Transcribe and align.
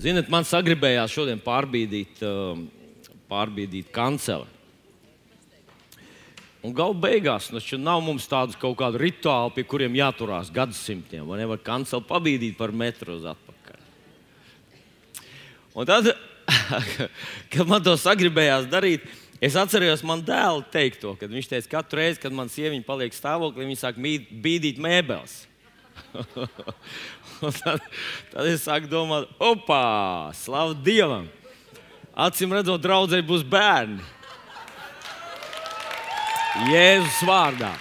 Ziniet, 0.00 0.30
man 0.32 0.46
sagribējās 0.48 1.12
šodien 1.12 1.40
pārbīdīt, 1.42 2.22
um, 2.24 2.64
pārbīdīt 3.30 3.92
kanceli. 3.92 4.48
Un 6.62 6.70
galu 6.78 6.94
beigās 6.94 7.48
nu, 7.50 7.60
nav 7.82 8.00
mums 8.06 8.28
tādu 8.30 8.54
kaut 8.60 8.76
kādu 8.78 9.00
rituālu, 9.02 9.50
pie 9.56 9.64
kuriem 9.66 9.96
jāturās 9.98 10.52
gadsimtiem. 10.54 11.26
Vai 11.26 11.40
nevar 11.42 11.58
kanceli 11.62 12.06
pabīdīt 12.06 12.56
par 12.58 12.70
metru 12.70 13.18
uz 13.18 13.26
atpakaļ. 13.32 13.80
Un 15.74 15.88
tad, 15.90 16.12
kad 17.52 17.68
man 17.68 17.82
to 17.82 17.96
sagribējās 17.98 18.70
darīt, 18.70 19.04
es 19.42 19.58
atceros 19.58 20.06
man 20.06 20.22
dēlu 20.24 20.62
teikto, 20.72 21.16
kad 21.18 21.34
viņš 21.34 21.50
teica, 21.50 21.68
ka 21.68 21.80
katru 21.80 21.98
reizi, 21.98 22.22
kad 22.22 22.36
man 22.36 22.52
sieviete 22.52 22.86
paliek 22.86 23.16
stāvoklī, 23.16 23.66
viņa 23.66 23.82
sāk 23.82 23.98
bīdīt 23.98 24.78
mēbeles. 24.82 25.42
tad, 27.62 27.84
tad 28.32 28.48
es 28.50 28.64
sāku 28.66 28.90
domāt, 28.90 29.30
opā, 29.42 30.32
slavu 30.36 30.76
Dievam! 30.84 31.28
Acīm 32.12 32.52
redzot, 32.52 32.82
draudzē 32.84 33.22
būs 33.24 33.44
bērni. 33.48 34.02
Jēzus 36.68 37.22
vārdā. 37.24 37.72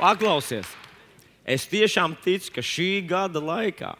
Paklausies, 0.00 0.66
es 1.46 1.68
tiešām 1.70 2.16
ticu, 2.24 2.56
ka 2.56 2.64
šī 2.64 2.92
gada 3.06 3.42
laikā 3.42 3.94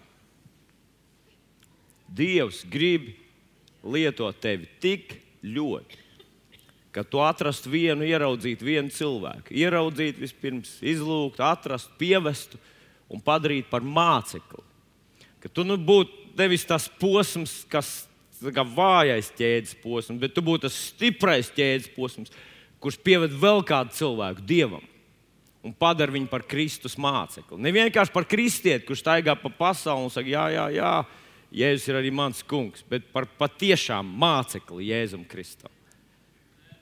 Dievs 2.11 2.65
grib 2.66 3.13
lietot 3.87 4.35
tevi 4.43 4.66
tik 4.83 5.13
ļoti, 5.47 6.01
ka 6.91 7.05
tu 7.07 7.21
atrastu 7.23 7.71
vienu, 7.71 8.02
ieraudzītu 8.02 8.66
vienu 8.66 8.91
cilvēku, 8.91 9.55
ieraudzītu 9.55 10.25
vispirms, 10.25 10.73
izlūgt, 10.83 11.39
atrast, 11.45 11.93
pievestu 12.01 12.59
un 13.11 13.23
padarīt 13.23 13.71
par 13.71 13.83
mācekli. 13.83 14.63
Ka 15.41 15.51
tu 15.53 15.65
nu 15.67 15.77
būtu 15.77 16.37
nevis 16.39 16.67
tas 16.69 16.87
posms, 17.01 17.65
kas 17.71 18.05
ir 18.41 18.57
vājais 18.57 19.33
ķēdes 19.37 19.75
posms, 19.83 20.21
bet 20.21 20.33
tu 20.37 20.45
būtu 20.45 20.69
tas 20.69 20.77
stiprais 20.91 21.51
ķēdes 21.52 21.91
posms, 21.97 22.33
kurš 22.80 23.01
pieved 23.05 23.35
vēl 23.37 23.65
kādu 23.67 23.93
cilvēku 23.97 24.47
dievam 24.49 24.87
un 25.61 25.75
padara 25.77 26.13
viņu 26.15 26.29
par 26.30 26.45
Kristus 26.49 26.97
mācekli. 26.97 27.59
Ne 27.61 27.73
vienkārši 27.75 28.15
par 28.15 28.25
kristieti, 28.29 28.87
kurš 28.89 29.02
staigā 29.02 29.35
pa 29.37 29.51
pasauli 29.52 30.07
un 30.07 30.13
saka, 30.13 30.30
jā, 30.30 30.47
jā, 30.55 30.69
jā, 30.79 30.95
Jēzus 31.51 31.89
ir 31.91 31.99
arī 31.99 32.13
mans 32.15 32.45
kungs, 32.47 32.85
bet 32.87 33.09
par 33.11 33.27
patiešām 33.41 34.07
mācekli 34.23 34.87
Jēzum 34.93 35.24
Kristum. 35.29 35.73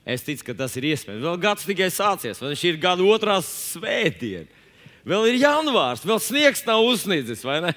Es 0.05 0.21
ticu, 0.25 0.45
ka 0.45 0.55
tas 0.61 0.75
ir 0.77 0.85
iespējams. 0.91 1.25
Vēl 1.25 1.39
gads 1.41 1.65
tikai 1.65 1.89
sācies, 1.93 2.39
vai 2.41 2.53
šī 2.57 2.75
ir 2.75 2.79
gada 2.81 3.05
otrā 3.05 3.39
svētdiena. 3.45 4.58
Vēl 5.07 5.29
ir 5.31 5.39
janvārs, 5.39 6.03
vēl 6.03 6.19
sniegs 6.19 6.65
nav 6.67 6.83
uzsniedzis, 6.83 7.43
vai 7.47 7.59
ne? 7.63 7.73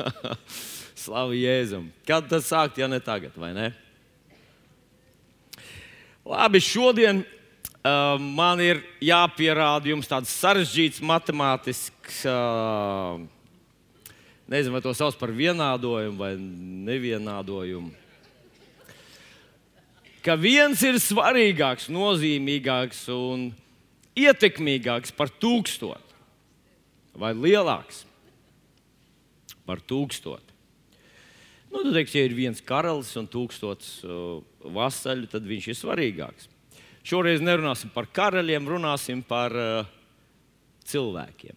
Slavu 1.00 1.36
Jēzum. 1.38 1.88
Kad 2.08 2.28
tas 2.28 2.48
sākt, 2.50 2.80
ja 2.80 2.88
ne 2.90 3.00
tagad, 3.00 3.32
vai 3.40 3.54
ne? 3.56 3.70
Labi, 6.28 6.60
šodien 6.60 7.22
uh, 7.24 8.20
man 8.20 8.60
ir 8.60 8.82
jāpierāda 9.02 9.88
jums 9.88 10.10
tāds 10.10 10.32
sarežģīts 10.42 11.00
matemātisks, 11.08 12.20
uh, 12.28 13.16
nezinu, 14.52 14.76
vai 14.76 14.84
to 14.84 14.92
sauc 14.96 15.16
par 15.18 15.32
vienādojumu 15.32 16.20
vai 16.20 16.34
nevienādojumu. 16.36 17.96
Ka 20.20 20.36
viens 20.36 20.84
ir 20.84 21.00
svarīgāks, 21.00 21.88
nozīmīgāks 21.88 23.06
un 23.16 23.48
ietekmīgāks 24.20 25.16
par 25.16 25.32
tūkstotu 25.40 26.09
vai 27.20 27.34
lielāks 27.36 28.04
par 29.68 29.82
tūkstotu. 29.84 30.56
Nu, 31.70 31.84
tu 31.84 31.92
teiksi, 31.94 32.18
ja 32.18 32.26
ir 32.26 32.34
viens 32.34 32.58
karalis 32.66 33.12
un 33.20 33.28
tūkstots 33.30 34.00
uh, 34.02 34.40
vasaļu, 34.74 35.28
tad 35.30 35.46
viņš 35.46 35.68
ir 35.70 35.78
svarīgāks. 35.78 36.48
Šoreiz 37.06 37.42
nerunāsim 37.44 37.92
par 37.94 38.08
karaļiem, 38.10 38.66
runāsim 38.66 39.22
par 39.22 39.54
uh, 39.54 39.86
cilvēkiem. 40.90 41.54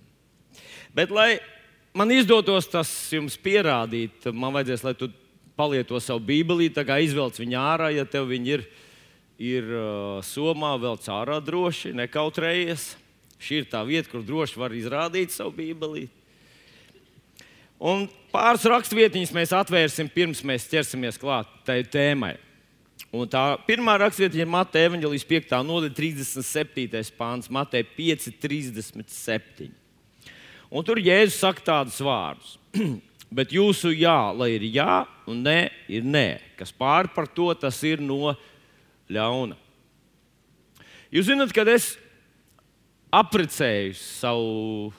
Bet, 0.93 1.09
lai 1.09 1.39
man 1.97 2.13
izdotos 2.13 2.69
tas 2.69 2.91
jums 3.09 3.39
pierādīt, 3.41 4.29
man 4.29 4.53
vajadzēs, 4.53 4.85
lai 4.85 4.93
tu 4.99 5.09
palieto 5.57 5.97
savu 6.01 6.21
bībeli, 6.27 6.69
tā 6.73 6.85
kā 6.85 6.99
izvelc 7.01 7.39
viņu 7.41 7.57
ārā, 7.57 7.89
ja 7.93 8.05
tev 8.05 8.29
viņi 8.29 8.53
ir, 8.59 8.67
ir 9.41 9.73
uh, 9.73 10.19
somā, 10.25 10.75
vēl 10.81 11.01
cārā 11.01 11.39
droši, 11.41 11.95
nekautrējies. 11.97 12.91
Šī 13.43 13.63
ir 13.63 13.69
tā 13.71 13.81
vieta, 13.83 14.07
kur 14.11 14.23
droši 14.23 14.59
var 14.59 14.75
izrādīt 14.75 15.33
savu 15.35 15.51
bībeli. 15.57 16.07
Un 17.83 18.05
pāris 18.31 18.63
raksturvietiņas 18.71 19.33
mēs 19.35 19.51
atvērsim 19.57 20.07
pirms 20.11 20.39
mēs 20.47 20.69
ķersimies 20.71 21.19
klāt 21.19 21.49
tai 21.67 21.81
tēmai. 21.83 22.37
Un 23.13 23.27
tā 23.29 23.41
pirmā 23.67 23.97
raksturvietiņa 23.99 24.45
ir 24.45 24.51
Mateja 24.53 24.89
Evanģelijas 24.89 25.25
5. 25.27 25.55
nodaļa, 25.67 25.95
37. 25.97 27.11
pāns, 27.17 27.49
Mateja 27.51 27.85
5, 27.97 28.29
37. 28.41 29.67
Un 30.73 30.87
tur 30.87 31.01
Jēzus 31.03 31.41
saka 31.43 31.65
tādus 31.67 31.99
vārdus. 32.01 32.55
Bet 33.37 33.51
jūsu 33.53 33.91
jā, 33.93 34.31
lai 34.37 34.53
ir 34.55 34.63
jā, 34.71 35.03
un 35.29 35.43
nē, 35.45 35.59
ir 35.91 36.07
nē. 36.07 36.27
Kas 36.57 36.71
pāri 36.71 37.11
par 37.13 37.27
to, 37.27 37.49
tas 37.57 37.77
ir 37.85 38.01
no 38.01 38.35
ļauna. 39.11 39.57
Jūs 41.13 41.27
zināt, 41.29 41.53
kad 41.53 41.69
es 41.69 41.93
apprecēju 43.13 43.93
savu 43.99 44.91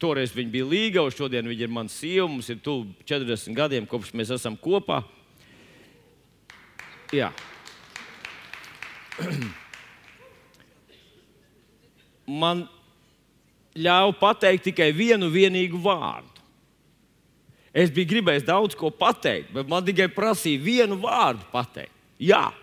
toreiz 0.00 0.32
viņa 0.34 0.50
bija 0.52 0.66
līga, 0.68 1.02
un 1.04 1.14
šodien 1.14 1.46
viņa 1.48 1.66
ir 1.66 1.72
mana 1.72 1.90
sieva. 1.92 2.28
Mums 2.30 2.48
ir 2.52 2.58
tuvu 2.64 2.86
40 3.06 3.54
gadiem, 3.56 3.86
kopš 3.88 4.12
mēs 4.16 4.30
esam 4.34 4.56
kopā. 4.58 5.02
Jā. 7.14 7.30
Man 12.42 12.64
ļāva 13.76 14.14
pateikt 14.16 14.64
tikai 14.70 14.92
vienu 14.96 15.28
vienīgu 15.32 15.78
vārdu. 15.82 16.30
Es 17.74 17.90
biju 17.90 18.06
gribējis 18.12 18.46
daudz 18.46 18.76
ko 18.78 18.86
pateikt, 18.94 19.50
bet 19.50 19.66
man 19.66 19.82
tikai 19.82 20.06
prasīja 20.14 20.62
vienu 20.62 20.94
vārdu 21.02 21.42
pateikt. 21.50 21.90
Jā. 22.22 22.54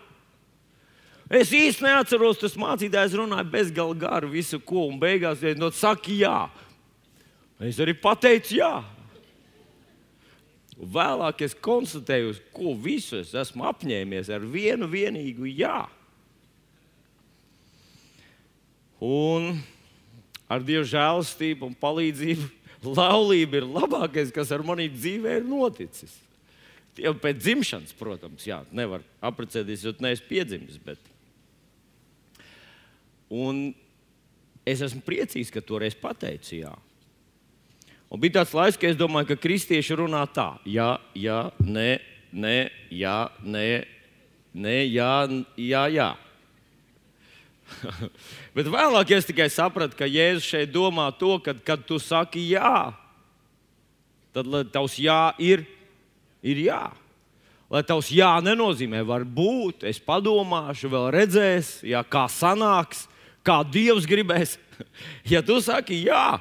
Es 1.32 1.48
īsti 1.56 1.86
neatceros, 1.86 2.40
tas 2.42 2.58
mācītājs 2.60 3.14
runāja 3.16 3.46
bezgalīgi 3.48 4.02
garu, 4.02 4.28
visu 4.34 4.58
ko, 4.60 4.84
un 4.90 4.98
beigās 5.00 5.40
viņš 5.40 5.60
no 5.60 5.70
saka, 5.72 6.12
jā. 6.12 6.36
Es 7.62 7.78
arī 7.80 7.94
pateicu, 7.96 8.58
jā. 8.58 8.72
Vēlāk 10.76 11.44
es 11.46 11.54
konstatēju, 11.56 12.34
ko 12.52 12.74
visu 12.76 13.20
es 13.22 13.30
esmu 13.38 13.64
apņēmies 13.70 14.28
ar 14.34 14.44
vienu 14.44 14.88
vienīgu 14.90 15.48
jā. 15.54 15.86
Un 19.02 19.54
ar 20.52 20.64
Dieva 20.66 20.84
žēlastību 20.86 21.70
un 21.70 21.78
palīdzību 21.78 22.48
laulība 22.98 23.60
ir 23.62 23.68
labākais, 23.70 24.34
kas 24.34 24.52
ar 24.52 24.66
manī 24.66 24.88
dzīvē 24.92 25.38
ir 25.40 25.48
noticis. 25.48 26.18
Jau 27.00 27.14
pēc 27.16 27.40
dzimšanas, 27.40 27.96
protams, 27.96 28.44
jā, 28.44 28.60
nevar 28.74 29.00
apprecēties, 29.24 29.86
jo 29.86 29.94
neesmu 30.02 30.28
piedzimis. 30.28 30.76
Bet... 30.84 31.11
Un 33.32 33.70
es 34.68 34.82
esmu 34.84 35.00
priecīgs, 35.06 35.52
ka 35.52 35.62
toreiz 35.64 35.96
pateicu 35.96 36.58
jā. 36.60 36.72
Un 38.12 38.20
bija 38.20 38.42
tāds 38.42 38.52
laiks, 38.52 38.76
kad 38.76 38.92
es 38.92 38.98
domāju, 39.00 39.30
ka 39.30 39.40
kristieši 39.40 39.96
runā 40.02 40.26
tā, 40.36 40.50
jā, 40.68 40.98
jā, 41.16 41.46
nē, 41.64 41.96
nē, 42.28 42.58
jā, 42.92 43.16
nē, 43.40 43.68
nē, 44.52 44.76
jā, 44.92 45.14
jā. 45.56 45.86
jā. 45.96 46.10
Bet 48.56 48.68
vēlāk 48.68 49.14
es 49.16 49.28
tikai 49.28 49.48
sapratu, 49.52 49.96
ka 49.96 50.08
Jēzus 50.08 50.44
šeit 50.44 50.72
domā 50.74 51.08
to, 51.16 51.38
ka, 51.40 51.54
kad 51.56 51.86
tu 51.88 51.96
saki 51.96 52.44
jā, 52.52 52.92
tad 54.36 54.52
tavs 54.74 54.98
jā 55.00 55.32
ir, 55.40 55.64
ir 56.44 56.60
jā. 56.66 56.82
Lai 57.72 57.80
tavs 57.88 58.10
jā 58.12 58.28
nenozīmē, 58.44 59.00
varbūt 59.08 59.86
es 59.88 59.96
padomāšu, 60.04 60.90
vēl 60.92 61.08
redzēs, 61.14 61.78
jā, 61.88 62.02
kā 62.04 62.26
sanāks, 62.28 63.06
kā 63.46 63.62
Dievs 63.66 64.08
gribēs. 64.08 64.58
Ja 65.30 65.38
tu 65.46 65.60
saki 65.62 66.00
jā, 66.08 66.40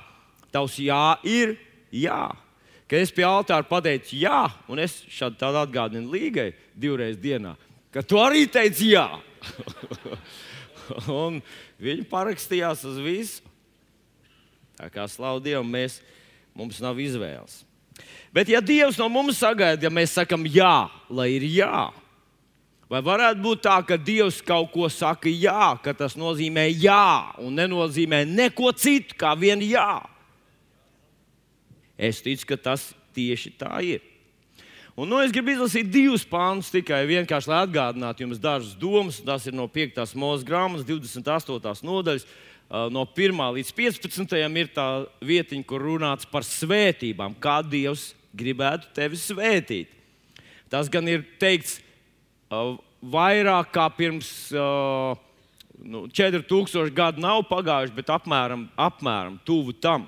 Tavs 0.49 0.79
jā 0.81 1.13
ir 1.27 1.51
jā. 1.93 2.31
Kad 2.89 3.03
es 3.05 3.11
pie 3.13 3.21
altāra 3.27 3.61
pateicu 3.67 4.17
jā, 4.17 4.47
un 4.65 4.81
es 4.81 4.95
šādi 5.13 5.37
tādu 5.37 5.59
atgādinu 5.61 6.09
līgai 6.09 6.47
divreiz 6.73 7.19
dienā, 7.21 7.53
ka 7.93 8.01
tu 8.01 8.17
arī 8.17 8.47
teici 8.49 8.95
jā. 8.95 9.05
un 11.21 11.37
viņi 11.77 12.07
parakstījās 12.09 12.81
uz 12.89 12.97
visu. 13.03 13.45
Tā 14.81 14.89
kā 14.89 15.05
slavu 15.05 15.43
Dievam, 15.45 15.69
mēs, 15.69 15.99
mums 16.57 16.81
nav 16.81 16.97
izvēles. 16.97 17.61
Bet, 18.33 18.49
ja 18.49 18.63
Dievs 18.65 18.97
no 18.97 19.05
mums 19.11 19.37
sagaida, 19.37 19.85
ja 19.85 19.93
mēs 19.93 20.17
sakam 20.17 20.47
jā, 20.49 20.89
lai 21.13 21.29
ir 21.35 21.45
jā, 21.45 21.91
vai 22.91 22.99
varētu 23.05 23.39
būt 23.39 23.63
tā, 23.63 23.77
ka 23.87 23.95
Dievs 23.95 24.41
kaut 24.43 24.73
ko 24.73 24.89
saka 24.91 25.31
jā, 25.31 25.71
ka 25.83 25.95
tas 25.95 26.17
nozīmē 26.19 26.67
jā 26.75 27.31
un 27.39 27.55
nenozīmē 27.55 28.25
neko 28.27 28.73
citu 28.75 29.15
kā 29.19 29.31
vien 29.39 29.63
jā? 29.63 30.01
Es 31.95 32.19
ticu, 32.23 32.49
ka 32.49 32.57
tas 32.57 32.89
tieši 33.15 33.53
tā 33.61 33.77
ir. 33.85 34.01
Un, 34.97 35.07
nu, 35.07 35.19
es 35.23 35.31
gribu 35.31 35.53
izlasīt 35.53 35.87
divus 35.87 36.25
pānus 36.27 36.71
tikai 36.73 37.03
vienkārši, 37.07 37.49
lai 37.49 37.59
atgādinātu 37.63 38.25
jums 38.25 38.41
dažas 38.41 38.73
domas. 38.77 39.21
Tas 39.23 39.45
ir 39.47 39.55
no 39.55 39.67
5. 39.71 40.01
mūža 40.19 40.47
grāmatas, 40.47 40.87
28. 40.89 41.85
nodaļas. 41.87 42.25
No 42.91 43.05
1 43.05 43.39
līdz 43.57 43.71
15. 43.75 44.35
ir 44.61 44.71
tā 44.75 44.87
vietiņa, 45.27 45.65
kur 45.67 45.83
runāts 45.83 46.27
par 46.27 46.45
svētībām, 46.47 47.35
kā 47.39 47.59
Dievs 47.63 48.11
gribētu 48.35 48.91
tevi 48.95 49.19
svētīt. 49.19 49.95
Tas 50.71 50.91
gan 50.91 51.07
ir 51.11 51.25
teikts 51.39 51.79
vairāk 53.01 53.71
kā 53.73 53.87
pirms 53.95 54.31
nu, 55.81 56.05
4000 56.11 56.91
gadu 56.95 57.21
nav 57.23 57.45
pagājuši, 57.49 57.95
bet 57.95 58.11
apmēram, 58.13 58.67
apmēram 58.79 59.37
tuvu 59.47 59.73
tam. 59.81 60.07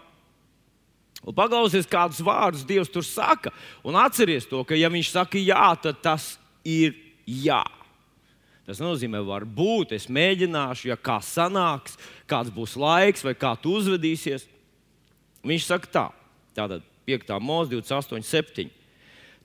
Un 1.23 1.35
paklausies, 1.35 1.87
kādus 1.87 2.19
vārdus 2.23 2.65
Dievs 2.67 2.91
tur 2.91 3.05
saka, 3.07 3.53
un 3.85 3.95
atceries 3.95 4.47
to, 4.49 4.59
ka, 4.67 4.75
ja 4.75 4.91
Viņš 4.91 5.13
saka 5.13 5.39
jā, 5.39 5.69
tad 5.79 6.01
tas 6.03 6.33
ir 6.67 6.97
jā. 7.25 7.63
Tas 8.67 8.79
nozīmē, 8.79 9.19
var 9.23 9.43
būt, 9.43 9.95
es 9.95 10.07
mēģināšu, 10.11 10.89
ja 10.91 10.97
kā 10.99 11.17
sanāks, 11.23 11.97
kāds 12.27 12.51
būs 12.53 12.75
laiks 12.79 13.23
vai 13.25 13.33
kā 13.35 13.55
tu 13.59 13.75
uzvedīsies. 13.79 14.45
Viņš 15.43 15.65
saka 15.67 15.91
tā, 15.91 16.05
tātad 16.55 16.85
5. 17.07 17.33
mūzika, 17.43 17.81
28, 17.83 18.23
7. 18.27 18.69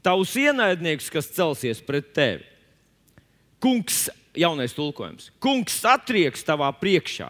Tavs 0.07 0.37
ienaidnieks, 0.39 1.11
kas 1.11 1.31
celsies 1.35 1.83
pret 1.83 2.13
tevi, 2.15 2.47
kungs, 3.63 4.07
jaunais 4.39 4.75
tulkojums, 4.77 5.31
kungs 5.43 5.81
satrieks 5.83 6.45
tavā 6.47 6.71
priekšā. 6.81 7.29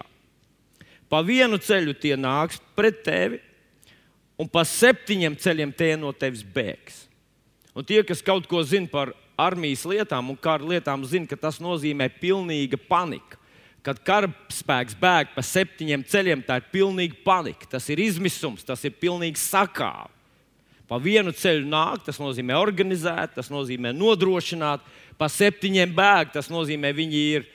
Pa 1.08 1.22
vienu 1.24 1.56
ceļu 1.56 1.94
tie 1.96 2.16
nāks 2.20 2.60
pret 2.76 3.00
tevi, 3.06 3.40
un 4.38 4.48
pa 4.50 4.64
septiņiem 4.68 5.38
ceļiem 5.40 5.72
tie 5.74 5.94
no 5.96 6.12
tevis 6.12 6.44
bēgs. 6.44 7.06
Un 7.74 7.86
tie, 7.86 8.02
kas 8.04 8.20
kaut 8.24 8.46
ko 8.50 8.60
zina 8.66 8.90
par 8.90 9.14
armijas 9.38 9.84
lietām 9.88 10.32
un 10.32 10.38
kara 10.38 10.66
lietām, 10.66 11.04
zina, 11.06 11.28
ka 11.30 11.38
tas 11.38 11.60
nozīmē 11.62 12.10
pilnīga 12.20 12.80
panika. 12.88 13.38
Kad 13.86 14.00
karaspēks 14.04 14.96
bēg 14.98 15.30
pa 15.36 15.42
septiņiem 15.46 16.02
ceļiem, 16.10 16.42
tā 16.44 16.58
ir 16.58 16.66
pilnīga 16.72 17.20
panika. 17.24 17.68
Tas 17.76 17.86
ir 17.88 18.02
izmisums, 18.02 18.66
tas 18.66 18.82
ir 18.84 18.96
pilnīgi 18.98 19.40
sakāve. 19.40 20.10
Pa 20.88 20.96
vienu 21.00 21.34
ceļu 21.36 21.68
nāk, 21.68 22.02
tas 22.06 22.18
nozīmē 22.20 22.56
organizēt, 22.56 23.34
tas 23.36 23.50
nozīmē 23.52 23.92
nodrošināt, 23.92 24.84
pa 25.18 25.28
septiņiem 25.30 25.92
bēg, 25.94 26.32
tas 26.36 26.48
nozīmē 26.52 26.92
viņi 26.94 27.22
ir 27.34 27.46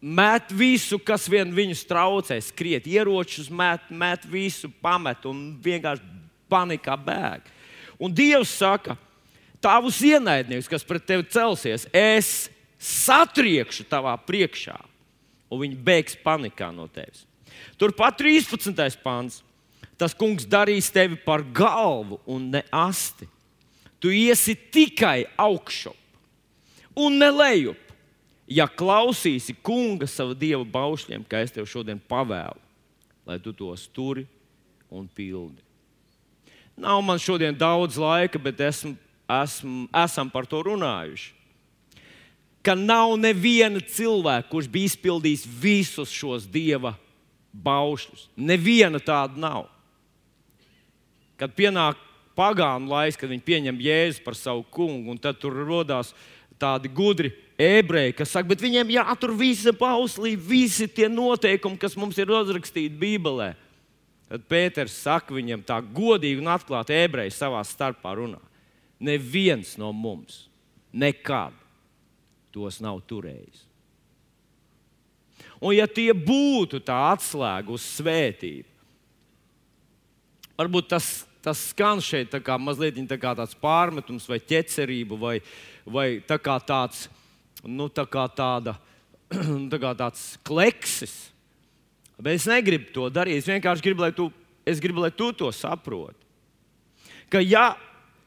met 0.00 0.52
visu, 0.54 0.98
kas 0.98 1.26
vien 1.30 1.50
viņus 1.54 1.84
traucē, 1.88 2.38
skriet, 2.42 2.86
ieročus 2.88 3.50
met, 3.50 3.84
met 3.90 4.24
visu, 4.28 4.70
pamet 4.82 5.26
un 5.28 5.50
vienkārši 5.62 6.04
panikā 6.48 6.96
bēg. 6.96 7.48
Un 8.00 8.14
Dievs 8.14 8.54
saka, 8.60 8.96
tavus 9.60 9.98
ienaidniekus, 10.06 10.70
kas 10.70 10.86
pret 10.86 11.04
tevi 11.04 11.26
celsies, 11.34 11.88
es 11.92 12.48
satriekšu 12.78 13.88
tavā 13.90 14.14
priekšā, 14.22 14.78
un 15.50 15.64
viņi 15.64 15.80
bēgs 15.84 16.16
panikā 16.22 16.70
no 16.72 16.86
tevis. 16.92 17.26
Turpat 17.78 18.20
13. 18.22 19.02
pāns. 19.02 19.42
Tas 19.98 20.14
kungs 20.14 20.44
darīs 20.46 20.92
tevi 20.94 21.16
par 21.18 21.42
galvu 21.42 22.20
un 22.30 22.44
ne 22.52 22.60
asti. 22.70 23.26
Tu 23.98 24.12
iesi 24.14 24.54
tikai 24.54 25.24
augšup 25.34 25.97
un 26.98 27.20
ne 27.20 27.30
lejup 27.30 27.88
ja 28.48 28.66
klausīsi 28.66 29.54
kunga 29.62 30.08
savu 30.08 30.34
dievu 30.36 30.64
baušļiem, 30.72 31.24
kā 31.28 31.42
es 31.44 31.52
tev 31.52 31.68
šodien 31.68 32.00
pavēlu, 32.00 32.60
lai 33.28 33.38
tu 33.44 33.52
tos 33.52 33.86
turi 33.92 34.24
un 34.88 35.06
pildi. 35.06 35.60
Nav 36.78 37.02
man 37.04 37.20
šodien 37.20 37.56
daudz 37.58 37.98
laika, 38.00 38.40
bet 38.40 38.60
esmu, 38.62 38.94
esmu, 39.40 39.88
esam 40.04 40.30
par 40.30 40.46
to 40.48 40.62
runājuši. 40.64 41.34
Ka 42.64 42.74
nav 42.78 43.14
neviena 43.20 43.80
cilvēka, 43.80 44.48
kurš 44.50 44.68
bija 44.70 44.92
izpildījis 44.92 45.44
visus 45.60 46.12
šos 46.12 46.46
dieva 46.50 46.94
baušļus. 47.52 48.28
Neviena 48.36 49.00
tāda 49.02 49.38
nav. 49.40 49.68
Kad 51.38 51.54
pienāk 51.56 52.00
pagānu 52.38 52.90
laiks, 52.90 53.18
kad 53.18 53.30
viņi 53.30 53.46
pieņem 53.46 53.82
jēzu 53.82 54.24
par 54.24 54.36
savu 54.38 54.64
kungu, 54.74 55.10
un 55.10 55.18
tad 55.22 55.38
tur 55.42 55.56
radās 55.66 56.12
tādi 56.60 56.90
gudri 56.92 57.32
ebreji, 57.58 58.14
kas 58.18 58.32
saka, 58.34 58.48
bet 58.50 58.62
viņiem 58.62 58.92
jātur 58.94 59.32
visa 59.38 59.72
pauslība, 59.74 60.42
visi 60.50 60.88
tie 60.90 61.08
noteikumi, 61.10 61.78
kas 61.80 61.96
mums 61.98 62.18
ir 62.18 62.30
uzrakstīti 62.30 62.98
Bībelē. 62.98 63.52
Tad 64.28 64.44
Pēters 64.50 64.98
saka 65.06 65.32
viņam 65.32 65.62
tā 65.66 65.78
godīgi 65.80 66.42
un 66.42 66.50
atklāti 66.52 66.96
ebreji 66.98 67.32
savā 67.32 67.62
starpā 67.64 68.12
runā. 68.18 68.40
Neviens 69.00 69.76
no 69.80 69.88
mums 69.94 70.44
nekad 70.92 71.54
tos 72.52 72.80
nav 72.82 73.00
turējis. 73.08 73.64
Un 75.58 75.74
ja 75.74 75.88
tie 75.90 76.10
būtu 76.14 76.80
tā 76.84 76.96
atslēga 77.12 77.72
uz 77.74 77.82
svētību, 77.96 78.68
varbūt 80.58 80.90
tas, 80.90 81.08
tas 81.42 81.68
skan 81.70 82.02
šeit 82.04 82.32
tā 82.32 82.40
kā 82.44 82.58
mazliet 82.60 82.98
tā 83.08 83.18
kā 83.20 83.34
tāds 83.38 83.56
pārmetums 83.58 84.26
vai 84.28 84.40
ķecerība 84.40 85.18
vai, 85.18 85.36
vai 85.86 86.08
tā 86.26 86.38
kā 86.42 86.58
tāds 86.60 87.06
nu, 87.64 87.88
tā 87.88 88.04
kā 88.06 88.26
tāda, 88.30 88.76
tā 89.72 89.80
kā 89.80 89.94
tāds 89.98 90.36
kleksis. 90.46 91.16
Bet 92.18 92.40
es 92.40 92.46
negribu 92.50 92.90
to 92.94 93.08
darīt. 93.12 93.42
Es 93.42 93.50
vienkārši 93.50 93.84
gribu, 93.84 94.02
lai 94.02 94.12
tu, 94.14 94.30
gribu, 94.82 95.04
lai 95.04 95.12
tu 95.14 95.30
to 95.36 95.50
saproti. 95.54 96.18
Ka 97.30 97.42
ja 97.44 97.76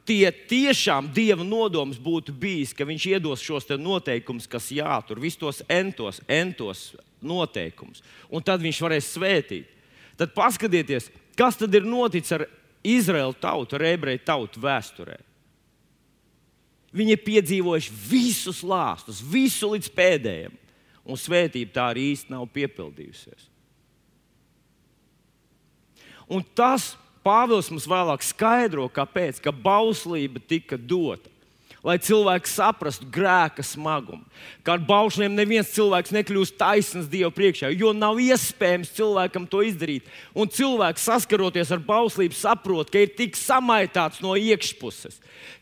tie 0.05 0.29
tiešām 0.31 1.09
Dieva 1.13 1.43
nodoms 1.45 1.99
būtu 2.01 2.33
bijis, 2.37 2.75
ka 2.77 2.87
Viņš 2.87 3.07
iedos 3.15 3.43
šos 3.43 3.69
noteikumus, 3.79 4.47
kas 4.47 4.71
jātur, 4.71 5.19
visus 5.19 5.39
tos 5.39 5.61
entos, 5.69 6.21
entos 6.27 6.91
noteikumus, 7.21 8.03
un 8.29 8.43
tad 8.43 8.61
Viņš 8.61 8.81
varēs 8.81 9.11
svētīt, 9.15 9.69
tad 10.17 10.33
paskatieties, 10.37 11.09
kas 11.37 11.57
tad 11.57 11.73
ir 11.73 11.87
noticis 11.87 12.37
ar 12.37 12.45
Izraēlu 12.83 13.35
tautu, 13.41 13.77
ar 13.77 13.85
ebreju 13.91 14.23
tautu 14.25 14.61
vēsturē. 14.63 15.19
Viņi 16.91 17.15
ir 17.15 17.21
piedzīvojuši 17.23 17.93
visus 18.09 18.59
lāstus, 18.67 19.21
visu 19.23 19.69
līdz 19.71 19.87
pēdējiem, 19.95 20.57
un 21.07 21.19
svētība 21.19 21.75
tā 21.77 21.85
arī 21.93 22.09
īsti 22.11 22.33
nav 22.33 22.49
piepildījusies. 22.51 23.47
Un 26.31 26.43
tas 26.55 26.91
Pāvils 27.21 27.69
mums 27.69 27.85
vēlāk 27.85 28.23
skaidro, 28.25 28.87
kāpēc 28.89 29.37
ka 29.45 29.53
bauslība 29.53 30.41
tika 30.41 30.77
dota 30.77 31.29
lai 31.85 31.97
cilvēki 32.01 32.49
saprastu 32.49 33.07
grēka 33.09 33.63
smagumu. 33.65 34.23
Kā 34.65 34.75
ar 34.77 34.83
baušļiem 34.85 35.33
neviens 35.33 35.71
cilvēks 35.73 36.13
nekļūst 36.13 36.57
taisns 36.59 37.09
Dieva 37.09 37.31
priekšā, 37.33 37.71
jo 37.73 37.93
nav 37.97 38.21
iespējams 38.21 38.93
cilvēkam 38.97 39.47
to 39.49 39.63
izdarīt. 39.65 40.09
Un 40.37 40.51
cilvēks 40.51 41.07
saskaroties 41.09 41.73
ar 41.73 41.81
bauslību, 41.85 42.37
saprot, 42.37 42.91
ka 42.93 43.01
ir 43.01 43.15
tik 43.17 43.39
samaitāts 43.39 44.21
no 44.21 44.37
iekšpuses, 44.37 45.17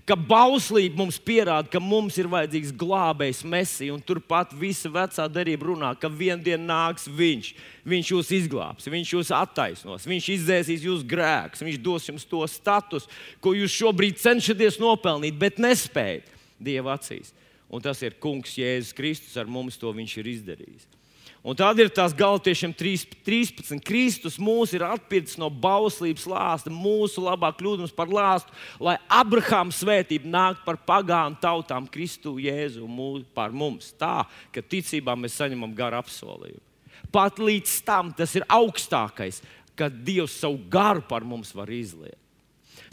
ka 0.09 0.17
bauslība 0.17 0.97
mums 0.97 1.19
pierāda, 1.21 1.69
ka 1.69 1.81
mums 1.83 2.17
ir 2.17 2.29
vajadzīgs 2.31 2.73
glābējs 2.79 3.43
mesija, 3.45 3.93
un 3.93 4.01
turpat 4.01 4.55
visa 4.57 4.89
vecā 4.91 5.27
darība 5.29 5.69
runā, 5.69 5.91
ka 5.99 6.09
vienā 6.09 6.41
dienā 6.43 6.65
nāks 6.65 7.05
viņš. 7.05 7.51
Viņš 7.89 8.11
jūs 8.13 8.31
izglābs, 8.39 8.89
viņš 8.89 9.13
jūs 9.15 9.31
attaisnos, 9.35 10.07
viņš 10.09 10.31
izdzēsīs 10.35 10.85
jūsu 10.89 11.07
grēkus, 11.09 11.63
viņš 11.65 11.79
dos 11.85 12.09
jums 12.09 12.27
to 12.29 12.41
statusu, 12.49 13.09
ko 13.41 13.53
jūs 13.57 13.77
šobrīd 13.77 14.19
cenšaties 14.21 14.81
nopelnīt, 14.81 15.37
bet 15.39 15.61
nespējat 15.61 16.37
Dieva 16.59 16.97
acīs. 16.97 17.31
Un 17.69 17.83
tas 17.85 18.01
ir 18.03 18.17
Kungs 18.19 18.57
Jēzus 18.57 18.95
Kristus, 18.97 19.37
ar 19.39 19.47
mums 19.47 19.77
to 19.79 19.93
viņš 19.95 20.17
ir 20.19 20.33
izdarījis. 20.33 20.98
Un 21.39 21.55
tad 21.55 21.79
ir 21.79 21.87
tās 21.95 22.11
galotiešiem 22.11 22.73
13. 22.75 23.77
Kristus 23.87 24.35
mūs 24.43 24.73
ir 24.75 24.83
atpircis 24.83 25.37
no 25.39 25.47
bauslības 25.47 26.25
lāsta, 26.27 26.71
mūsu 26.73 27.23
labā 27.23 27.53
kļūdams 27.55 27.93
par 27.95 28.11
lāstu, 28.11 28.51
lai 28.83 28.97
Abrahāma 29.07 29.71
svētība 29.71 30.27
nāk 30.27 30.65
par 30.65 30.81
pagānu 30.83 31.39
tautām 31.39 31.87
Kristu 31.87 32.35
Jēzu 32.43 32.83
mūs, 32.91 33.23
par 33.33 33.55
mums. 33.55 33.93
Tā, 33.95 34.25
ka 34.51 34.59
ticībā 34.59 35.15
mēs 35.15 35.39
saņemam 35.39 35.71
garu 35.77 36.01
apsolījumu. 36.01 36.65
Pat 37.09 37.39
līdz 37.39 37.77
tam 37.87 38.11
tas 38.13 38.35
ir 38.35 38.43
augstākais, 38.51 39.39
kad 39.79 39.95
Dievs 40.03 40.35
savu 40.41 40.59
garu 40.69 41.05
par 41.07 41.23
mums 41.23 41.53
var 41.55 41.71
izliet. 41.71 42.19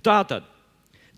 Tātad 0.06 0.46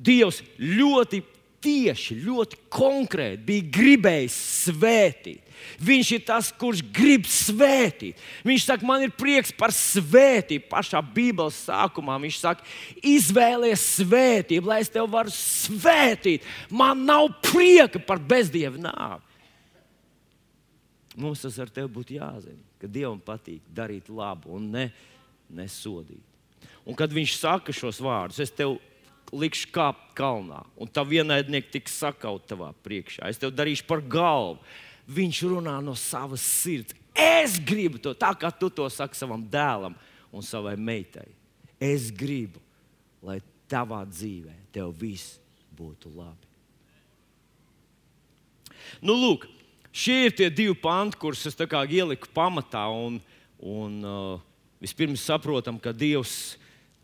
Dievs 0.01 0.41
ļoti 0.57 1.21
tieši, 1.61 2.17
ļoti 2.25 2.61
konkrēti 2.73 3.45
bija 3.45 3.69
gribējis 3.75 4.39
svētīt. 4.65 5.45
Viņš 5.83 6.11
ir 6.17 6.25
tas, 6.27 6.51
kurš 6.55 6.83
grib 6.95 7.29
svētīt. 7.31 8.19
Viņš 8.47 8.67
saka, 8.69 8.87
man 8.89 9.05
ir 9.07 9.15
prieks 9.15 9.53
par 9.55 9.75
svētību. 9.75 10.69
Pašā 10.71 11.03
Bībeles 11.15 11.61
sākumā 11.69 12.19
viņš 12.23 12.41
saka, 12.43 12.67
izvēlies 13.03 13.85
svētību, 13.99 14.71
lai 14.71 14.83
es 14.85 14.93
tevi 14.95 15.09
varu 15.13 15.35
svētīt. 15.35 16.47
Man 16.71 17.07
nav 17.09 17.31
prieka 17.45 18.03
par 18.03 18.23
bezdievu 18.23 18.83
nāvi. 18.89 19.25
Mums 21.19 21.43
tas 21.43 21.57
ar 21.59 21.71
tevi 21.75 21.91
būtu 21.91 22.15
jāzina, 22.15 22.61
ka 22.79 22.87
Dievam 22.87 23.19
patīk 23.19 23.65
darīt 23.75 24.07
labu 24.07 24.53
un 24.55 24.69
ne, 24.71 24.85
nesodīt. 25.51 26.23
Un 26.87 26.97
kad 26.97 27.13
viņš 27.13 27.35
saka 27.41 27.75
šos 27.75 27.99
vārdus, 28.01 28.39
es 28.41 28.55
tev 28.55 28.77
likšu 29.35 29.73
kāpt 29.75 30.15
kalnā, 30.17 30.63
un 30.79 30.89
tā 30.89 31.05
vienaidnieki 31.05 31.73
tiks 31.75 31.99
sakaut 32.01 32.47
tavā 32.49 32.71
priekšā. 32.85 33.29
Es 33.29 33.41
tev 33.41 33.53
darīšu 33.53 33.85
par 33.89 34.01
galvu. 34.01 34.63
Viņš 35.09 35.43
runā 35.49 35.79
no 35.85 35.95
savas 35.97 36.45
sirds. 36.45 36.97
Es 37.19 37.57
gribu 37.59 37.99
to 37.99 38.13
tā, 38.15 38.31
kā 38.39 38.51
tu 38.55 38.69
to 38.71 38.87
saki 38.93 39.17
savam 39.19 39.43
dēlam 39.43 39.97
un 40.31 40.45
savai 40.45 40.77
meitai. 40.77 41.27
Es 41.81 42.11
gribu, 42.15 42.61
lai 43.25 43.41
tavā 43.71 44.03
dzīvē 44.07 44.55
tev 44.75 44.93
viss 45.01 45.39
būtu 45.79 46.13
labi. 46.15 46.47
Nu, 49.05 49.15
lūk, 49.15 49.47
šie 49.93 50.29
ir 50.29 50.37
tie 50.37 50.49
divi 50.51 50.75
panti, 50.79 51.19
kurus 51.21 51.47
es 51.47 51.57
ieliku 51.59 52.29
pamatā. 52.35 52.87
Un, 52.89 53.21
un, 53.59 53.99
uh, 54.05 54.41
vispirms 54.81 55.25
saprotam, 55.25 55.79
ka 55.79 55.93
Dievs, 55.93 56.57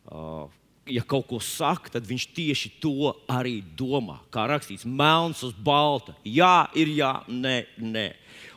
uh, 0.06 0.48
ja 0.86 1.04
kaut 1.06 1.26
ko 1.28 1.40
saka, 1.40 1.94
tad 1.96 2.06
Viņš 2.08 2.26
tieši 2.36 2.70
to 2.82 3.12
arī 3.30 3.58
domā. 3.76 4.18
Kā 4.32 4.46
rakstīts, 4.50 4.86
melns 4.86 5.42
uz 5.46 5.54
balta. 5.54 6.14
Jā, 6.24 6.68
ir 6.76 6.92
jā, 6.96 7.14
nē, 7.28 7.56
nē. 7.80 8.08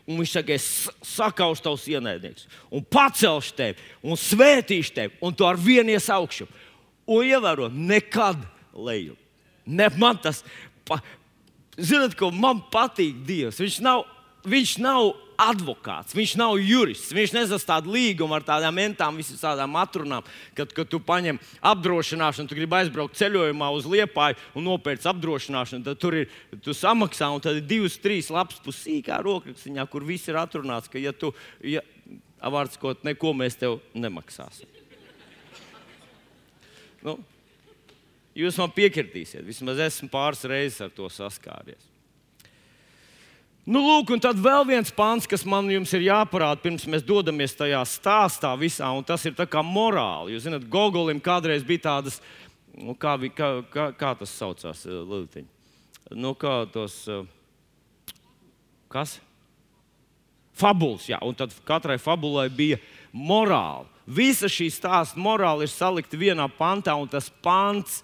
Un 0.08 0.22
viņš 0.22 0.34
saka, 0.38 0.56
es 0.56 0.88
sakaušu 1.04 1.66
tavus 1.66 1.86
ienaidniekus, 1.92 2.46
un 2.72 2.84
pacelšu 2.88 3.56
tevi, 3.58 3.88
un 4.08 4.16
svētīšu 4.16 4.94
tevi, 4.96 5.18
un 5.20 5.36
tu 5.36 5.44
ar 5.44 5.60
vienu 5.60 5.92
ies 5.92 6.08
augšu. 6.14 6.48
Un 7.08 7.28
ievēro, 7.28 7.68
nekad 7.72 8.40
leju. 8.72 9.18
Ne, 9.68 9.90
man 10.00 10.20
tas, 10.24 10.46
pa, 10.88 11.02
zinot, 11.76 12.16
ko 12.16 12.32
man 12.32 12.62
patīk 12.72 13.20
Dievs. 13.28 13.60
Viņš 13.60 13.82
nav, 13.84 14.06
viņš 14.50 14.78
nav 14.84 15.14
advokāts, 15.38 16.16
viņš 16.18 16.34
nav 16.40 16.56
jurists. 16.60 17.14
Viņš 17.14 17.34
nesastāv 17.36 17.88
līgumu 17.92 18.36
ar 18.38 18.46
tādām 18.46 18.76
mentām, 18.78 19.20
visām 19.22 19.78
atrunām, 19.80 20.26
kad, 20.58 20.72
kad 20.74 20.90
tu 20.90 21.00
paņem 21.04 21.40
apdrošināšanu, 21.72 22.50
tu 22.50 22.58
gribi 22.58 22.80
aizbraukt 22.80 23.18
ceļojumā 23.20 23.70
uz 23.78 23.86
Liepāju 23.90 24.40
un 24.58 24.68
nopērc 24.68 25.06
apdrošināšanu. 25.14 25.86
Tad 25.86 26.02
tur 26.02 26.18
ir 26.24 26.32
tu 26.66 26.74
samaksā, 26.76 27.30
un 27.34 27.44
tad 27.44 27.62
ir 27.62 27.68
divas, 27.70 28.00
trīs 28.02 28.32
lapas 28.34 28.60
pusīgā 28.66 29.22
rokrakstiņā, 29.26 29.86
kur 29.92 30.06
viss 30.08 30.30
ir 30.32 30.40
atrunāts, 30.42 30.90
ka, 30.92 31.02
ja 31.02 31.14
tu, 31.14 31.32
ja, 31.62 31.86
vārds 32.42 32.82
kaut 32.82 33.06
neko 33.08 33.34
mēs 33.38 33.60
tev 33.62 33.80
nemaksāsim. 33.98 34.74
Nu, 37.06 37.20
jūs 38.36 38.58
man 38.60 38.74
piekritīsiet, 38.74 39.46
vismaz 39.46 39.80
esmu 39.86 40.10
pāris 40.12 40.42
reizes 40.50 40.82
ar 40.88 40.90
to 40.98 41.06
saskāries. 41.14 41.87
Nu, 43.68 43.82
lūk, 43.84 44.14
un 44.16 44.22
tad 44.24 44.38
vēl 44.40 44.64
viens 44.70 44.94
pāns, 44.96 45.26
kas 45.28 45.42
man 45.44 45.68
jums 45.68 45.92
ir 45.98 46.06
jāparāda, 46.06 46.62
pirms 46.64 46.86
mēs 46.88 47.02
dodamies 47.04 47.52
tajā 47.60 47.82
stāstā 47.84 48.54
visā, 48.56 48.88
un 48.96 49.04
tas 49.04 49.26
ir 49.28 49.36
kā 49.36 49.60
morāli. 49.60 50.38
Jūs 50.38 50.46
zināt, 50.46 50.70
Gogolim 50.72 51.20
kādreiz 51.20 51.66
bija 51.68 51.84
tādas, 51.90 52.22
nu, 52.72 52.96
kā, 52.96 53.18
kā, 53.36 53.50
kā, 53.68 53.90
kā 53.92 54.12
tas 54.22 54.32
saucās, 54.32 54.86
eh, 54.88 55.02
Liltiņ? 55.12 55.50
Nu, 56.16 56.32
kā 56.40 56.62
tos, 56.72 56.96
eh, 57.12 57.28
kas? 58.88 59.18
Fabuls, 60.56 61.10
jā, 61.12 61.20
un 61.22 61.36
tad 61.36 61.52
katrai 61.68 62.00
fabulai 62.00 62.48
bija 62.48 62.80
morāli. 63.12 63.92
Visa 64.08 64.48
šī 64.48 64.72
stāsta 64.72 65.20
morāli 65.20 65.68
ir 65.68 65.76
salikta 65.76 66.16
vienā 66.16 66.48
pantā, 66.48 66.96
un 66.96 67.12
tas 67.12 67.28
pants 67.44 68.00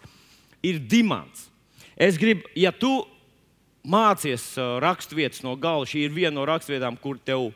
ir 0.61 0.77
dimants. 0.77 1.47
Es 1.95 2.19
gribu, 2.19 2.43
ja 2.53 2.75
tu 2.75 3.07
mācies 3.83 4.53
raksturvietas 4.83 5.43
no 5.43 5.55
gala. 5.59 5.87
Šī 5.87 6.07
ir 6.07 6.15
viena 6.15 6.35
no 6.37 6.45
raksturvietām, 6.47 6.97
kur 6.99 7.19
tev 7.19 7.51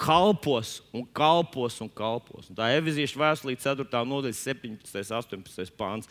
kalpos 0.00 0.80
un 0.94 1.04
kalpos 1.14 1.78
un 1.84 1.90
kalpos. 1.92 2.50
Un 2.50 2.58
tā 2.58 2.72
ir 2.72 2.80
Evizīša 2.80 3.20
vēstulē, 3.20 3.56
4. 3.60 4.02
nodaļa, 4.08 4.38
17. 4.38 4.96
un 4.96 5.16
18. 5.20 5.76
pāns. 5.76 6.10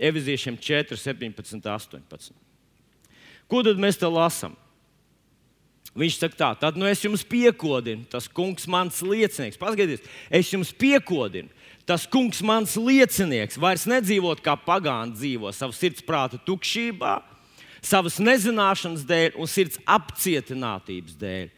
Evizīšiem 0.00 0.58
4, 0.58 0.98
17, 0.98 1.68
18. 1.70 2.34
Ko 3.50 3.62
tad 3.62 3.80
mēs 3.80 4.00
te 4.00 4.08
lasām? 4.10 4.56
Viņš 5.94 6.16
saka, 6.18 6.34
tā, 6.34 6.48
tad 6.58 6.78
nu 6.80 6.88
es 6.90 7.04
jums 7.04 7.22
piekodinu, 7.22 8.02
tas 8.10 8.26
kungs, 8.26 8.64
mans 8.66 8.96
liecinieks. 9.06 9.60
Paskatieties, 9.60 10.02
es 10.26 10.48
jums 10.50 10.72
piekodinu, 10.74 11.52
tas 11.86 12.08
kungs, 12.10 12.40
mans 12.42 12.74
liecinieks, 12.74 13.60
vairs 13.62 13.84
nedzīvot 13.86 14.42
kā 14.42 14.56
pagāni 14.58 15.14
dzīvo, 15.14 15.52
savu 15.54 15.76
sirdsprātu 15.76 16.40
tukšībā, 16.48 17.12
savas 17.84 18.18
nezināšanas 18.22 19.04
dēļ 19.06 19.36
un 19.40 19.50
sirds 19.50 19.78
apcietinātības 19.84 21.16
dēļ. 21.20 21.52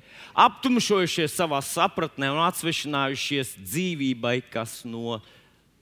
Aptumšojušies 0.47 1.37
savā 1.37 1.63
sapratnē 1.65 2.29
un 2.35 2.43
atsvešinājušies 2.45 3.55
dzīvībai, 3.63 4.41
kas 4.53 4.83
no 4.89 5.21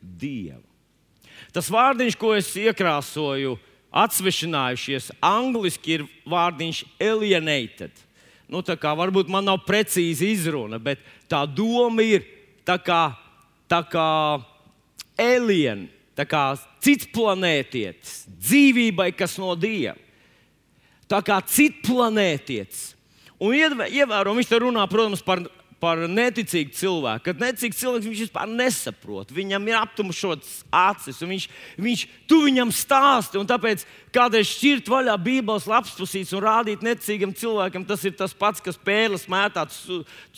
Dieva. 0.04 0.60
Tas 1.54 1.70
vārdiņš, 1.72 2.16
ko 2.20 2.34
es 2.36 2.50
iekrāsoju, 2.60 3.56
atsvešinājušies, 3.94 5.12
angļuiski 5.24 5.96
ir 5.96 6.06
vārdiņš 6.28 6.82
alienated. 7.02 7.94
Nu, 8.50 8.60
tā 8.60 8.76
kā 8.78 8.92
varbūt 8.98 9.30
man 9.32 9.46
nav 9.48 9.62
precīzi 9.64 10.34
izruna, 10.34 10.78
bet 10.82 11.00
tā 11.30 11.44
doma 11.48 12.04
ir 12.04 12.26
tā 12.66 12.76
kā, 12.82 13.14
tā 13.70 13.80
kā 13.88 14.08
alien, 15.18 15.86
tā 16.18 16.26
kā 16.28 16.42
cits 16.84 17.08
planētietis, 17.14 18.26
dzīvībai, 18.28 19.14
kas 19.16 19.38
no 19.40 19.54
Dieva 19.56 20.03
tā 21.10 21.20
kā 21.24 21.40
citplanētietis. 21.44 22.94
Un 23.42 23.54
ievēro, 23.58 24.32
viņš 24.36 24.48
te 24.48 24.58
runā, 24.62 24.84
protams, 24.88 25.22
par, 25.24 25.42
par 25.82 26.00
neticīgu 26.08 26.72
cilvēku. 26.78 27.26
Kad 27.26 27.42
neticīgs 27.42 27.80
cilvēks 27.82 28.08
viņš 28.08 28.22
vispār 28.26 28.48
nesaprot, 28.48 29.32
viņam 29.34 29.66
ir 29.68 29.78
aptumšotas 29.80 30.52
acis, 30.70 31.20
un 31.24 31.34
viņš, 31.34 31.48
viņš 31.86 32.04
tu 32.30 32.40
viņam 32.46 32.72
stāsti. 32.74 33.42
Tāpēc 33.50 33.84
kādreiz 34.14 34.52
šķirt 34.54 34.88
vaļā 34.92 35.16
Bībeles 35.26 35.68
lapspusīs 35.68 36.32
un 36.36 36.44
rādīt 36.46 36.84
neticīgam 36.86 37.34
cilvēkam, 37.36 37.86
tas 37.88 38.06
ir 38.06 38.16
tas 38.16 38.36
pats, 38.36 38.62
kas 38.64 38.80
pēles 38.80 39.28
mētāts 39.30 39.82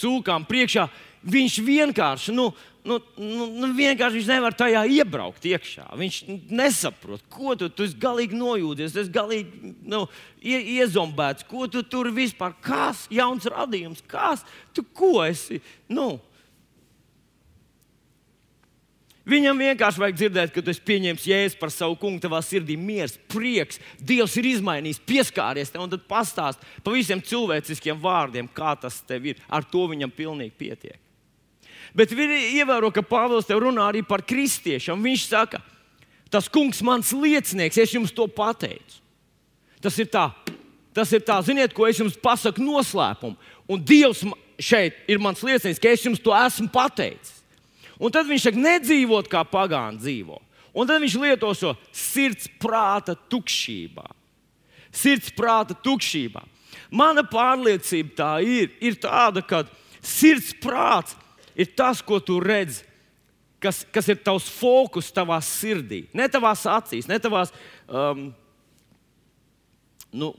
cūkām 0.00 0.48
priekšā. 0.48 0.88
Viņš 1.26 1.56
vienkārši, 1.66 2.32
nu, 2.36 2.50
nu, 2.86 3.00
nu, 3.18 3.46
nu, 3.50 3.70
vienkārši 3.74 4.20
viņš 4.20 4.28
nevar 4.30 4.54
tajā 4.54 4.84
iebraukt 4.94 5.48
iekšā. 5.50 5.88
Viņš 5.98 6.20
nesaprot, 6.54 7.24
ko 7.32 7.56
tu, 7.58 7.66
tu 7.66 7.88
galīgi 7.98 8.38
nojūdies, 8.38 8.94
tu 8.94 9.02
esi 9.02 9.14
galīgi 9.14 9.72
nu, 9.90 10.04
ie, 10.38 10.60
iezombēts, 10.78 11.48
ko 11.50 11.66
tu 11.70 11.82
tur 11.82 12.12
vispār, 12.14 12.54
kas 12.62 13.08
jauns 13.10 13.48
radījums, 13.50 14.04
kas 14.06 14.46
tu 14.76 14.86
ko 14.86 15.18
esi. 15.26 15.58
Nu, 15.90 16.14
Viņam 19.26 19.58
vienkārši 19.58 19.98
vajag 19.98 20.18
dzirdēt, 20.20 20.50
ka 20.54 20.62
tu 20.62 20.70
esi 20.70 20.84
pieņēmis 20.86 21.24
jēzu 21.26 21.56
par 21.58 21.72
savu 21.74 21.96
kungu, 21.98 22.20
tavā 22.22 22.38
sirdī 22.46 22.76
miers, 22.78 23.16
prieks. 23.26 23.80
Dievs 23.98 24.36
ir 24.38 24.46
izmainījis, 24.52 25.00
pieskāries 25.02 25.74
tev 25.74 25.82
un 25.82 25.90
tad 25.90 26.04
pastāst 26.06 26.62
pa 26.86 26.94
visiem 26.94 27.18
cilvēciskiem 27.18 27.98
vārdiem, 27.98 28.46
kā 28.46 28.76
tas 28.78 29.00
tev 29.08 29.26
ir. 29.32 29.42
Ar 29.50 29.66
to 29.66 29.82
viņam 29.90 30.14
pilnīgi 30.14 30.54
pietiek. 30.54 31.00
Bet 31.94 32.12
ievēro, 32.16 32.90
ka 32.94 33.04
Pāvils 33.04 33.46
te 33.46 33.54
runā 33.54 33.90
arī 33.90 34.02
par 34.06 34.24
kristiešiem. 34.26 35.02
Viņš 35.04 35.26
saka, 35.28 35.60
tas 36.32 36.48
kungs, 36.50 36.82
mans 36.82 37.12
liecinieks, 37.14 37.78
es 37.78 37.94
jums 37.94 38.14
to 38.14 38.26
pateicu. 38.26 39.02
Tas 39.82 39.98
ir 40.02 40.08
tā, 40.10 40.30
tas 40.96 41.12
ir 41.14 41.22
tā 41.22 41.36
ziniet, 41.46 41.74
ko 41.76 41.86
es 41.86 42.00
jums 42.00 42.16
pasaku 42.18 42.64
noslēpumu. 42.64 43.36
Un 43.70 43.82
Dievs 43.86 44.24
šeit 44.58 44.96
ir 45.10 45.20
mans 45.22 45.42
liecinieks, 45.44 45.80
ka 45.82 45.92
es 45.92 46.04
jums 46.06 46.22
to 46.22 46.34
esmu 46.34 46.70
pateicis. 46.72 47.36
Un 47.96 48.12
tad 48.12 48.28
viņš 48.28 48.48
saka, 48.48 48.60
nedzīvot 48.60 49.30
kā 49.32 49.44
pagāni 49.48 50.00
dzīvo. 50.02 50.40
Un 50.76 50.88
tad 50.88 51.00
viņš 51.00 51.16
lieto 51.22 51.52
šo 51.56 51.72
sirds 51.94 52.50
prāta 52.60 53.14
tukšībā. 53.16 54.04
Sirds 54.92 55.32
prāta 55.36 55.76
tukšībā. 55.84 56.42
Mana 56.92 57.24
pārliecība 57.26 58.12
tā 58.18 58.32
ir, 58.44 58.74
ir 58.84 58.98
tāda, 59.00 59.40
ka 59.40 59.64
sirds 60.04 60.52
prāts 60.60 61.16
ir 61.56 61.72
tas, 61.78 62.02
ko 62.04 62.20
tu 62.22 62.38
redzi, 62.42 62.84
kas, 63.62 63.82
kas 63.92 64.10
ir 64.12 64.20
tavs 64.22 64.48
fokus 64.52 65.10
tavā 65.14 65.38
sirdī. 65.44 66.04
Ne 66.16 66.28
tavās 66.30 66.66
acīs, 66.68 67.08
ne 67.10 67.18
tavās, 67.22 67.52
um, 67.88 68.28
nu, 70.14 70.32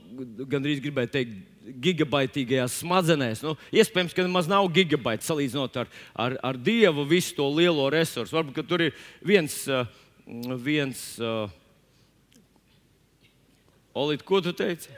gandrīz 0.48 0.82
gribēju 0.84 1.12
teikt, 1.14 1.38
gigabaitīgajās 1.84 2.78
smadzenēs. 2.80 3.42
Nu, 3.44 3.52
iespējams, 3.74 4.14
ka 4.16 4.24
nemaz 4.24 4.48
nav 4.48 4.70
gigabaita 4.72 5.26
salīdzinot 5.26 5.82
ar, 5.82 5.90
ar, 6.16 6.38
ar 6.52 6.56
Dievu 6.56 7.04
visu 7.10 7.34
to 7.36 7.48
lielo 7.52 7.90
resursu. 7.92 8.38
Varbūt 8.38 8.62
tur 8.70 8.86
ir 8.86 8.96
viens, 9.20 9.60
uh, 9.68 9.84
viens 10.64 11.02
uh, 11.20 11.50
Olīte, 13.98 14.22
ko 14.22 14.38
tu 14.44 14.52
teici? 14.54 14.92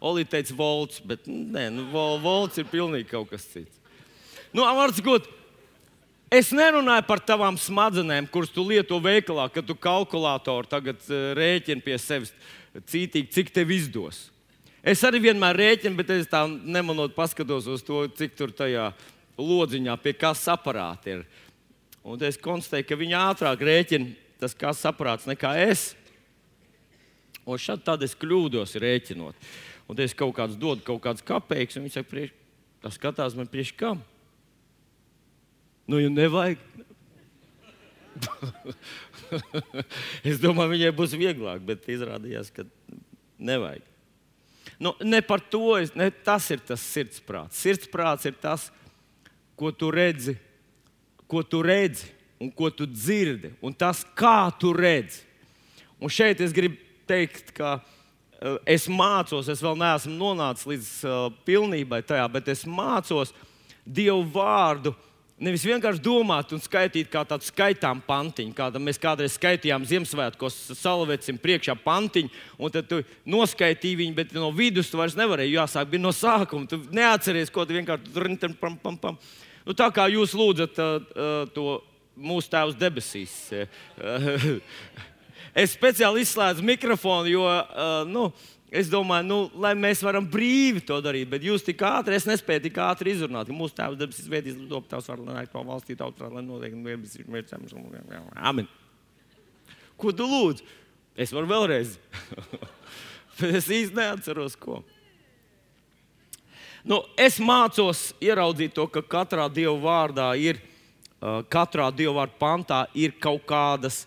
Olīte 0.00 0.36
teica, 0.36 0.54
volts, 0.56 1.00
bet 1.04 1.26
nē, 1.26 1.66
nu, 1.74 1.86
volts 1.92 2.60
ir 2.60 2.68
pilnīgi 2.70 3.10
kaut 3.10 3.32
kas 3.32 3.48
cits. 3.50 3.79
Nu, 4.50 4.64
Sakot, 4.66 5.28
es 6.30 6.50
nerunāju 6.50 7.04
par 7.06 7.22
tavām 7.22 7.58
smadzenēm, 7.58 8.26
kuras 8.30 8.50
tu 8.50 8.64
lieto 8.66 8.98
veikalā, 9.02 9.46
kad 9.54 9.66
tu 9.66 9.76
kalkulātoru 9.78 10.66
tagad 10.66 10.98
uh, 11.06 11.30
rēķini 11.38 11.84
pie 11.84 11.98
sevis 12.02 12.32
cītīgi, 12.74 13.30
cik 13.30 13.52
tev 13.54 13.70
izdos. 13.70 14.28
Es 14.82 15.04
arī 15.04 15.20
vienmēr 15.28 15.58
rēķinu, 15.60 15.94
bet 15.98 16.10
es 16.14 16.26
tā 16.30 16.46
nemanot 16.48 17.14
paskatos 17.14 17.68
uz 17.70 17.84
to, 17.86 18.02
cik 18.16 18.34
tur 18.34 18.50
tajā 18.50 18.90
lodziņā 19.38 19.94
pie 20.02 20.16
kas 20.18 20.42
aparāta 20.50 21.14
ir. 21.14 21.24
Un 22.02 22.20
es 22.24 22.40
konstatēju, 22.40 22.88
ka 22.88 22.98
viņi 22.98 23.18
ātrāk 23.20 23.62
rēķina 23.70 24.14
tas 24.40 24.56
kā 24.56 24.72
saprāts 24.74 25.28
nekā 25.28 25.52
es. 25.68 25.90
Un 27.44 27.60
šādi 27.60 27.84
tad 27.86 28.02
es 28.02 28.16
kļūdos 28.16 28.78
rēķinot. 28.80 29.50
Un 29.90 30.00
es 30.00 30.14
kaut 30.16 30.32
kādus 30.36 30.58
dodu, 30.58 30.82
kaut 30.86 31.02
kādas 31.04 31.24
kapeikas, 31.26 31.76
un 31.76 31.84
viņi 31.84 31.98
saka, 31.98 32.08
priekš, 32.08 32.32
tas 32.80 32.96
skatās 32.96 33.36
man 33.36 33.50
priekš 33.50 33.74
kam. 33.78 34.00
Nu, 35.90 35.98
ja 35.98 36.06
nevajag. 36.06 36.58
es 40.30 40.38
domāju, 40.38 40.70
viņai 40.76 40.90
būs 40.94 41.16
vieglāk, 41.18 41.64
bet 41.66 41.88
izrādījās, 41.90 42.52
ka 42.54 42.62
nevajag. 43.42 43.82
Nu, 44.78 44.92
ne 45.02 45.18
par 45.26 45.42
to 45.42 45.74
es, 45.80 45.90
ne, 45.98 46.06
tas 46.14 46.46
ir 46.54 46.62
tas 46.62 46.84
sirdsprāts. 46.92 47.58
Sirdsprāts 47.58 48.30
ir 48.30 48.38
tas, 48.38 48.68
ko 49.58 49.72
tu 49.74 49.90
redzi, 49.90 50.36
ko 51.26 51.42
tu 51.42 51.64
redzi 51.66 52.06
un 52.38 52.54
ko 52.54 52.70
tu 52.70 52.86
dzirdi, 52.86 53.50
un 53.58 53.74
tas, 53.74 54.06
kā 54.14 54.46
tu 54.62 54.70
redzi. 54.76 55.26
Un 55.98 56.06
šeit 56.06 56.38
es 56.46 56.54
gribu 56.54 56.78
teikt, 57.10 57.50
ka 57.58 57.80
uh, 57.80 58.62
es 58.62 58.86
mācos, 58.86 59.50
es 59.50 59.66
vēl 59.66 59.74
neesmu 59.82 60.14
nonācis 60.14 60.70
līdz 60.70 60.96
uh, 61.02 61.20
pilnībai 61.42 62.04
tajā, 62.06 62.30
bet 62.30 62.54
es 62.54 62.62
mācos 62.62 63.34
Dievu 63.90 64.22
vārdu 64.30 64.94
Nevis 65.40 65.62
vienkārši 65.64 66.02
domāt 66.04 66.50
un 66.52 66.60
skaitīt 66.60 67.08
kā 67.08 67.22
tādu 67.24 67.46
skaitām 67.48 68.02
pantiņu, 68.04 68.52
kāda 68.58 68.80
mēs 68.82 69.00
kādreiz 69.00 69.38
skaitījām 69.38 69.86
Ziemassvētkos, 69.88 70.58
salavecim 70.76 71.38
priekšā 71.40 71.78
pantiņu, 71.80 72.28
un 72.60 72.74
tad 72.74 72.90
tu 72.90 72.98
noskaitīji 73.24 73.96
viņu, 74.02 74.16
bet 74.18 74.34
no 74.36 74.50
vidus 74.52 74.92
tu 74.92 75.00
vairs 75.00 75.16
nevarēji 75.16 75.54
jāsāk, 75.54 75.88
bija 75.88 76.04
no 76.04 76.12
sākuma. 76.12 76.68
Tu 76.68 76.82
neatceries, 76.92 77.52
ko 77.54 77.64
tu 77.64 77.78
vienkārši 77.78 78.12
tur 78.12 78.28
pam, 78.60 78.76
pam, 78.82 79.00
pam. 79.00 79.16
Nu, 79.64 79.72
tā 79.76 79.88
kā 79.96 80.10
jūs 80.12 80.36
lūdzat 80.36 80.76
uh, 80.76 80.92
uh, 81.00 81.40
to 81.56 81.78
mūsu 82.20 82.52
tēvs 82.52 82.76
debesīs. 82.76 83.38
es 85.64 85.72
speciāli 85.72 86.26
izslēdzu 86.26 86.68
mikrofonu, 86.68 87.32
jo 87.32 87.48
uh, 87.48 88.02
nu, 88.04 88.28
Es 88.70 88.86
domāju, 88.86 89.26
nu, 89.26 89.36
lai 89.58 89.72
mēs 89.74 89.98
varam 90.06 90.26
brīvi 90.30 90.84
to 90.86 91.00
darīt, 91.02 91.26
bet 91.32 91.42
jūs 91.42 91.64
tik 91.66 91.80
ātri, 91.82 92.14
es 92.14 92.26
nespēju 92.28 92.68
tik 92.68 92.76
ātri 92.78 93.10
izrunāt, 93.10 93.48
ka 93.50 93.54
mūsu 93.56 93.74
tēvs 93.74 93.98
debesīs 93.98 94.28
svētīs, 94.28 94.60
lai 94.60 94.78
tavs 94.86 95.08
var 95.10 95.24
nākt 95.26 95.50
to 95.50 95.62
valstī, 95.66 95.96
tautrā, 95.98 96.28
lai 96.30 96.44
notiek 96.46 96.76
ir 96.78 97.32
mērķams. 97.34 97.74
Amen. 98.38 98.68
Ko 99.98 100.14
tu 100.14 100.28
lūdz? 100.30 100.62
Es 101.18 101.34
varu 101.34 101.50
vēlreiz. 101.50 101.96
bet 103.40 103.58
es 103.58 103.66
īsti 103.66 103.98
neatceros, 103.98 104.54
ko. 104.54 104.78
Nu, 106.86 107.00
es 107.18 107.40
mācos 107.42 108.12
ieraudzīt 108.22 108.78
to, 108.78 108.86
ka 108.86 109.02
katrā 109.02 109.48
dieva 109.50 109.74
vārdā 109.82 110.28
ir, 110.38 110.62
uh, 111.18 111.42
katrā 111.50 111.90
dieva 111.90 112.20
vārdā 112.22 112.38
pantā 112.38 112.80
ir 112.94 113.18
kaut 113.18 113.42
kādas 113.50 114.04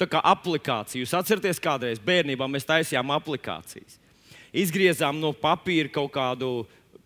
kā 0.00 0.24
aplikācijas. 0.24 1.04
Jūs 1.04 1.14
atceraties, 1.20 1.60
kādreiz 1.60 2.00
bērnībā 2.00 2.48
mēs 2.48 2.64
taisījām 2.68 3.12
aplikācijas 3.20 4.00
izgriezām 4.56 5.18
no 5.20 5.32
papīra 5.36 5.90
kaut 5.92 6.12
kādu, 6.14 6.50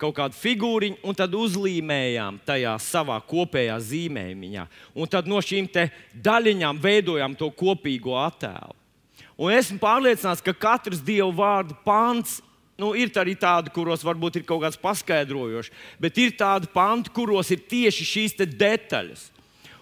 kaut 0.00 0.16
kādu 0.16 0.38
figūriņu 0.38 1.00
un 1.04 1.16
tad 1.18 1.34
uzlīmējām 1.36 2.40
tajā 2.46 2.74
savā 2.82 3.18
kopējā 3.30 3.78
zīmējumā. 3.90 4.66
Un 4.94 5.10
tad 5.10 5.28
no 5.30 5.40
šīm 5.44 5.68
daļiņām 6.14 6.80
veidojām 6.82 7.34
to 7.38 7.50
kopīgo 7.50 8.16
attēlu. 8.20 8.76
Un 9.40 9.54
esmu 9.56 9.78
pārliecināts, 9.80 10.44
ka 10.44 10.52
katrs 10.52 11.00
dievu 11.00 11.32
vārdu 11.38 11.76
pāns 11.84 12.40
nu, 12.80 12.94
ir 12.96 13.12
arī 13.20 13.34
tādi, 13.36 13.72
kuros 13.72 14.04
varbūt 14.04 14.40
ir 14.40 14.46
kaut 14.48 14.62
kāds 14.64 14.80
paskaidrojošs, 14.80 15.72
bet 16.00 16.16
ir 16.20 16.32
tādi 16.36 16.68
panti, 16.72 17.12
kuros 17.12 17.52
ir 17.52 17.60
tieši 17.68 18.06
šīs 18.08 18.36
detaļas. 18.40 19.28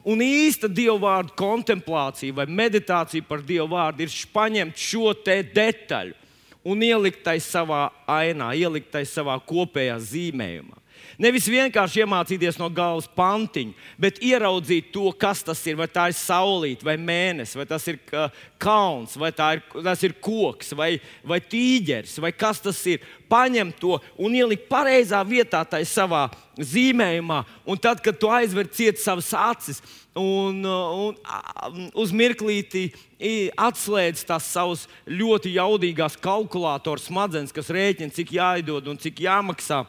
Un 0.09 0.23
īsta 0.25 0.71
dievu 0.71 1.03
vārdu 1.03 1.35
kontemplācija 1.37 2.35
vai 2.35 2.47
meditācija 2.47 3.27
par 3.27 3.43
dievu 3.45 3.69
vārdu 3.75 4.07
ir 4.07 4.15
paņemt 4.33 4.79
šo 4.79 5.13
detaļu 5.27 6.15
un 6.69 6.85
ielikt 6.85 7.23
tai 7.25 7.39
savā 7.43 7.89
ainā, 8.09 8.53
ielikt 8.59 8.93
tai 8.93 9.05
savā 9.09 9.39
kopējā 9.49 9.97
zīmējumā. 10.11 10.78
Nevis 11.19 11.49
vienkārši 11.51 12.05
iemācīties 12.05 12.61
no 12.61 12.69
galvas 12.71 13.09
pantiņu, 13.19 13.73
bet 13.99 14.21
ieraudzīt 14.23 14.93
to, 14.95 15.09
kas 15.19 15.41
tas 15.43 15.59
ir. 15.67 15.75
Vai 15.81 15.89
tā 15.91 16.05
ir 16.13 16.15
saulīte, 16.15 16.87
vai 16.87 16.95
mēnesis, 16.95 17.57
vai 17.59 17.67
tas 17.67 17.87
ir 17.91 17.99
kalns, 18.63 19.17
vai 19.19 19.33
ir, 19.35 19.65
tas 19.83 20.05
ir 20.07 20.15
koks, 20.23 20.71
vai, 20.79 20.93
vai 21.27 21.41
tīģeris, 21.43 22.21
vai 22.23 22.31
kas 22.31 22.63
tas 22.63 22.79
ir. 22.87 23.03
Paņemt 23.29 23.81
to 23.83 23.99
un 24.15 24.39
ielikt 24.39 24.71
pareizā 24.71 25.25
vietā, 25.27 25.65
tai 25.67 25.83
savā 25.91 26.29
zīmējumā. 26.55 27.43
Un 27.67 27.83
tad, 27.83 27.99
kad 28.05 28.15
tu 28.15 28.31
aizver 28.31 28.71
ciet 28.71 29.03
savas 29.03 29.35
acis, 29.35 29.83
un, 30.15 30.63
un 30.63 31.91
uz 31.99 32.15
mirklīti 32.15 32.93
atslēdz 33.59 34.23
tās 34.31 34.55
savas 34.55 34.87
ļoti 35.11 35.59
jaudīgās 35.59 36.15
kalkulātoru 36.23 37.03
smadzenes, 37.03 37.55
kas 37.55 37.75
rēķina, 37.75 38.15
cik 38.15 38.37
jāiedod 38.39 38.87
un 38.87 39.03
cik 39.03 39.27
jāmaksā. 39.27 39.83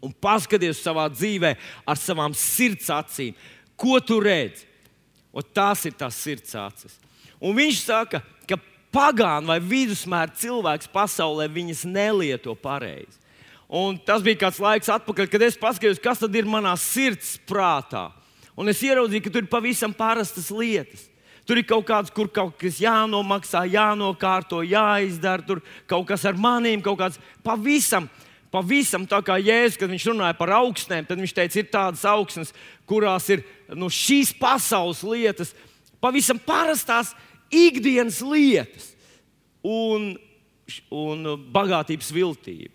Un 0.00 0.12
paskaties 0.16 0.80
savā 0.80 1.06
dzīvē 1.12 1.54
ar 1.88 1.98
savām 2.00 2.34
sirds 2.36 2.88
acīm, 2.92 3.36
ko 3.76 3.98
tu 4.00 4.20
redzi. 4.22 4.64
Un 5.30 5.46
tās 5.54 5.84
ir 5.86 5.94
tās 5.98 6.16
sirds 6.18 6.54
acis. 6.58 6.96
Un 7.40 7.54
viņš 7.56 7.82
saka, 7.84 8.22
ka 8.48 8.58
pagāni 8.92 9.48
vai 9.48 9.58
vidusmēra 9.62 10.32
cilvēks 10.36 10.90
pasaulē 10.92 11.46
viņas 11.52 11.84
nelieto 11.88 12.56
pareizi. 12.58 13.20
Un 13.70 14.00
tas 14.02 14.24
bija 14.26 14.40
kāds 14.40 14.58
laiks 14.58 14.90
atpakaļ, 14.90 15.28
kad 15.30 15.44
es 15.46 15.58
paskatījos, 15.60 16.02
kas 16.02 16.18
tad 16.24 16.34
ir 16.34 16.48
manā 16.50 16.72
sirds 16.80 17.36
prātā. 17.46 18.08
Un 18.58 18.68
es 18.68 18.80
ieraudzīju, 18.82 19.22
ka 19.22 19.30
tur 19.30 19.44
ir 19.44 19.52
pavisam 19.52 19.94
parastas 19.94 20.50
lietas. 20.50 21.06
Tur 21.46 21.60
ir 21.60 21.66
kaut 21.66 21.86
kāds, 21.86 22.10
kur 22.14 22.28
kaut 22.30 22.56
kas 22.60 22.80
jānomaksā, 22.82 23.62
jānokārto, 23.70 24.60
jāizdara, 24.66 25.46
tur 25.46 25.62
kaut 25.88 26.08
kas 26.10 26.26
ar 26.28 26.36
maniem, 26.38 26.82
kaut 26.82 26.98
kāds 27.00 27.20
pavisam. 27.46 28.10
Pavisam 28.50 29.04
tā 29.06 29.20
kā 29.22 29.36
Jēzus, 29.38 29.78
kad 29.78 29.90
viņš 29.92 30.08
runāja 30.10 30.34
par 30.38 30.50
augstnēm, 30.56 31.06
tad 31.06 31.20
viņš 31.22 31.34
teica, 31.36 31.58
ir 31.60 31.68
tādas 31.70 32.02
augstnes, 32.08 32.50
kurās 32.88 33.28
ir 33.30 33.44
nu, 33.78 33.86
šīs 33.86 34.32
pasaules 34.40 35.04
lietas, 35.06 35.52
pavisam 36.02 36.40
parastās 36.42 37.12
ikdienas 37.54 38.18
lietas 38.26 38.90
un, 39.62 40.16
un 40.90 41.30
bagātības 41.54 42.10
viltība. 42.14 42.74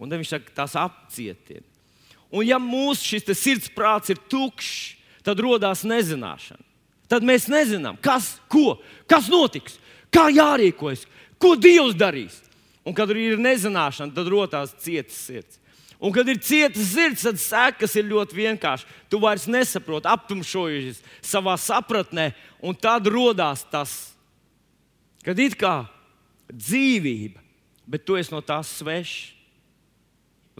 Un 0.00 0.08
tad 0.08 0.22
viņš 0.22 0.32
saka, 0.32 0.56
tās 0.56 0.78
apcietina. 0.80 1.66
Un 2.32 2.46
ja 2.46 2.56
mūsu 2.62 3.12
šis 3.12 3.28
sirdsprāts 3.36 4.12
ir 4.12 4.20
tukšs, 4.30 4.96
tad 5.26 5.40
radās 5.44 5.82
nezināšana. 5.84 6.64
Tad 7.10 7.26
mēs 7.26 7.48
nezinām, 7.50 7.98
kas, 8.00 8.36
ko, 8.48 8.78
kas 9.10 9.26
notiks, 9.28 9.80
kā 10.14 10.28
jārīkojas, 10.30 11.02
ko 11.42 11.56
Dievs 11.58 11.96
darīs. 11.98 12.38
Un 12.86 12.96
kad 12.96 13.10
ir 13.12 13.40
nezināšana, 13.40 14.14
tad 14.16 14.28
radās 14.32 14.72
cietas 14.80 15.18
sirds. 15.26 15.58
Un, 16.00 16.14
kad 16.16 16.28
ir 16.32 16.38
cietas 16.40 16.94
sirds, 16.94 17.26
tad 17.26 17.40
sekas 17.42 17.92
ir 18.00 18.08
ļoti 18.08 18.38
vienkāršas. 18.38 18.88
Tu 19.12 19.20
vairs 19.20 19.44
nesaproti, 19.50 20.08
aptumšojies 20.08 21.02
savā 21.20 21.58
sapratnē, 21.60 22.30
un 22.64 22.76
tad 22.78 23.10
radās 23.12 23.66
tas, 23.68 23.92
kad 25.26 25.38
ir 25.38 25.58
kā 25.60 25.82
dzīvība, 26.48 27.44
bet 27.84 28.06
tu 28.08 28.16
esi 28.16 28.32
no 28.32 28.40
tās 28.40 28.72
svešs. 28.80 29.36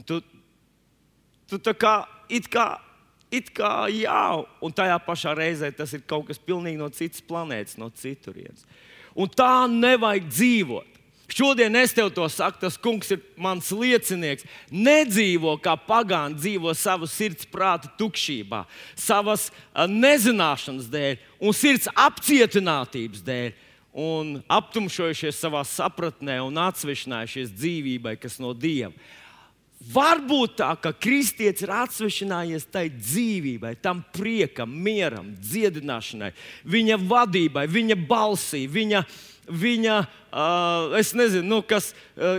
Tu, 0.05 0.21
tu 1.49 1.59
tā 1.61 1.73
kā, 1.77 1.95
kā 2.53 2.69
it 3.31 3.51
kā 3.55 3.89
jā, 3.95 4.45
un 4.63 4.75
tajā 4.75 4.97
pašā 5.07 5.35
reizē 5.39 5.71
tas 5.75 5.93
ir 5.95 6.03
kaut 6.09 6.29
kas 6.29 6.41
pilnīgi 6.43 6.81
no 6.81 6.89
citas 6.93 7.23
planētas, 7.25 7.79
no 7.81 7.91
citurienes. 7.95 8.67
Un 9.15 9.31
tā 9.31 9.67
nevajag 9.71 10.29
dzīvot. 10.31 10.90
Šodien 11.31 11.77
es 11.79 11.95
tev 11.95 12.11
to 12.15 12.27
saku, 12.29 12.59
tas 12.65 12.77
kungs 12.81 13.13
ir 13.15 13.23
mans 13.39 13.71
liecinieks. 13.73 14.47
Nedzīvo 14.71 15.55
kā 15.63 15.77
pagāni, 15.79 16.39
dzīvo 16.41 16.75
savu 16.75 17.09
sirds 17.11 17.47
prāta 17.49 17.91
tukšībā, 18.01 18.65
savas 18.99 19.49
nezināšanas 19.75 20.91
dēļ 20.91 21.23
un 21.41 21.57
sirds 21.57 21.91
apcietinātības 21.95 23.25
dēļ. 23.27 23.51
Un 23.91 24.37
aptumšojušies 24.47 25.41
savā 25.43 25.65
sapratnē 25.67 26.37
un 26.45 26.61
atsvešinājušies 26.63 27.51
dzīvībai, 27.57 28.15
kas 28.23 28.39
no 28.39 28.53
Dieva. 28.55 28.95
Varbūt 29.81 30.59
tā, 30.61 30.69
ka 30.77 30.93
kristietis 30.93 31.65
ir 31.65 31.71
atsvešinājies 31.73 32.67
tai 32.69 32.85
dzīvībai, 32.93 33.79
tam 33.81 34.03
priekam, 34.13 34.69
mieram, 34.69 35.31
dziedināšanai, 35.41 36.35
viņa 36.69 36.99
vadībai, 37.09 37.65
viņa 37.65 37.97
balsī, 38.05 38.67
viņa, 38.69 39.01
viņa 39.51 39.97
uh, 40.01 40.97
es 40.99 41.13
nezinu, 41.17 41.47
nu, 41.49 41.59
kas 41.67 41.91
uh, 42.15 42.39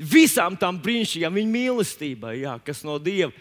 visām 0.00 0.56
tām 0.58 0.80
brīnišķīgām, 0.82 1.36
viņa 1.36 1.52
mīlestībai, 1.52 2.38
jā, 2.42 2.56
kas 2.64 2.84
no 2.86 2.98
Dieva. 3.02 3.32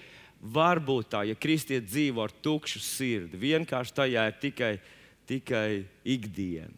Varbūt 0.45 1.07
tā, 1.09 1.23
ja 1.25 1.33
kristietis 1.39 1.89
dzīvo 1.89 2.21
ar 2.21 2.33
tukšu 2.45 2.81
sirdi, 2.83 3.39
vienkārši 3.41 3.95
tajā 3.97 4.25
ir 4.29 4.35
tikai, 4.43 4.73
tikai 5.25 5.69
ikdiena. 6.05 6.73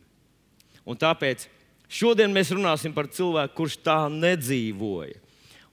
Un 0.87 0.95
tāpēc 0.95 1.49
šodien 1.91 2.31
mēs 2.31 2.53
runāsim 2.55 2.93
par 2.95 3.09
cilvēku, 3.11 3.57
kurš 3.57 3.81
tā 3.83 3.97
nedzīvoja. 4.13 5.19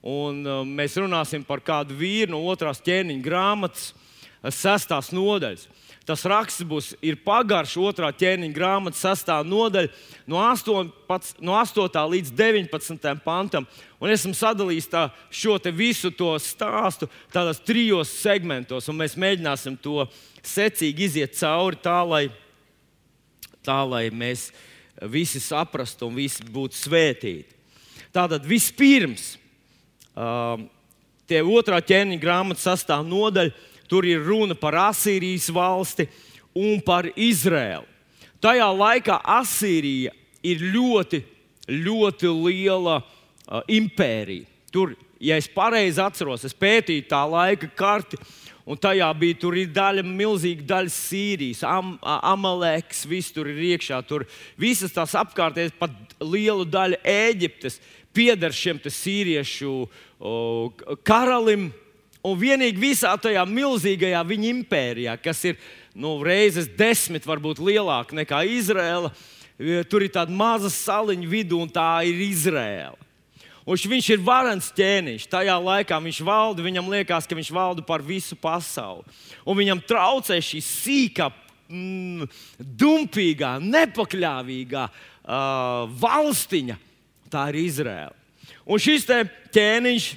Un, 0.05 0.41
uh, 0.43 0.65
mēs 0.67 0.97
runāsim 0.99 1.45
par 1.47 1.63
kādu 1.65 1.95
vīru 1.97 2.35
no 2.35 2.43
otrās 2.51 2.83
ķēniņa 2.83 3.23
grāmatas, 3.25 3.93
sestās 4.53 5.13
nodaļas. 5.15 5.69
Tas 6.05 6.21
raksts 6.29 6.61
būs 6.69 6.91
pagarš, 7.25 7.79
otrā 7.81 8.11
ķēniņa 8.13 8.53
grāmatas 8.53 9.01
sastāvā 9.01 9.41
nodaļa, 9.47 9.89
no 10.29 10.37
8, 10.37 10.91
no 11.41 11.55
8 11.57 12.03
līdz 12.11 12.29
19 12.37 13.23
pantam. 13.25 13.65
Un 13.97 14.13
esmu 14.13 14.35
sadalījis 14.37 14.91
tā, 14.91 15.07
šo 15.33 15.57
visu 15.73 16.11
to 16.13 16.29
stāstu 16.37 17.09
tādos 17.33 17.63
trijos 17.65 18.13
segmentos, 18.21 18.85
un 18.85 19.01
mēs 19.01 19.17
mēģināsim 19.17 19.79
to 19.81 20.05
secīgi 20.45 21.09
iziet 21.09 21.33
cauri 21.39 21.81
tā, 21.81 21.97
lai, 22.05 22.23
tā, 23.65 23.81
lai 23.89 24.05
mēs 24.13 24.51
visi 25.09 25.41
saprastu 25.41 26.05
un 26.05 26.21
visi 26.21 26.45
būtu 26.45 26.77
svētīti. 26.85 27.49
Tātad 28.13 28.45
vispirms, 28.45 29.39
um, 30.13 30.69
tie 31.25 31.41
otrā 31.41 31.81
ķēniņa 31.81 32.21
grāmatas 32.21 32.69
sastāvā 32.69 33.01
nodaļa 33.09 33.73
Tur 33.89 34.05
ir 34.07 34.23
runa 34.25 34.55
par 34.57 34.77
Asīrijas 34.89 35.51
valsti 35.53 36.07
un 36.55 36.79
par 36.85 37.07
Izrēlu. 37.15 37.85
Tajā 38.41 38.67
laikā 38.69 39.19
Asīrija 39.39 40.13
ir 40.45 40.63
ļoti, 40.73 41.21
ļoti 41.69 42.31
liela 42.33 42.99
uh, 43.01 43.61
impērija. 43.71 44.45
Tur, 44.73 44.93
ja 45.23 45.37
es 45.39 45.47
pareizi 45.49 46.01
atceros, 46.03 46.43
es 46.45 46.53
pētīju 46.53 47.07
tā 47.09 47.21
laika 47.29 47.69
karti, 47.77 48.19
un 48.65 48.77
tajā 48.81 49.07
bija 49.17 49.37
tur 49.39 49.57
daļa, 49.73 50.03
milzīga 50.05 50.65
daļa 50.73 50.93
Sīrijas, 50.93 51.63
Am, 51.69 51.95
Amaleks, 52.01 53.05
viss 53.09 53.33
tur 53.33 53.49
ir 53.49 53.61
iekšā. 53.71 54.01
Tur 54.09 54.25
visas 54.59 54.93
tās 54.93 55.15
apkārtējas, 55.17 55.77
pat 55.79 56.17
liela 56.21 56.65
daļa 56.65 57.01
Eģiptes 57.05 57.79
pieder 58.15 58.53
šiem 58.55 58.79
sīriešu 58.83 59.71
o, 60.19 60.35
karalim 61.07 61.69
un 62.25 62.37
vienīgi 62.39 62.81
visā 62.81 63.13
tajā 63.21 63.45
milzīgajā 63.47 64.21
viņa 64.25 64.51
impērijā, 64.51 65.15
kas 65.21 65.43
ir 65.51 65.59
nu, 65.93 66.17
reizes 66.25 66.67
desmit, 66.77 67.27
varbūt 67.27 67.61
lielāka 67.63 68.17
nekā 68.17 68.41
Izraela, 68.49 69.13
e, 69.57 69.83
tur 69.89 70.05
ir 70.05 70.13
tāda 70.13 70.33
maza 70.33 70.71
saliņa 70.73 71.29
vidū, 71.31 71.61
un 71.61 71.71
tā 71.71 72.03
ir 72.09 72.19
Izraela. 72.25 72.97
Un 73.65 73.79
viņš 73.79 74.07
ir 74.13 74.21
varants 74.21 74.67
ķēniņš. 74.77 75.23
Tajā 75.25 75.55
laikā 75.57 75.97
viņš 75.97 76.19
valda, 76.21 76.61
viņam 76.61 76.91
liekas, 76.91 77.25
ka 77.25 77.37
viņš 77.37 77.49
valda 77.49 77.81
par 77.85 78.03
visu 78.05 78.37
pasauli. 78.37 79.01
Un 79.41 79.57
viņam 79.57 79.81
traucē 79.89 80.37
šī 80.37 80.61
sīkā, 80.61 81.31
mm, 81.65 82.27
dumpīgā, 82.61 83.55
nepakļāvīgā 83.65 84.83
uh, 84.85 85.89
valstiņa. 85.97 86.77
Tā 87.33 87.47
ir 87.49 87.57
Izraela. 87.63 88.13
Un 88.69 88.81
šis 88.81 89.09
ķēniņš 89.53 90.11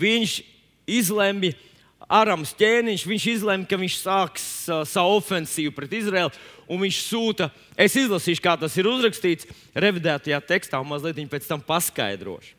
viņš 0.00 0.40
izlemj, 0.86 1.52
Arams 2.04 2.52
ķēniņš, 2.58 3.06
viņš 3.08 3.26
izlemj, 3.32 3.64
ka 3.68 3.78
viņš 3.80 3.94
sāks 3.96 4.44
uh, 4.68 4.82
savu 4.88 5.16
ofensīvu 5.18 5.72
pret 5.72 5.94
Izraelu, 5.96 6.32
un 6.68 6.82
viņš 6.82 6.98
sūta, 7.06 7.48
es 7.80 7.96
izlasīšu, 7.96 8.42
kā 8.44 8.58
tas 8.60 8.76
ir 8.76 8.88
uzrakstīts, 8.90 9.48
revidētajā 9.72 10.42
tekstā, 10.44 10.82
un 10.82 10.90
mazliet 10.90 11.22
pēc 11.32 11.48
tam 11.48 11.64
paskaidrošu. 11.64 12.52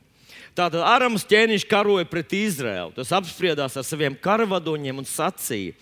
Tātad 0.55 0.85
Arams 0.87 1.25
ķēniņš 1.27 1.65
karoja 1.67 2.07
pret 2.07 2.31
Izraelu. 2.31 2.93
Tas 2.95 3.11
apspriedās 3.13 3.75
ar 3.75 3.83
saviem 3.83 4.15
karavadoņiem 4.15 5.01
un 5.01 5.07
sacīja: 5.07 5.75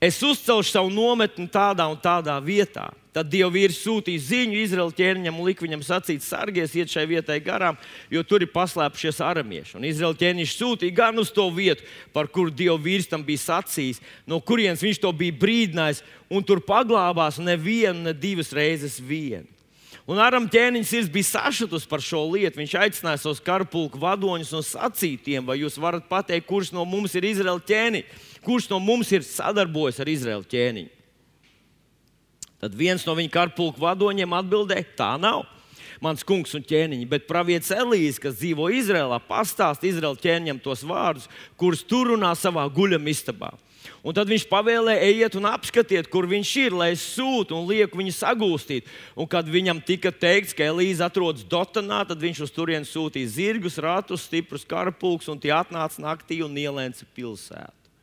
Es 0.00 0.22
uzcelšu 0.24 0.72
savu 0.72 0.92
nometni 0.92 1.44
tādā 1.52 1.84
un 1.90 2.00
tādā 2.00 2.38
vietā. 2.40 2.88
Tad 3.16 3.30
Dieva 3.32 3.48
vīrs 3.48 3.78
sūtīja 3.80 4.20
ziņu 4.20 4.58
Izraēla 4.60 4.92
ķēniņam 4.92 5.38
un 5.40 5.46
lika 5.48 5.64
viņam 5.64 5.80
sacīt, 5.86 6.20
sargies, 6.20 6.74
iet 6.76 6.90
šai 6.92 7.06
vietai 7.08 7.38
garām, 7.40 7.78
jo 8.12 8.20
tur 8.28 8.44
ir 8.44 8.50
paslēpušies 8.52 9.22
aramieši. 9.24 9.78
Un 9.78 9.86
Izraēla 9.88 10.18
ķēniņš 10.20 10.52
sūtīja 10.58 10.98
gan 10.98 11.22
uz 11.22 11.30
to 11.32 11.46
vietu, 11.48 11.86
par 12.12 12.28
kuru 12.28 12.52
Dieva 12.52 12.76
vīrs 12.76 13.08
tam 13.08 13.24
bija 13.24 13.40
sacījis, 13.40 14.02
no 14.28 14.36
kurienes 14.44 14.84
viņš 14.84 15.00
to 15.00 15.12
bija 15.16 15.32
brīdinājis, 15.40 16.02
un 16.28 16.44
tur 16.44 16.60
paglābās 16.60 17.40
nevienu, 17.40 18.04
ne 18.04 18.12
divas 18.12 18.52
reizes 18.52 18.98
vienu. 19.00 19.48
Un 20.06 20.20
Aram 20.22 20.44
ķēniņš 20.52 20.90
sirds 20.90 21.08
bija 21.10 21.26
sašutis 21.26 21.86
par 21.88 22.04
šo 22.04 22.20
lietu. 22.30 22.60
Viņš 22.60 22.76
aicināja 22.78 23.18
savus 23.24 23.40
karpulku 23.42 23.98
vadoņus 23.98 24.52
un 24.54 24.62
sacītiem, 24.62 25.48
vai 25.48 25.56
jūs 25.64 25.80
varat 25.82 26.04
pateikt, 26.06 26.46
kurš 26.46 26.70
no 26.76 26.84
mums 26.86 27.16
ir 27.18 27.26
Izraēla 27.26 27.64
ķēniņš, 27.66 28.28
kurš 28.44 28.68
no 28.70 28.78
mums 28.78 29.10
ir 29.16 29.26
sadarbojies 29.26 30.04
ar 30.04 30.12
Izraēla 30.12 30.46
ķēniņu. 30.52 30.95
Tad 32.66 32.74
viens 32.74 33.04
no 33.06 33.14
viņa 33.14 33.30
karpulku 33.30 33.78
vadoņiem 33.78 34.32
atbildēja, 34.34 34.88
tā 34.98 35.12
nav. 35.22 35.44
Mans 36.02 36.24
kungs 36.26 36.50
un 36.58 36.64
ķēniņš, 36.66 37.04
bet 37.08 37.28
pravietis 37.28 37.70
Elīze, 37.70 38.18
kas 38.24 38.40
dzīvo 38.40 38.66
Izrēlā, 38.74 39.20
pastāsta 39.28 39.86
Izraēla 39.86 40.18
ķēniņam 40.18 40.58
tos 40.64 40.82
vārdus, 40.84 41.28
kurus 41.56 41.84
tur 41.86 42.10
runā 42.10 42.32
savā 42.34 42.66
guļamistabā. 42.74 43.52
Un 44.02 44.16
tad 44.18 44.26
viņš 44.26 44.48
pavēlēja, 44.50 45.04
ejiet 45.06 45.36
un 45.38 45.46
apskatiet, 45.46 46.08
kur 46.10 46.26
viņš 46.26 46.50
ir, 46.64 46.74
lai 46.74 46.88
es 46.96 47.04
sūtu 47.14 47.54
un 47.54 47.68
lieku 47.70 48.00
viņu 48.00 48.16
sagūstīt. 48.16 48.90
Un 49.14 49.30
kad 49.30 49.46
viņam 49.46 49.78
tika 49.86 50.10
teikts, 50.10 50.56
ka 50.58 50.66
Elīze 50.66 51.06
atrodas 51.06 51.46
Dotanā, 51.46 52.02
tad 52.08 52.18
viņš 52.22 52.42
uz 52.48 52.54
turieni 52.54 52.90
sūtīja 52.90 53.30
zirgus, 53.38 53.78
ratus, 53.78 54.26
stiprus 54.26 54.66
karapulks, 54.66 55.30
un 55.30 55.38
tie 55.38 55.54
atnāca 55.54 56.02
naktī 56.02 56.42
un 56.42 56.58
ielēca 56.58 57.06
pilsētu. 57.14 57.94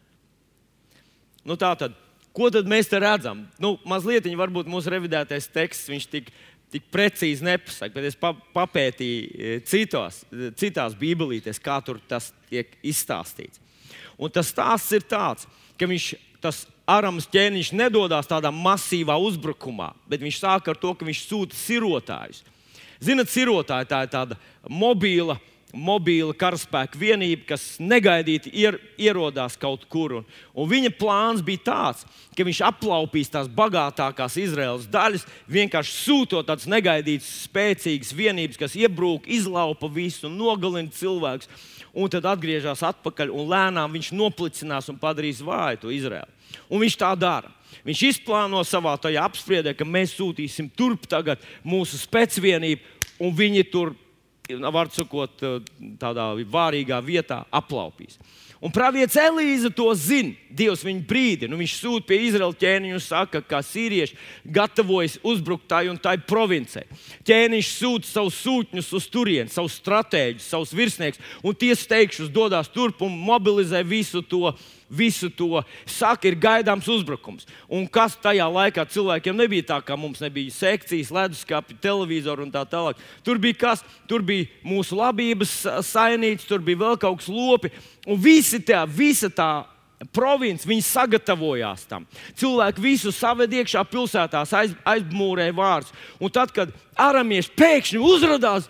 Nu, 1.43 1.59
tā 1.59 1.73
tad, 1.75 1.99
ko 2.35 2.49
tad 2.53 2.69
mēs 2.69 2.89
te 2.91 2.99
redzam? 3.01 3.45
Nu, 3.61 3.75
mazliet, 3.89 4.27
varbūt 4.39 4.69
mūsu 4.71 4.91
revidētais 4.93 5.47
teksts, 5.53 5.89
viņš 5.91 6.07
tik, 6.11 6.31
tik 6.73 6.87
precīzi 6.93 7.45
nepasaka, 7.45 7.93
bet 7.95 8.09
es 8.09 8.17
papētīju 8.19 9.23
e, 9.23 9.57
citos, 9.69 10.23
e, 10.33 10.51
citās 10.59 10.97
bībelītēs, 10.99 11.61
kā 11.63 11.79
tur 11.85 12.01
tas 12.09 12.31
tiek 12.49 12.73
izstāstīts. 12.83 13.61
Un 14.17 14.33
tas 14.33 14.49
stāsts 14.53 14.93
ir 14.95 15.05
tāds, 15.09 15.47
ka 15.77 15.89
viņš, 15.89 16.13
tas 16.43 16.63
Arams 16.89 17.29
ķēniņš 17.31 17.71
nedodas 17.79 18.27
tādā 18.27 18.51
masīvā 18.53 19.15
uzbrukumā, 19.21 19.93
bet 20.09 20.23
viņš 20.23 20.41
sāk 20.41 20.67
ar 20.73 20.79
to, 20.79 20.91
ka 20.97 21.07
viņš 21.07 21.21
sūta 21.29 21.57
sirotājus. 21.57 22.43
Zinat, 23.03 23.31
sirotāji 23.31 23.89
tā 23.89 24.03
ir 24.05 24.11
tāda 24.11 24.37
mobila, 24.69 25.37
mobila 25.73 26.35
karaspēka 26.37 26.99
vienība, 27.01 27.47
kas 27.53 27.63
negaidīti 27.81 28.51
ier, 28.61 28.77
ierodās 29.01 29.57
kaut 29.59 29.87
kur. 29.89 30.19
Un, 30.19 30.27
un 30.53 30.69
viņa 30.69 30.93
plāns 30.99 31.41
bija 31.45 31.63
tāds, 31.71 32.05
ka 32.37 32.45
viņš 32.45 32.61
aplaupīs 32.69 33.31
tās 33.33 33.49
bagātākās 33.49 34.37
Izraēlas 34.41 34.85
daļas, 34.93 35.25
vienkārši 35.49 35.95
sūtot 35.97 36.47
tādas 36.49 36.69
negaidītas, 36.69 37.31
spēcīgas 37.47 38.13
vienības, 38.17 38.61
kas 38.61 38.77
iebrūk, 38.77 39.25
izlaupa 39.25 39.89
visu 39.91 40.29
un 40.29 40.37
nogalina 40.37 40.93
cilvēkus 40.93 41.49
un 41.93 42.09
tad 42.09 42.25
atgriežas 42.25 42.81
atpakaļ, 42.85 43.33
un 43.33 43.49
lēnām 43.49 43.97
viņš 43.97 44.13
noplicinās 44.17 44.89
un 44.89 44.97
padarīs 45.01 45.43
vāju 45.45 45.83
to 45.83 45.93
Izraēlu. 45.93 46.31
Un 46.69 46.81
viņš 46.81 46.97
tā 47.01 47.11
dara. 47.17 47.51
Viņš 47.83 48.01
izplāno 48.11 48.61
savā 48.65 48.93
tajā 49.01 49.23
apspriedē, 49.25 49.73
ka 49.73 49.85
mēs 49.85 50.13
sūtīsim 50.17 50.69
turp 50.77 51.07
tagad 51.09 51.41
mūsu 51.65 51.97
spēcvienību, 52.01 52.81
un 53.23 53.33
viņi 53.37 53.65
tur, 53.73 53.93
var 54.49 54.89
sakot, 54.91 55.43
tādā 55.99 56.31
vārīgā 56.51 56.99
vietā 57.05 57.43
aplaupīs. 57.51 58.19
Un 58.63 58.71
pravietis 58.71 59.17
Elīze 59.19 59.67
to 59.75 59.89
zina. 59.99 60.37
Dievs 60.53 60.85
viņu 60.85 61.01
brīdina. 61.07 61.51
Nu, 61.51 61.57
viņš 61.59 61.73
sūta 61.81 62.07
pie 62.07 62.19
Izraēlas 62.29 62.59
ķēniņa 62.61 62.95
un 62.95 63.01
saka, 63.03 63.41
ka 63.43 63.59
sīrieši 63.65 64.15
gatavojas 64.55 65.17
uzbrukt 65.19 65.65
tai 65.67 65.89
un 65.91 65.97
tai 65.99 66.15
provincei. 66.21 66.85
Ķēniņš 67.27 67.71
sūta 67.73 68.07
savus 68.07 68.37
sūtņus 68.45 68.91
uz 68.95 69.09
turieni, 69.11 69.51
savus 69.51 69.75
stratēģus, 69.81 70.47
savus 70.47 70.71
virsniekus, 70.77 71.19
un 71.43 71.57
tie 71.59 71.73
steigšus 71.75 72.31
dodas 72.31 72.71
turp 72.71 73.03
un 73.03 73.17
mobilizē 73.25 73.83
visu 73.83 74.23
to 74.23 74.53
visu 74.89 75.29
to 75.33 75.61
saka, 75.89 76.27
ir 76.29 76.37
gaidāms 76.39 76.87
uzbrukums. 76.91 77.47
Un 77.67 77.87
kas 77.87 78.15
tajā 78.21 78.45
laikā 78.49 78.85
cilvēkiem 78.93 79.37
nebija 79.37 79.67
tā, 79.73 79.79
kā 79.85 79.97
mums 79.99 80.21
nebija 80.23 80.53
sekcijas, 80.53 81.11
leduskapi, 81.13 81.77
televizori 81.83 82.45
un 82.45 82.53
tā 82.53 82.63
tālāk. 82.69 83.01
Tur 83.25 83.41
bija 83.41 83.59
kas, 83.65 83.83
tur 84.09 84.25
bija 84.25 84.49
mūsu 84.67 84.97
labības 84.99 85.55
sainīts, 85.89 86.47
tur 86.49 86.63
bija 86.63 86.83
vēl 86.85 86.97
kaut 87.01 87.21
kas 87.21 87.29
lopi. 87.31 87.73
Un 88.07 88.19
visi 88.21 88.61
tā, 88.63 88.83
visa 88.89 89.31
tā 89.33 89.51
province, 90.11 90.67
viņi 90.67 90.83
sagatavojās 90.83 91.85
tam. 91.87 92.07
Cilvēki 92.39 92.83
visu 92.83 93.13
saved 93.15 93.53
iekšā 93.53 93.83
pilsētās, 93.87 94.53
aiz, 94.57 94.73
aizmūrēja 94.87 95.55
vārdus. 95.55 95.93
Un 96.19 96.33
tad, 96.33 96.51
kad 96.55 96.73
aramieši 96.99 97.53
pēkšņi 97.57 98.01
uzrādās, 98.03 98.67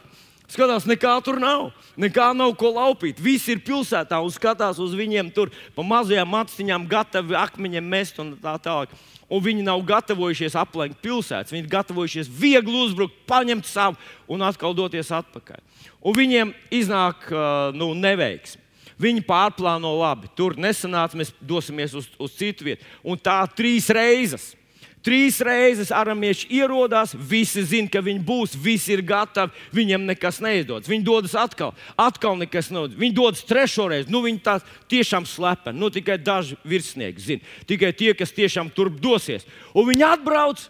Skatās, 0.53 0.85
nekā 0.85 1.15
tur 1.25 1.39
nav. 1.41 1.71
Nekā 1.97 2.27
nav 2.37 2.51
ko 2.59 2.69
laupīt. 2.75 3.17
Visi 3.21 3.55
ir 3.55 3.63
pilsētā 3.65 4.19
un 4.21 4.29
skatās 4.33 4.77
uz 4.81 4.93
viņiem 4.93 5.31
tur 5.33 5.49
pa 5.73 5.85
mazajām 5.87 6.29
maciņām, 6.29 6.85
gatavi 6.91 7.37
akmeņiem 7.39 7.87
mest 7.89 8.21
un 8.21 8.35
tā 8.41 8.53
tālāk. 8.61 8.93
Un 9.33 9.41
viņi 9.41 9.65
nav 9.65 9.81
gatavojušies 9.87 10.57
aplenkt 10.61 11.01
pilsētas. 11.01 11.55
Viņi 11.55 11.65
ir 11.65 11.71
gatavojušies 11.71 12.29
viegli 12.29 12.83
uzbrukt, 12.83 13.23
paņemt 13.29 13.65
savu 13.65 13.97
un 14.29 14.45
atkal 14.45 14.75
doties 14.77 15.09
atpakaļ. 15.15 15.63
Un 16.05 16.17
viņiem 16.19 16.53
iznāk 16.69 17.31
nu, 17.73 17.93
neveiksmi. 17.97 18.61
Viņi 19.01 19.25
pārplāno 19.25 19.95
labi. 19.97 20.29
Tur 20.37 20.53
nesanāca, 20.61 21.17
mēs 21.17 21.33
dosimies 21.41 21.95
uz, 21.97 22.11
uz 22.21 22.35
citu 22.37 22.69
vietu. 22.69 22.85
Un 23.01 23.17
tā 23.17 23.39
trīs 23.57 23.89
reizes. 23.89 24.51
Trīs 25.03 25.41
reizes 25.43 25.89
aramieši 25.91 26.47
ierodās, 26.61 27.11
visi 27.27 27.59
zina, 27.67 27.89
ka 27.91 27.99
viņi 28.03 28.21
būs, 28.23 28.53
visi 28.55 28.93
ir 28.95 29.01
gatavi, 29.03 29.51
viņiem 29.75 30.05
nekas 30.07 30.37
neizdodas. 30.43 30.87
Viņi 30.87 31.03
dodas 31.03 31.33
atkal, 31.35 31.73
atkal 31.99 32.37
nekas 32.39 32.69
neizdodas. 32.71 32.99
Viņi 33.01 33.15
dodas 33.17 33.41
trešo 33.43 33.89
reizi, 33.91 34.13
nu 34.13 34.21
viņi 34.23 34.39
tās 34.45 34.63
tiešām 34.91 35.27
slepeni. 35.27 35.81
Nu, 35.81 35.89
tikai 35.91 36.15
daži 36.23 36.55
virsnieki 36.63 37.25
zina, 37.25 37.51
tikai 37.67 37.91
tie, 37.99 38.13
kas 38.15 38.31
tiešām 38.31 38.71
turp 38.71 39.01
dosies. 39.03 39.43
Un 39.75 39.89
viņi 39.91 40.07
atbrauc. 40.07 40.63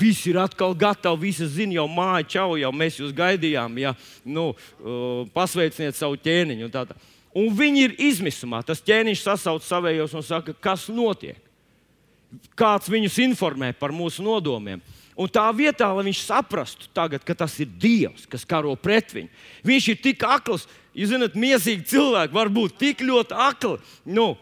Visi 0.00 0.30
ir 0.30 0.38
atkal 0.40 0.72
gatavi, 0.78 1.26
visi 1.26 1.44
zina, 1.50 1.76
jau 1.76 1.86
māja, 1.92 2.24
čau, 2.38 2.54
jau 2.56 2.70
mēs 2.72 3.02
jūs 3.02 3.12
gaidījām. 3.12 3.76
Ja, 3.82 3.92
nu, 4.24 4.54
uh, 4.54 5.28
pasveiciniet 5.34 5.98
savu 5.98 6.16
ķēniņu. 6.24 6.70
Un, 6.70 6.72
tā, 6.72 6.86
tā. 6.88 6.96
un 7.36 7.52
viņi 7.58 7.84
ir 7.84 7.98
izmisumā. 8.08 8.62
Tas 8.64 8.80
ķēniņš 8.86 9.26
sasauc 9.26 9.66
savējos 9.66 10.16
un 10.16 10.24
saka, 10.24 10.56
kas 10.56 10.88
notiek 10.88 11.49
kāds 12.58 12.90
viņus 12.90 13.18
informē 13.26 13.72
par 13.76 13.94
mūsu 13.94 14.24
nodomiem. 14.24 14.82
Un 15.20 15.28
tā 15.28 15.44
vietā, 15.52 15.90
lai 15.92 16.06
viņš 16.06 16.20
saprastu, 16.24 16.88
tagad, 16.96 17.24
ka 17.26 17.34
tas 17.36 17.52
ir 17.60 17.68
Dievs, 17.80 18.24
kas 18.30 18.46
karo 18.48 18.72
pret 18.78 19.10
viņu, 19.12 19.28
viņš 19.66 19.88
ir 19.92 19.98
tik 20.00 20.22
akls. 20.24 20.68
Jūs 20.96 21.12
zināt, 21.12 21.36
mīlīgi 21.38 21.84
cilvēki 21.90 22.34
var 22.34 22.48
būt 22.50 22.78
tik 22.80 23.02
ļoti 23.06 23.36
akli. 23.36 23.76
Nu, 24.10 24.32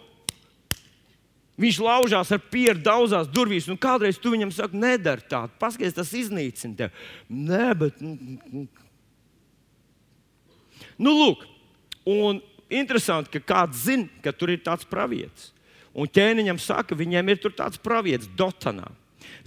viņš 1.61 1.81
laužās 1.83 2.31
ar 2.33 2.41
pieru 2.53 2.79
daudzās 2.81 3.29
durvīs, 3.33 3.69
un 3.69 3.81
kādreiz 3.81 4.21
tu 4.23 4.33
viņam 4.33 4.55
saki, 4.55 4.79
nedara 4.79 5.25
tādu, 5.29 5.53
paskaties, 5.61 5.97
tas 5.99 6.15
iznīcina 6.17 6.79
tevi. 6.79 7.07
Nē, 7.29 7.67
bet. 7.83 8.01
Nu, 10.99 11.13
lūk, 11.13 11.45
un 12.09 12.41
interesanti, 12.71 13.35
ka 13.35 13.55
kāds 13.55 13.85
zina, 13.89 14.09
ka 14.23 14.33
tur 14.33 14.55
ir 14.55 14.63
tāds 14.65 14.87
pravietis. 14.89 15.53
Un 15.99 16.11
ķēniņam 16.15 16.61
saka, 16.63 16.95
viņiem 16.99 17.33
ir 17.33 17.41
tāds 17.51 17.81
pravietis 17.83 18.31
Dotanā. 18.39 18.87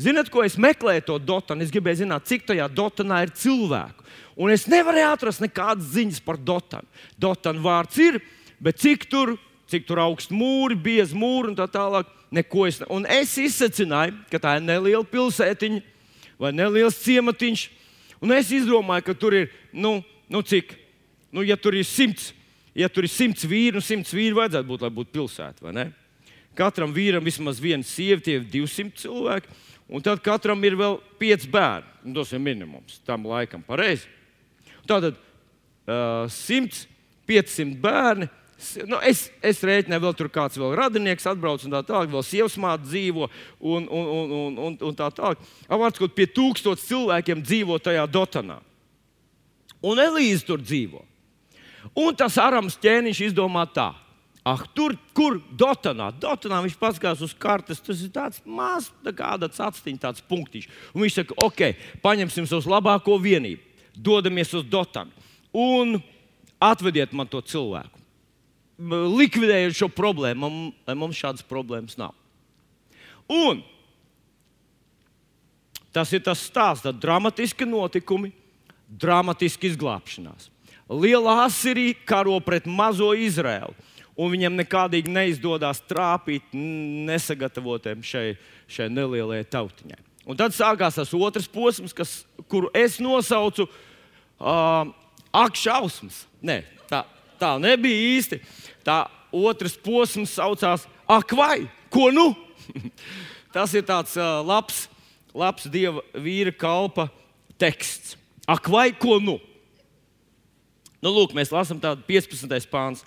Ziniet, 0.02 0.30
ko 0.32 0.44
es 0.44 0.58
meklēju 0.60 1.04
to 1.08 1.18
Dotanu? 1.22 1.64
Es 1.64 1.72
gribēju 1.74 2.04
zināt, 2.04 2.28
cik 2.30 2.48
tajā 2.50 2.68
Dotanā 2.72 3.22
ir 3.26 3.34
cilvēku. 3.38 4.06
Un 4.42 4.54
es 4.54 4.66
nevarēju 4.72 5.12
atrast 5.12 5.44
nekādas 5.44 5.92
ziņas 5.94 6.22
par 6.26 6.40
Dotanu. 6.40 6.88
Dotana 7.20 7.62
vārds 7.62 8.00
ir, 8.02 8.20
bet 8.64 8.80
cik 8.82 9.06
tur, 9.12 9.36
cik 9.72 9.86
tur 9.88 10.02
augsts 10.04 10.34
mūri, 10.34 10.76
biezi 10.80 11.18
mūri 11.18 11.52
un 11.52 11.60
tā 11.60 11.68
tālāk. 11.72 12.10
Neko 12.32 12.64
es, 12.70 12.80
un 12.88 13.04
es 13.12 13.34
izsacināju, 13.44 14.16
ka 14.32 14.40
tā 14.40 14.56
ir 14.56 14.64
neliela 14.64 15.04
pilsētiņa 15.04 15.82
vai 16.40 16.54
neliels 16.56 17.00
ciematiņš. 17.04 17.66
Un 18.24 18.32
es 18.38 18.54
izdomāju, 18.56 19.10
ka 19.10 19.18
tur 19.18 19.36
ir, 19.36 19.50
nu, 19.74 19.98
nu 20.32 20.44
cik, 20.46 20.78
nu, 21.36 21.44
ja 21.44 21.58
tur 21.60 21.76
ir 21.76 21.84
simts, 21.88 22.30
ja 22.78 22.88
tur 22.88 23.04
ir 23.04 23.12
simts 23.12 23.44
vīri, 23.44 23.76
nu, 23.76 23.84
simts 23.84 24.14
vīri 24.16 24.38
vajadzētu 24.38 24.70
būt, 24.70 24.86
lai 24.86 24.94
būtu 24.96 25.12
pilsēta, 25.18 25.66
vai 25.66 25.76
ne? 25.76 25.86
Katram 26.58 26.92
vīram 26.96 27.24
vismaz 27.24 27.62
viena 27.64 27.86
sieviete, 27.88 28.42
200 28.52 29.00
cilvēki, 29.06 29.60
un 29.92 30.04
tad 30.04 30.20
katram 30.24 30.60
ir 30.68 30.76
vēl 30.80 30.98
5 31.22 31.48
bērni. 31.52 32.14
Tas 32.18 32.34
ir 32.34 32.44
minimums 32.44 33.00
tam 33.08 33.28
laikam, 33.30 33.64
pareizi. 33.64 34.10
Tātad 34.90 35.16
uh, 35.16 36.28
100, 36.28 36.86
500 37.30 37.78
bērni. 37.82 38.30
Nu, 38.86 39.00
es, 39.08 39.24
es 39.42 39.64
rēķināju, 39.66 40.04
vēl 40.04 40.18
tur 40.18 40.30
kāds 40.30 40.60
vēl 40.62 40.76
radinieks 40.78 41.26
atbrauc, 41.32 41.64
un 41.66 41.74
tā 41.74 41.80
tālāk, 41.88 42.12
vēl 42.12 42.26
sievas 42.26 42.58
māte 42.62 42.86
dzīvo, 42.86 43.26
un, 43.58 43.88
un, 43.88 44.12
un, 44.18 44.34
un, 44.36 44.60
un, 44.68 44.76
un 44.92 44.98
tā 44.98 45.08
tālāk. 45.18 45.42
Vārds, 45.66 45.98
kaut 45.98 46.14
pie 46.18 46.28
tūkstošiem 46.30 46.86
cilvēkiem 46.92 47.42
dzīvo 47.48 47.80
tajā 47.82 48.06
dotanā. 48.12 48.60
Un 49.82 49.98
Elīze 50.04 50.46
tur 50.46 50.62
dzīvo. 50.62 51.02
Un 51.98 52.14
tas 52.14 52.38
arams 52.38 52.78
ķēniņš 52.82 53.24
izdomā 53.32 53.66
tā. 53.74 53.90
Ah, 54.42 54.64
tur, 54.74 54.96
kur 55.14 55.38
Dotanā? 55.54 56.08
Dotanā 56.18 56.64
viņš 56.66 56.78
paskatās 56.82 57.20
uz 57.22 57.34
kartes. 57.38 57.82
Tas 57.84 58.00
ir 58.02 58.10
tāds 58.14 58.42
mazs, 58.42 58.90
tā 59.06 59.14
kāda 59.14 59.52
atstiņa, 59.52 60.02
tāds 60.02 60.24
punktiņš. 60.26 60.70
Un 60.96 61.04
viņš 61.06 61.18
saka, 61.20 61.38
ok, 61.46 61.62
paņemsim 62.02 62.48
savus 62.50 62.70
labāko 62.70 63.20
vienību, 63.22 63.62
dodamies 63.94 64.56
uz 64.58 64.66
Dotanu 64.66 65.14
un 65.54 66.00
atvediet 66.62 67.14
man 67.14 67.30
to 67.30 67.42
cilvēku. 67.46 68.00
Likvidējiet 68.82 69.78
šo 69.78 69.92
problēmu, 69.94 70.72
lai 70.88 70.96
mums 70.98 71.20
šādas 71.20 71.46
problēmas 71.46 72.00
nav. 72.02 72.16
Un 73.30 73.62
tas 75.94 76.10
ir 76.16 76.24
tas 76.26 76.42
stāsts, 76.42 76.88
tad 76.88 76.98
dramatiski 77.04 77.68
notikumi, 77.70 78.32
dramatiski 78.90 79.70
izglābšanās. 79.70 80.50
Liela 80.90 81.44
Asirija 81.46 81.94
karo 82.10 82.40
pret 82.44 82.66
mazo 82.66 83.12
Izraēlu 83.14 83.76
un 84.16 84.32
viņam 84.34 84.58
nekādīgi 84.60 85.12
neizdodas 85.12 85.82
trāpīt 85.90 86.54
nesagatavotiem 86.54 88.04
šai, 88.06 88.36
šai 88.72 88.90
nelielajai 88.92 89.48
tautiņai. 89.52 90.02
Un 90.30 90.38
tad 90.38 90.54
sākās 90.54 91.00
tas 91.00 91.14
otrs 91.18 91.48
posms, 91.50 91.96
kas, 91.98 92.22
kuru 92.52 92.70
es 92.78 93.00
nosaucu 93.02 93.66
uh, 93.66 94.92
akšausmas. 95.34 96.26
Nē, 96.46 96.62
tā, 96.92 97.02
tā 97.42 97.56
nebija 97.62 98.18
īsti. 98.18 98.42
Tā 98.86 99.04
otrs 99.32 99.74
posms 99.82 100.36
saucās 100.38 100.86
Ak, 101.12 101.34
vai 101.36 101.68
ko 101.92 102.08
nu? 102.08 102.32
tas 103.56 103.74
ir 103.76 103.84
tāds 103.84 104.16
uh, 104.16 104.40
labs, 104.48 104.86
labs 105.36 105.68
dieva 105.68 106.00
vīra 106.16 106.54
kalpa 106.56 107.10
teksts. 107.60 108.16
Ak, 108.48 108.70
vai 108.72 108.94
ko 108.96 109.20
nu? 109.20 109.36
Nu, 111.04 111.12
lūk, 111.12 111.34
mēs 111.36 111.52
lasām 111.52 111.82
tādu 111.84 112.06
15. 112.08 112.48
pāns 112.72 113.04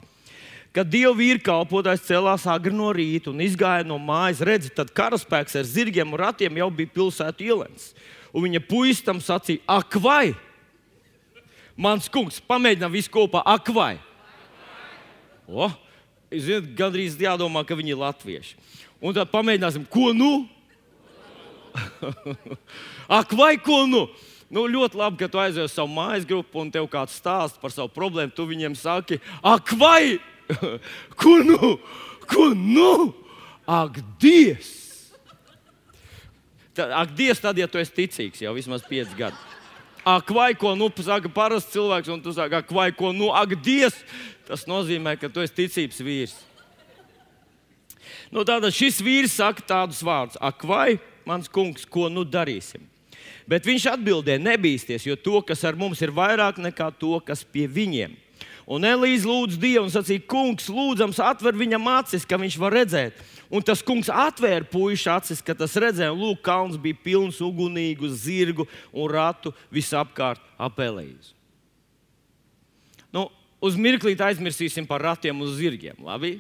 kad 0.75 0.91
Dieva 0.91 1.15
vīrkalpotājs 1.15 2.03
celās 2.09 2.47
agri 2.51 2.75
no 2.75 2.89
rīta 2.95 3.31
un 3.31 3.43
izgāja 3.45 3.87
no 3.87 3.99
mājas, 4.03 4.43
redzi, 4.45 4.73
tad 4.75 4.91
karaspēks 4.95 5.55
ar 5.61 5.69
zirgiem 5.69 6.11
un 6.11 6.21
ratiem 6.25 6.59
jau 6.59 6.71
bija 6.75 6.91
pilsētu 6.97 7.47
ielēns. 7.47 7.93
Un 8.35 8.49
viņa 8.49 8.63
puistam 8.67 9.21
sacīja, 9.23 9.63
ak, 9.71 9.95
vai! 10.03 10.35
Mans 11.79 12.11
kungs, 12.11 12.41
pamēģinām 12.43 12.91
visu 12.95 13.13
kopā, 13.15 13.45
ak, 13.55 13.71
vai! 13.75 13.93
O, 15.47 15.71
ziniet, 16.33 16.73
gandrīz 16.75 17.15
jādomā, 17.23 17.63
ka 17.67 17.79
viņi 17.79 17.95
ir 17.95 18.03
latvieši. 18.03 18.59
Un 18.99 19.15
tad 19.15 19.31
pamēģināsim, 19.31 19.87
ko 19.87 20.11
nu? 20.17 20.33
ak, 23.21 23.35
vai 23.39 23.55
ko 23.63 23.85
nu? 23.87 24.09
Nu, 24.51 24.67
ļoti 24.71 24.99
labi, 24.99 25.19
ka 25.23 25.31
tu 25.31 25.39
aizies 25.43 25.71
uz 25.71 25.75
savu 25.75 25.91
mājas 25.95 26.27
grupu 26.27 26.61
un 26.63 26.71
tev 26.75 26.87
kāds 26.91 27.15
stāsta 27.19 27.63
par 27.63 27.73
savu 27.75 27.91
problēmu. 27.95 28.35
Tu 28.35 28.47
viņiem 28.51 28.75
saki, 28.79 29.23
ak, 29.43 29.75
vai! 29.79 30.19
Ko 31.21 31.39
nu? 31.43 31.77
Ko 32.29 32.53
nu? 32.55 33.13
Ak, 33.65 34.01
Dievs! 34.21 34.73
Tad, 36.75 36.91
ak, 36.91 37.15
Dievs, 37.15 37.41
tad, 37.41 37.59
ja 37.59 37.69
tu 37.71 37.79
esi 37.79 37.95
ticīgs 37.95 38.43
jau 38.43 38.53
vismaz 38.57 38.83
5 38.89 39.15
gadus. 39.17 39.53
Ak, 40.05 40.29
vai 40.37 40.53
ko 40.53 40.75
nu, 40.77 40.91
saka 41.01 41.31
parasts 41.33 41.73
cilvēks, 41.73 42.11
un 42.13 42.21
tu 42.21 42.35
saki, 42.37 42.59
ak, 42.59 42.73
vai 42.75 42.91
ko 42.93 43.15
nu, 43.17 43.31
ak, 43.33 43.55
Dievs, 43.65 43.97
tas 44.45 44.67
nozīmē, 44.69 45.15
ka 45.17 45.31
tu 45.33 45.41
esi 45.41 45.55
ticības 45.63 46.03
vīrs. 46.05 46.35
Nu, 48.35 48.43
tātad 48.45 48.75
šis 48.75 48.99
vīrs 49.01 49.39
saka 49.39 49.65
tādus 49.65 50.03
vārdus: 50.05 50.37
Ak, 50.43 50.67
vai 50.67 50.99
mans 51.25 51.49
kungs, 51.49 51.87
ko 51.89 52.11
nu 52.13 52.27
darīsim? 52.27 52.83
Bet 53.49 53.65
viņš 53.65 53.87
atbildēja: 53.95 54.43
Nebīsties, 54.43 55.07
jo 55.07 55.17
to, 55.17 55.39
kas 55.47 55.65
ar 55.65 55.79
mums 55.79 56.03
ir 56.05 56.13
vairāk 56.13 56.59
nekā 56.61 56.91
to, 56.99 57.15
kas 57.25 57.47
pie 57.47 57.69
viņiem. 57.71 58.19
Un 58.65 58.87
Elīze 58.89 59.29
lūdza 59.29 59.61
Dievu 59.61 59.85
un 59.85 59.93
sacīja, 59.93 60.25
Kungs, 60.29 60.71
lūdzams, 60.73 61.21
atver 61.21 61.57
viņam 61.59 61.89
acis, 61.99 62.25
ka 62.25 62.39
viņš 62.41 62.57
var 62.61 62.77
redzēt. 62.79 63.19
Un 63.53 63.63
tas 63.63 63.85
kungs 63.85 64.09
atvēra 64.11 64.65
puikas 64.67 65.05
acis, 65.13 65.43
kad 65.45 65.59
tas 65.61 65.77
redzēja, 65.79 66.15
un 66.15 66.23
lūk, 66.23 66.41
kalns 66.43 66.79
bija 66.81 66.97
pilns 67.05 67.39
ugunīgu 67.45 68.09
zirgu 68.11 68.67
un 68.91 69.11
ratu 69.13 69.53
visapkārt 69.75 70.43
ap 70.59 70.81
Elīzi. 70.81 71.35
Nu, 73.15 73.29
uz 73.63 73.77
mirklīt 73.79 74.23
aizmirsīsim 74.25 74.89
par 74.89 75.05
ratiem 75.05 75.45
un 75.45 75.53
zirgiem, 75.55 76.01
labi? 76.03 76.39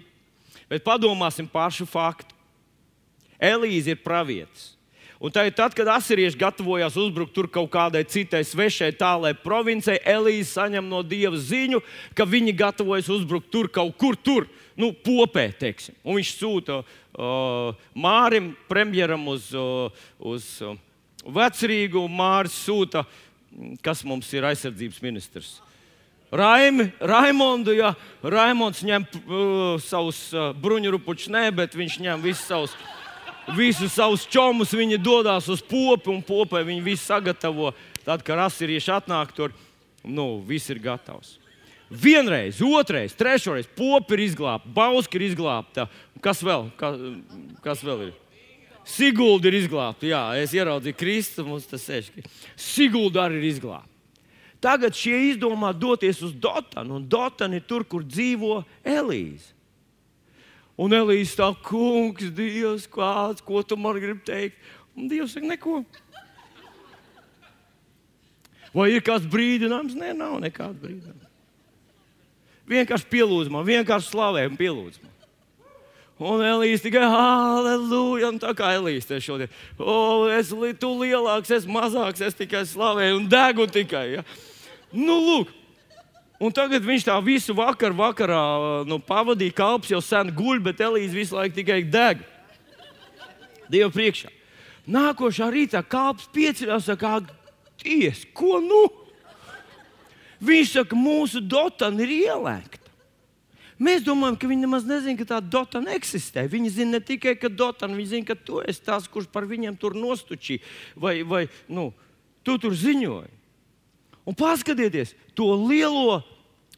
Bet 0.67 0.83
padomāsim 0.87 1.47
pašu 1.47 1.87
faktu. 1.87 2.35
Elīze 3.39 3.93
ir 3.93 4.01
pravietis. 4.03 4.74
Un 5.25 5.33
tā 5.33 5.47
ir 5.49 5.55
tad, 5.57 5.73
kad 5.73 5.89
asirieši 5.89 6.37
gatavojās 6.37 6.99
uzbrukt 7.01 7.33
tur 7.33 7.47
kaut 7.49 7.71
kādai 7.73 8.03
citai 8.05 8.43
svešai 8.45 8.91
tālai 8.93 9.31
provincei, 9.33 9.97
Elīze 10.05 10.51
saņem 10.51 10.85
no 10.85 10.99
dieva 11.01 11.39
ziņu, 11.41 11.79
ka 12.13 12.27
viņi 12.29 12.53
gatavojas 12.59 13.09
uzbrukt 13.09 13.49
tur 13.49 13.71
kaut 13.73 13.95
kur 13.97 14.19
tur, 14.21 14.45
nu, 14.77 14.91
popē, 14.93 15.47
teiksim. 15.57 15.97
Un 16.05 16.19
viņš 16.19 16.33
sūta 16.37 16.83
uh, 16.83 17.87
Mārim, 17.97 18.51
premjeram 18.69 19.25
uz, 19.33 19.47
uh, 19.57 20.03
uz 20.21 20.49
uh, 20.61 20.75
vecrīgu, 21.25 22.03
un 22.05 22.19
Māris 22.19 22.59
sūta, 22.67 23.07
kas 23.81 24.05
mums 24.05 24.29
ir 24.37 24.45
aizsardzības 24.45 25.01
ministrs. 25.07 25.55
Raimi, 26.35 26.91
Raimondu, 27.01 27.73
ja 27.73 27.95
Raimonds 28.21 28.85
ņem 28.85 29.09
uh, 29.09 29.81
savus 29.81 30.27
uh, 30.37 30.51
bruņurupučus, 30.53 31.33
ne, 31.33 31.47
bet 31.55 31.79
viņš 31.79 31.97
ņem 32.05 32.29
visus 32.29 32.45
savus 32.51 32.77
visus 33.53 33.93
savus 33.95 34.25
čomus, 34.31 34.73
viņi 34.75 34.99
dodas 35.03 35.49
uz 35.53 35.63
popu, 35.63 36.13
un 36.15 36.23
popai 36.25 36.65
viņi 36.67 36.85
visu 36.85 37.05
sagatavo. 37.05 37.73
Tad, 38.05 38.25
kad 38.25 38.41
asirieši 38.47 38.93
atnāk 38.99 39.33
tur, 39.37 39.55
nu, 40.05 40.41
viss 40.45 40.71
ir 40.73 40.81
gatavs. 40.83 41.39
Vienreiz, 41.89 42.59
otrreiz, 42.65 43.15
trešreiz 43.17 43.69
popi 43.77 44.17
ir 44.17 44.25
izglābta, 44.27 44.69
bauska 44.77 45.19
ir 45.19 45.29
izglābta. 45.29 45.87
Kas 46.25 46.43
vēl? 46.45 46.69
Kas, 46.81 47.01
kas 47.65 47.85
vēl 47.85 48.09
ir? 48.09 48.13
Sigulda 48.85 49.49
ir 49.49 49.59
izglābta. 49.63 50.09
Jā, 50.09 50.23
es 50.41 50.53
ieraudzīju 50.57 50.97
Kristu, 50.99 51.45
mums 51.47 51.69
tas 51.69 51.85
sēž. 51.87 52.11
Sigulda 52.61 53.25
arī 53.25 53.41
ir 53.41 53.51
izglābta. 53.55 53.89
Tagad 54.65 54.97
šie 54.97 55.17
izdomā 55.31 55.75
doties 55.77 56.23
uz 56.25 56.33
Dotanu, 56.41 56.97
un 56.97 57.09
Dotana 57.09 57.59
ir 57.61 57.67
tur, 57.69 57.85
kur 57.85 58.05
dzīvo 58.05 58.63
Elīze. 58.81 59.54
Un 60.81 60.95
Elīze 60.97 61.37
tā, 61.39 61.53
kungs, 61.63 62.33
Dievs, 62.35 62.89
kāds, 62.91 63.45
ko 63.45 63.63
tu 63.63 63.79
man 63.79 64.01
gribi 64.01 64.25
teikt? 64.27 64.59
Un 64.99 65.07
Dievs 65.11 65.37
saka, 65.37 65.47
neko. 65.47 65.85
Vai 68.75 68.91
ir 68.97 69.05
kāds 69.07 69.29
brīdinājums? 69.31 69.95
Nē, 69.95 70.11
nav 70.19 70.41
nekāds 70.43 70.81
brīdinājums. 70.83 71.31
Vienkārši 72.69 73.11
pielūdz 73.13 73.51
man, 73.53 73.67
vienkārši 73.69 74.11
slavē 74.11 74.47
un 74.49 74.57
pielūdz 74.59 75.03
man. 75.03 75.11
Un 76.25 76.43
Elīze 76.47 76.87
tikai 76.87 77.05
halleluja, 77.11 78.31
un 78.31 78.39
tā 78.43 78.53
kā 78.57 78.71
Elīze 78.77 79.11
te 79.11 79.19
šodien. 79.23 79.51
O, 79.79 80.27
es 80.31 80.53
tu 80.81 80.91
lielāks, 81.01 81.51
es 81.55 81.67
mazāks, 81.67 82.23
es 82.23 82.39
tikai 82.39 82.63
slavēju 82.71 83.19
un 83.19 83.29
degu 83.31 83.67
tikai. 83.71 84.07
Ja? 84.17 84.25
Nu, 84.95 85.19
lūk. 85.19 85.51
Un 86.43 86.51
tagad 86.55 86.83
viņš 86.83 87.07
tā 87.07 87.15
visu 87.23 87.55
vakaru 87.55 87.95
vakarā 87.95 88.43
nu, 88.89 88.99
pavadīja, 88.99 89.55
kalps 89.55 89.93
jau 89.93 90.01
sen 90.03 90.33
guļ, 90.35 90.61
bet 90.65 90.83
Elīze 90.83 91.15
visu 91.15 91.37
laiku 91.37 91.61
tikai 91.61 91.83
deg. 91.87 92.25
Dieva 93.71 93.91
priekšā. 93.95 94.33
Nākošā 94.91 95.49
rītā 95.55 95.81
kalps 95.87 96.27
pieceļās, 96.35 96.91
saka, 96.91 97.21
ties, 97.81 98.25
ko 98.37 98.59
nu? 98.61 98.83
Viņš 100.45 100.75
saka, 100.81 100.99
mūsu 100.99 101.41
dotana 101.41 102.03
ir 102.05 102.17
ielēkta. 102.19 102.83
Mēs 103.85 104.05
domājam, 104.07 104.37
ka 104.39 104.49
viņi 104.51 104.67
nemaz 104.67 104.85
nezina, 104.87 105.19
ka 105.19 105.27
tā 105.33 105.39
dotana 105.43 105.95
eksistē. 105.97 106.45
Viņi 106.51 106.75
zina 106.77 106.99
ne 106.99 107.01
tikai, 107.03 107.35
ka 107.39 107.51
dotana, 107.51 107.97
viņi 107.97 108.11
zina, 108.11 108.29
ka 108.29 108.37
tu 108.39 108.61
esi 108.63 108.83
tas, 108.85 109.09
kurš 109.11 109.27
par 109.33 109.49
viņiem 109.51 109.79
tur 109.81 109.97
nostučī 109.99 110.61
vai, 110.95 111.23
vai 111.27 111.47
nu, 111.67 111.89
tu 112.47 112.59
tur 112.61 112.77
ziņoji. 112.79 113.33
Un 114.25 114.37
paskatieties 114.37 115.13
to 115.37 115.51
lielo 115.67 116.23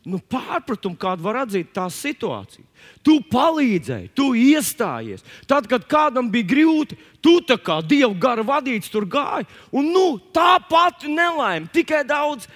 nu, 0.06 0.20
pārpratumu, 0.22 0.94
kādu 0.98 1.24
var 1.26 1.40
atzīt 1.42 1.72
tā 1.74 1.88
situācija. 1.90 2.64
Tu 3.06 3.16
palīdzēji, 3.30 4.12
tu 4.14 4.30
iestājies. 4.38 5.24
Tad, 5.50 5.66
kad 5.70 5.86
kādam 5.90 6.30
bija 6.30 6.46
grūti, 6.52 6.98
tu 7.22 7.40
tā 7.46 7.58
kā 7.58 7.80
dieva 7.82 8.12
gara 8.14 8.44
vadīts 8.46 8.92
tur 8.92 9.06
gāji. 9.10 9.48
Un 9.74 9.90
nu, 9.90 10.06
tā 10.34 10.56
pati 10.70 11.10
nelaime, 11.10 11.66
tikai 11.74 12.04
daudz 12.06 12.46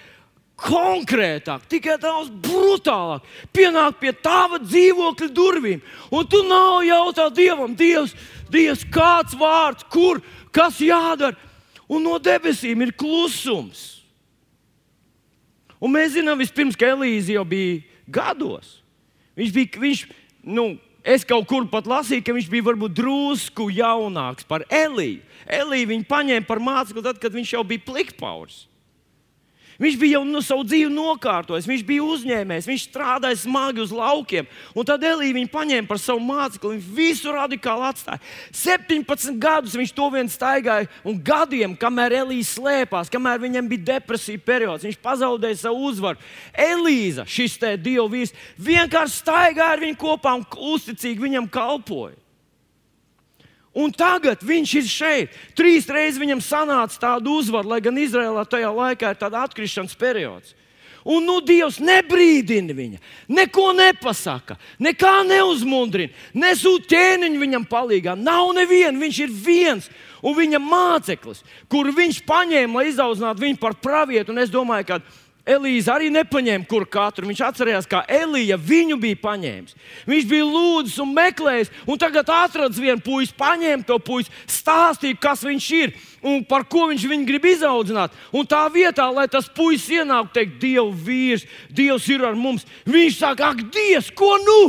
konkrētāk, 0.61 1.65
tikai 1.73 1.97
daudz 1.99 2.31
brutālāk, 2.45 3.25
pienāk 3.55 3.99
pie 3.99 4.13
tava 4.13 4.61
dzīvokļa 4.63 5.31
durvīm. 5.35 5.81
Un 6.15 6.27
tu 6.31 6.43
nav 6.47 6.83
jautā 6.87 7.31
Dievam, 7.35 7.75
Dievs, 7.75 8.15
Dievs, 8.53 8.85
kāds 8.93 9.35
vārds, 9.41 9.87
kur, 9.91 10.21
kas 10.55 10.79
jādara. 10.85 11.39
Un 11.91 12.05
no 12.07 12.21
debesīm 12.23 12.85
ir 12.85 12.93
klusums. 12.95 14.00
Un 15.81 15.95
mēs 15.95 16.15
zinām, 16.19 16.39
vispirms, 16.41 16.77
ka 16.77 16.93
Elīze 16.93 17.35
jau 17.35 17.45
bija 17.49 17.81
gados. 18.11 18.79
Viņš 19.39 19.53
bija, 19.57 19.83
viņš, 19.85 20.03
nu, 20.53 20.67
es 21.03 21.25
kaut 21.25 21.47
kur 21.49 21.65
pat 21.73 21.89
lasīju, 21.89 22.25
ka 22.27 22.35
viņš 22.37 22.49
bija 22.53 22.69
varbūt 22.69 22.97
drusku 22.99 23.71
jaunāks 23.73 24.47
par 24.49 24.67
Elīju. 24.69 25.23
Elīju 25.49 25.93
viņa 25.95 26.09
paņēma 26.11 26.49
par 26.49 26.61
mācekli 26.63 27.05
tad, 27.07 27.21
kad 27.23 27.33
viņš 27.35 27.55
jau 27.57 27.65
bija 27.67 27.87
plikpauris. 27.87 28.67
Viņš 29.81 29.97
bija 29.97 30.19
jau 30.19 30.27
no 30.29 30.43
savu 30.45 30.65
dzīvi 30.69 30.91
nokārtojis, 30.93 31.65
viņš 31.65 31.83
bija 31.89 32.05
uzņēmējs, 32.05 32.67
viņš 32.69 32.83
strādāja 32.91 33.39
smagi 33.41 33.81
uz 33.81 33.95
laukiem. 33.97 34.49
Un 34.77 34.85
tad 34.85 35.07
Elīja 35.09 35.39
viņu 35.39 35.49
paņēma 35.55 35.89
par 35.89 36.01
savu 36.03 36.21
mācekli, 36.21 36.75
viņš 36.77 36.91
visu 36.99 37.33
radikāli 37.33 37.89
atstāja. 37.89 38.21
17 38.61 39.41
gadus 39.41 39.79
viņš 39.81 39.95
to 39.97 40.11
vien 40.13 40.29
staigāja, 40.29 40.91
un 41.01 41.17
gadiem, 41.25 41.79
kamēr 41.81 42.19
Elīja 42.21 42.51
slēpās, 42.53 43.09
kamēr 43.09 43.41
viņam 43.41 43.73
bija 43.73 43.89
depresija 43.95 44.45
periods, 44.45 44.85
viņš 44.85 45.01
pazaudēja 45.01 45.63
savu 45.63 45.89
uzvaru. 45.89 46.21
Elīza, 46.53 47.25
šis 47.25 47.57
te 47.63 47.73
Dieva 47.81 48.05
vīrs, 48.13 48.37
vienkārši 48.61 49.23
staigāja 49.23 49.79
ar 49.79 49.87
viņu 49.89 49.97
kopā 50.05 50.37
un 50.37 50.45
uzticīgi 50.75 51.25
viņam 51.25 51.49
kalpoja. 51.49 52.20
Un 53.81 53.93
tagad 53.97 54.43
viņš 54.45 54.73
ir 54.81 54.89
šeit. 54.91 55.37
Trīs 55.57 55.89
reizes 55.89 56.21
viņam 56.21 56.43
sanāca 56.45 56.99
tāda 57.01 57.33
uzvara, 57.33 57.77
lai 57.77 57.81
gan 57.85 57.99
Izrēlā 58.01 58.45
tajā 58.49 58.71
laikā 58.75 59.15
ir 59.15 59.21
tāds 59.21 59.41
atkrišanas 59.41 59.97
periods. 59.99 60.57
Un 61.09 61.25
nu 61.25 61.39
Dievs 61.41 61.79
nebrīdina 61.81 62.75
viņu, 62.77 62.99
neko 63.33 63.71
nepasaka, 63.73 64.59
nekā 64.85 65.23
neuzmundrina, 65.31 66.13
nesūta 66.37 66.91
ķēniņu 66.93 67.41
viņam 67.41 67.65
palīdzīgā. 67.71 68.19
Nav 68.21 68.53
neviena, 68.59 69.01
viņš 69.01 69.21
ir 69.25 69.33
viens. 69.33 69.89
Un 70.21 70.37
viņa 70.37 70.61
māceklis, 70.61 71.41
kuru 71.73 71.95
viņš 71.97 72.21
paņēma, 72.29 72.77
lai 72.77 72.91
izaudzinātu 72.91 73.47
viņu 73.47 73.61
par 73.63 73.79
pravietu, 73.81 74.35
un 74.35 74.43
es 74.43 74.53
domāju, 74.53 74.91
ka 74.91 74.99
Elīze 75.49 75.89
arī 75.89 76.11
nepaņēma 76.13 76.67
kur 76.69 76.85
katru. 76.91 77.29
Viņš 77.31 77.41
atcerējās, 77.47 77.89
kā 77.89 78.03
Elīja 78.13 78.59
viņu 78.61 78.99
bija 79.01 79.19
paņēmis. 79.23 79.77
Viņš 80.11 80.27
bija 80.29 80.49
lūdzis 80.49 80.99
un 81.01 81.15
meklējis, 81.17 81.73
un 81.89 82.01
tagad 82.01 82.29
atradis 82.35 82.81
vienu 82.83 83.01
puisi, 83.05 83.37
paņēma 83.39 83.87
to 83.89 83.97
puisi, 84.05 84.33
stāstīja, 84.51 85.19
kas 85.21 85.45
viņš 85.47 85.71
ir 85.81 85.97
un 86.21 86.45
par 86.45 86.67
ko 86.69 86.87
viņš 86.91 87.07
viņu 87.09 87.27
grib 87.29 87.49
izaudzināt. 87.55 88.15
Un 88.37 88.47
tā 88.49 88.67
vietā, 88.73 89.09
lai 89.09 89.27
tas 89.33 89.49
puisis 89.49 89.89
ienāktu, 90.01 90.35
teikt, 90.37 90.61
Dieva 90.61 90.93
vīrs, 90.93 91.49
Dievs 91.73 92.09
ir 92.13 92.27
ar 92.29 92.37
mums, 92.37 92.69
viņš 92.85 93.19
saka, 93.23 93.55
ak, 93.55 93.65
Dievs, 93.73 94.13
ko 94.13 94.37
nu? 94.45 94.61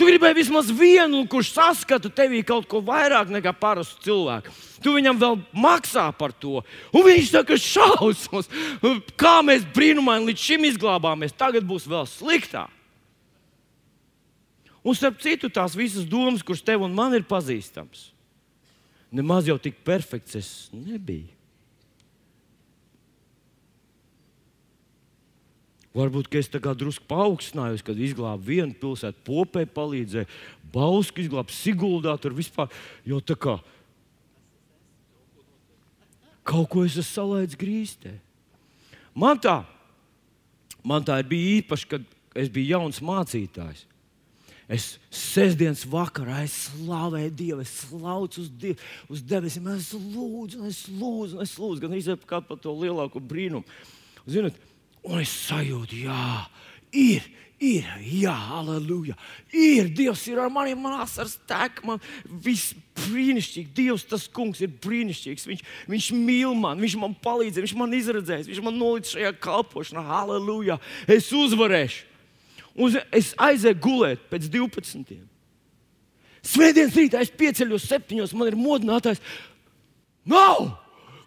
Tu 0.00 0.06
gribēji 0.08 0.38
vismaz 0.38 0.70
vienu, 0.72 1.26
kurš 1.28 1.50
saskata 1.52 2.08
tevī 2.08 2.40
kaut 2.46 2.64
ko 2.70 2.80
vairāk 2.80 3.28
nekā 3.34 3.52
parastu 3.52 4.06
cilvēku. 4.06 4.54
Tu 4.80 4.92
viņam 4.94 5.18
vēl 5.20 5.38
maksā 5.52 6.06
par 6.16 6.32
to. 6.32 6.62
Un 6.96 7.04
viņš 7.04 7.32
saka, 7.34 7.56
šausmas, 7.60 8.48
kā 9.20 9.40
mēs 9.44 9.66
brīnumaini 9.74 10.30
līdz 10.30 10.44
šim 10.46 10.68
izglābāmies. 10.70 11.36
Tagad 11.36 11.66
būs 11.68 11.88
vēl 11.90 12.06
sliktāk. 12.08 12.72
Un 14.80 14.96
starp 14.96 15.18
citu, 15.20 15.50
tās 15.52 15.76
visas 15.76 16.06
domas, 16.08 16.40
kuras 16.40 16.64
tev 16.64 16.86
un 16.86 16.94
man 16.96 17.12
ir 17.12 17.26
pazīstamas, 17.28 18.08
nemaz 19.12 19.44
jau 19.50 19.58
tik 19.60 19.82
perfekts 19.84 20.38
es 20.40 20.48
nebiju. 20.72 21.28
Varbūt 25.90 26.30
es 26.38 26.46
kā 26.48 26.72
drusku 26.78 27.02
paaugstinājos, 27.10 27.82
kad 27.82 27.98
izglābu 27.98 28.46
vienu 28.46 28.76
pilsētu, 28.78 29.24
popē 29.26 29.66
palīdzēju, 29.66 30.28
Bausku 30.70 31.18
izglābu, 31.18 31.50
Siguldā 31.50 32.14
tur 32.22 32.30
vispār. 32.30 32.70
Jo 33.02 33.18
tā 33.18 33.34
kā 33.34 33.56
kaut 36.50 36.70
ko 36.72 36.84
es 36.86 36.96
esmu 36.98 37.06
salaidis 37.06 37.58
grīstē. 37.58 38.16
Man 39.14 39.38
tā, 39.42 39.60
man 40.86 41.06
tā 41.06 41.18
bija 41.26 41.60
īpaši, 41.60 41.88
kad 41.90 42.04
es 42.38 42.50
biju 42.52 42.76
jauns 42.76 43.00
mācītājs. 43.04 43.86
Es 44.70 44.84
sestdienas 45.10 45.82
vakarā 45.90 46.44
es 46.44 46.54
slavēju 46.68 47.30
Dievu, 47.34 47.62
es 47.64 47.72
slaucu 47.88 48.44
uz, 48.44 48.50
Dievu, 48.54 48.78
uz 49.10 49.22
debesīm, 49.26 49.66
es 49.74 49.88
lūdzu, 49.94 50.60
es 50.68 50.84
lūdzu, 50.86 51.40
es 51.42 51.56
lūdzu, 51.58 51.82
gan 51.82 52.20
kādu 52.30 52.46
par 52.52 52.60
to 52.62 52.74
lielāko 52.78 53.18
brīnumu. 53.18 53.66
Zinat, 54.30 54.54
Un 55.08 55.22
es 55.22 55.32
sajūtu, 55.46 56.02
jā, 56.04 56.24
ir, 56.92 57.24
ir, 57.60 57.86
jā, 58.00 58.34
aleluja. 58.56 59.14
Ir, 59.52 59.90
Dievs 59.94 60.22
ir 60.30 60.40
ar 60.40 60.50
maniem, 60.52 60.80
man 60.80 61.00
asars 61.04 61.36
tek, 61.48 61.82
man 61.86 62.00
viss 62.44 62.74
brīnišķīgi. 62.98 63.72
Dievs, 63.76 64.06
tas 64.08 64.26
kungs 64.32 64.62
ir 64.64 64.72
brīnišķīgs. 64.82 65.46
Viņš, 65.50 65.64
viņš 65.92 66.10
mīl 66.16 66.56
man, 66.58 66.80
viņš 66.80 66.96
man 67.00 67.16
palīdzēs, 67.24 67.66
viņš 67.68 67.76
man 67.78 67.96
izredzēs, 68.00 68.48
viņš 68.48 68.62
man 68.64 68.80
nolicis 68.80 69.16
šajā 69.16 69.34
kalpošanā, 69.44 70.04
aleluja. 70.22 70.80
Es 71.10 71.28
uzvarēšu. 71.36 72.06
Un 72.80 72.96
es 73.12 73.34
aizēju 73.36 73.82
gulēt 73.82 74.28
pēc 74.30 74.48
12. 74.48 75.18
Svētdienas 76.50 76.96
rītā 76.96 77.20
es 77.20 77.32
pieceļos 77.36 77.88
septiņos, 77.90 78.32
man 78.38 78.48
ir 78.48 78.56
modinātājs. 78.56 79.20
Nav! 80.30 80.79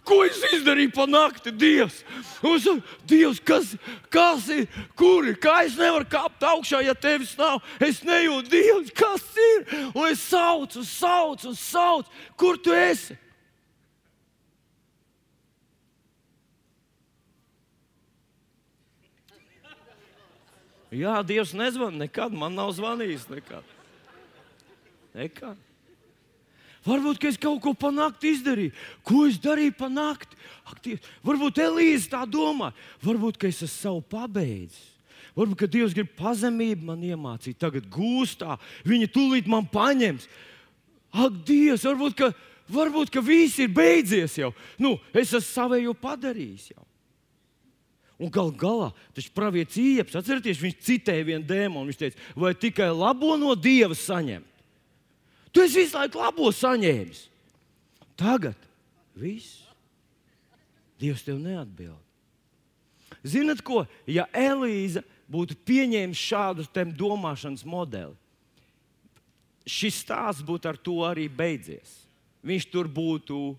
Ko 0.04 0.20
es 0.28 0.42
izdarīju 0.52 0.92
pa 0.92 1.06
nakti, 1.08 1.52
Dievs? 1.56 2.02
Es 2.44 2.66
Dievs, 3.08 3.40
kas, 3.40 3.70
kas 4.12 4.50
ir? 4.52 4.68
Kur 5.00 5.30
ir? 5.32 5.38
Kā 5.40 5.62
es 5.64 5.78
nevaru 5.80 6.08
kāpt 6.12 6.44
augšā, 6.44 6.82
ja 6.84 6.94
tevis 6.94 7.38
nav? 7.40 7.62
Es 7.80 8.02
nejūtu, 8.04 8.52
Dievs, 8.52 8.92
kas 9.00 9.24
ir? 9.40 9.68
Un 9.94 10.10
es 10.10 10.24
saucu, 10.28 10.84
saucu, 10.84 11.56
saucu, 11.56 12.12
kur 12.36 12.60
tu 12.60 12.76
esi? 12.76 13.16
Jā, 20.94 21.22
Dievs 21.26 21.56
nezvanīja 21.58 22.04
nekad. 22.04 22.36
Man 22.38 22.54
nav 22.60 22.76
zvanījis 22.78 23.30
nekad. 23.32 23.70
nekad. 25.16 25.58
Varbūt 26.84 27.24
es 27.30 27.38
kaut 27.40 27.62
ko 27.64 27.72
panāktu 27.80 28.28
izdarīju. 28.28 28.74
Ko 29.08 29.24
es 29.30 29.38
darīju 29.42 29.76
panākt? 29.80 30.36
Varbūt 31.24 31.62
Elīze 31.64 32.12
tā 32.12 32.26
domā. 32.28 32.74
Varbūt 33.04 33.40
es 33.48 33.62
esmu 33.62 33.72
savu 33.72 34.02
pabeidzis. 34.12 34.90
Varbūt 35.34 35.66
Dievs 35.72 35.96
grib 35.96 36.12
pazemību 36.18 36.92
man 36.92 37.04
iemācīt. 37.08 37.58
Tagad 37.58 37.88
gūstā 37.90 38.60
viņa 38.86 39.10
tūlīt 39.16 39.48
man 39.50 39.66
paņems. 39.66 40.28
ak, 41.14 41.34
Dievs, 41.46 41.86
varbūt, 41.86 42.16
ka, 42.18 42.32
varbūt, 42.70 43.10
ka 43.14 43.22
viss 43.22 43.60
ir 43.60 43.70
beidzies 43.70 44.38
jau. 44.38 44.54
Nu, 44.78 44.98
es 45.14 45.34
esmu 45.34 45.50
savējo 45.50 45.94
padarījis 45.94 46.74
jau. 46.74 46.86
Un 48.22 48.30
gal 48.30 48.52
galā 48.54 48.92
tas 49.16 49.26
pravietis 49.28 49.80
Ieps, 49.82 50.16
atcerieties, 50.16 50.62
viņš 50.62 50.76
citēja 50.86 51.26
vienu 51.26 51.46
dēmonu. 51.48 51.90
Viņš 51.90 52.00
teica, 52.00 52.20
vai 52.36 52.54
tikai 52.54 52.92
labo 52.94 53.38
no 53.38 53.56
dieva 53.56 53.98
saņemt? 53.98 54.53
Tu 55.54 55.62
esi 55.62 55.84
visu 55.84 56.00
laiku 56.00 56.22
labo 56.22 56.50
saņēmis. 56.54 57.28
Tagad 58.18 58.58
viss. 59.18 59.62
Dievs 61.02 61.26
tev 61.26 61.38
neatbild. 61.42 62.00
Ziniet, 63.24 63.62
ko? 63.64 63.84
Ja 64.10 64.26
Elīze 64.34 65.04
būtu 65.32 65.56
pieņēmusi 65.68 66.28
šādu 66.28 66.66
domāšanas 66.98 67.64
modeli, 67.66 68.16
šis 69.68 70.02
stāsts 70.04 70.44
būtu 70.44 70.70
ar 70.70 70.78
to 70.78 70.98
arī 71.08 71.30
beidzies. 71.30 72.02
Viņš 72.44 72.68
tur 72.72 72.90
būtu 72.92 73.54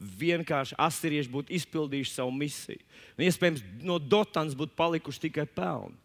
vienkārši 0.00 0.76
asirieši 0.80 1.32
būtu 1.32 1.52
izpildījuši 1.56 2.12
savu 2.12 2.32
misiju. 2.32 2.80
Un, 3.16 3.24
iespējams, 3.28 3.62
no 3.84 3.98
Dotānas 4.00 4.56
būtu 4.56 4.76
palikuši 4.76 5.26
tikai 5.28 5.46
pelni. 5.48 5.96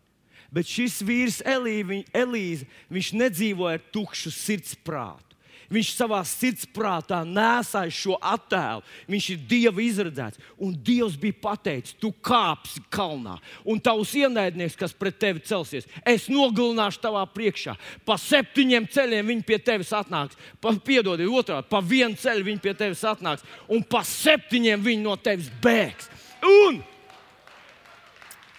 Bet 0.52 0.68
šis 0.68 1.00
vīrs, 1.08 1.42
Elīze, 1.48 2.68
viņš 2.92 3.12
nedzīvoja 3.16 3.80
ar 3.80 3.92
tukšu 3.94 4.34
sirds 4.36 4.76
prātu. 4.76 5.32
Viņš 5.72 5.94
savā 5.96 6.20
sirdsprātā 6.28 7.22
nesāja 7.24 7.94
šo 7.96 8.18
attēlu. 8.20 8.84
Viņš 9.08 9.28
ir 9.32 9.44
Dieva 9.48 9.84
izredzēts. 9.84 10.42
Un 10.60 10.74
Dievs 10.76 11.16
bija 11.20 11.38
pateicis, 11.46 11.96
tu 11.96 12.12
kāpsi 12.12 12.84
kalnā, 12.92 13.38
un 13.64 13.80
tavs 13.80 14.12
ienaidnieks, 14.20 14.76
kas 14.80 14.96
pret 14.98 15.16
tevi 15.22 15.44
celsies, 15.48 15.88
es 16.04 16.28
nogalināšu 16.32 17.00
tavā 17.06 17.24
priekšā. 17.32 17.78
Pa 18.06 18.20
septiņiem 18.20 18.90
ceļiem 18.92 19.32
viņi 19.32 19.48
pie 19.48 19.62
tevis 19.64 19.94
atnāks. 19.96 20.40
Pa, 20.60 20.76
piedodiet, 20.76 21.32
otrādi, 21.32 21.70
pa 21.72 21.80
vienu 21.80 22.20
ceļu 22.20 22.50
viņi 22.52 22.64
pie 22.64 22.76
tevis 22.76 23.06
atnāks, 23.08 23.48
un 23.72 23.86
pa 23.88 24.04
septiņiem 24.08 24.84
viņi 24.84 25.06
no 25.08 25.16
tevis 25.24 25.48
bēgs. 25.64 26.12
Un 26.44 26.82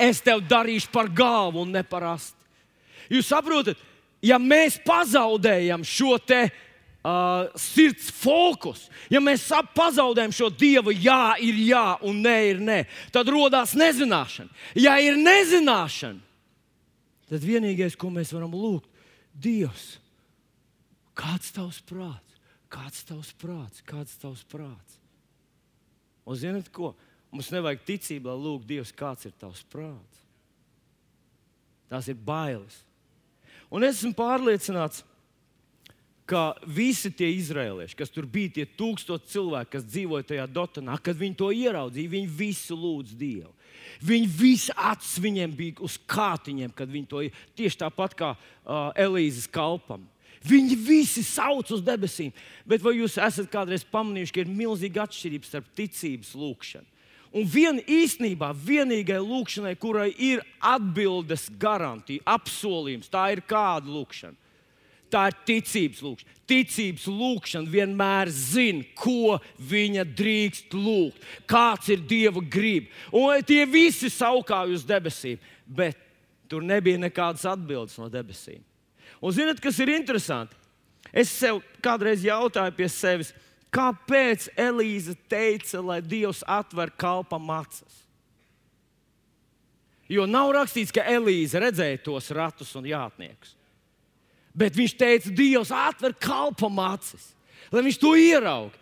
es 0.03 0.21
tev 0.25 0.43
darīšu 0.49 0.91
par 0.93 1.11
galvu 1.13 1.63
un 1.63 1.73
ne 1.75 1.83
par 1.87 2.07
asti. 2.15 2.39
Jūs 3.13 3.29
saprotat, 3.31 3.81
ja 4.25 4.39
mēs 4.41 4.79
pazaudējam 4.87 5.85
šo 5.87 6.17
te 6.23 6.45
uh, 6.49 7.51
sirds 7.59 8.11
fokus. 8.15 8.87
Ja 9.13 9.21
mēs 9.23 9.49
pazaudējam 9.77 10.35
šo 10.35 10.51
dievu, 10.55 10.95
jā, 10.95 11.35
ir 11.43 11.59
jā, 11.67 11.87
un 12.07 12.23
nē, 12.25 12.37
ir 12.55 12.63
nē, 12.63 12.79
tad 13.15 13.31
radās 13.33 13.77
nezināšana. 13.79 14.51
Ja 14.79 14.97
ir 15.03 15.19
nezināšana, 15.21 16.23
tad 17.33 17.45
vienīgais, 17.47 17.99
ko 17.99 18.13
mēs 18.15 18.35
varam 18.35 18.55
lūgt, 18.57 18.89
Dievs, 19.33 19.97
kāds 21.17 21.49
ir 21.49 21.57
tavs 21.57 21.81
prāts? 21.89 22.41
Kāds 22.73 23.03
ir 23.03 23.09
tavs 23.13 23.31
prāts? 23.41 23.85
Kāds 23.89 24.13
ir 24.13 24.21
tavs 24.27 24.43
prāts? 24.49 24.99
Un 26.29 26.39
zinot 26.39 26.69
ko? 26.73 26.93
Mums 27.33 27.49
nevajag 27.53 27.87
ticībā 27.89 28.35
lūgt 28.37 28.69
Dievs, 28.69 28.93
kāds 28.93 29.25
ir 29.25 29.33
tavs 29.41 29.63
prāts. 29.73 30.21
Tās 31.89 32.09
ir 32.13 32.19
bailes. 32.21 32.83
Un 33.73 33.85
es 33.87 34.03
esmu 34.03 34.13
pārliecināts, 34.17 35.01
ka 36.29 36.53
visi 36.69 37.11
tie 37.13 37.29
izrēlieši, 37.35 37.97
kas 37.99 38.13
tur 38.13 38.29
bija, 38.31 38.53
tie 38.59 38.67
tūkstoši 38.79 39.33
cilvēki, 39.33 39.73
kas 39.75 39.89
dzīvoja 39.89 40.29
tajā 40.29 40.47
dotanā, 40.49 40.97
kad 41.03 41.19
viņi 41.19 41.37
to 41.41 41.51
ieraudzīja, 41.57 42.13
viņi 42.13 42.31
visi 42.37 42.77
lūdz 42.77 43.17
Dievu. 43.19 43.53
Viņi 44.05 44.29
visi 44.37 44.75
acis 44.77 45.19
viņiem 45.23 45.57
bija 45.57 45.83
uz 45.85 45.99
kātiņiem, 46.09 46.73
kad 46.77 46.91
viņi 46.93 47.09
to 47.11 47.25
tieši 47.59 47.81
tāpat 47.83 48.17
kā 48.19 48.33
uh, 48.37 48.93
Elīzes 48.99 49.49
kalpam. 49.51 50.07
Viņi 50.47 50.77
visi 50.79 51.23
sauc 51.27 51.71
uz 51.75 51.83
debesīm. 51.87 52.33
Bet 52.67 52.83
vai 52.83 52.97
jūs 52.99 53.19
esat 53.23 53.51
kādreiz 53.51 53.85
pamanījuši, 53.87 54.35
ka 54.35 54.43
ir 54.43 54.51
milzīga 54.51 55.05
atšķirība 55.07 55.49
starp 55.49 55.69
ticības 55.79 56.33
lūgšanu? 56.39 56.92
Un 57.33 57.47
vien, 57.49 57.79
īstenībā 57.89 58.51
vienīgai 58.53 59.17
lūkšanai, 59.25 59.73
kurai 59.81 60.11
ir 60.21 60.43
atbildes 60.61 61.47
garantija, 61.61 62.21
apsolījums, 62.29 63.09
tā 63.13 63.31
ir 63.33 63.41
kāda 63.49 63.89
lūkšana? 63.89 64.37
Tā 65.13 65.27
ir 65.29 65.37
ticības 65.49 66.01
lūkšana. 66.05 66.37
Ticības 66.49 67.07
lūkšana 67.09 67.73
vienmēr 67.73 68.31
zina, 68.33 68.85
ko 68.97 69.39
viņa 69.69 70.05
drīkst 70.09 70.77
lūgt, 70.77 71.25
kāds 71.49 71.89
ir 71.93 72.05
Dieva 72.09 72.41
grib. 72.41 72.89
Un 73.13 73.45
tie 73.49 73.65
visi 73.69 74.13
saukāja 74.13 74.73
uz 74.73 74.85
debesīm, 74.89 75.41
bet 75.69 76.01
tur 76.49 76.65
nebija 76.65 77.01
nekādas 77.01 77.45
atbildes 77.49 77.97
no 78.01 78.09
debesīm. 78.13 78.61
Un 79.23 79.33
zinot, 79.33 79.61
kas 79.63 79.79
ir 79.81 79.93
interesanti? 79.93 80.57
Es 81.13 81.33
sev 81.33 81.61
kādreiz 81.85 82.25
jautāju 82.25 82.73
pie 82.77 82.89
sevis, 82.93 83.33
kāpēc 83.73 84.51
Elīze 84.59 85.17
teica, 85.31 85.81
lai 85.81 86.01
Dievs 86.05 86.43
atver 86.47 86.93
kalpam 86.99 87.51
acis? 87.55 88.03
Jo 90.13 90.27
nav 90.29 90.53
rakstīts, 90.53 90.93
ka 90.93 91.05
Elīze 91.09 91.61
redzēja 91.63 92.03
tos 92.05 92.29
ratus 92.37 92.73
un 92.77 92.87
jātniekus. 92.91 93.57
Bet 94.53 94.77
viņš 94.77 94.95
teica, 95.01 95.33
Dievs 95.33 95.73
atver 95.73 96.13
kalpam 96.21 96.81
acis, 96.85 97.31
lai 97.73 97.85
viņš 97.87 98.01
to 98.01 98.13
ieraudzītu. 98.21 98.81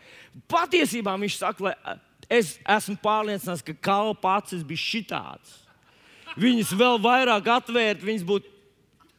Patiesībā 0.50 1.16
viņš 1.18 1.36
saka, 1.40 1.64
lai 1.66 1.98
es 2.30 2.54
esmu 2.62 2.96
pārliecināts, 3.02 3.64
ka 3.66 3.74
kalpa 3.82 4.36
acis 4.38 4.62
bija 4.66 4.82
šitāds. 4.82 5.56
Viņas 6.38 6.70
vēl 6.78 7.00
vairāk 7.02 7.48
atvērt, 7.50 8.04
viņas 8.06 8.26
būtu 8.26 8.49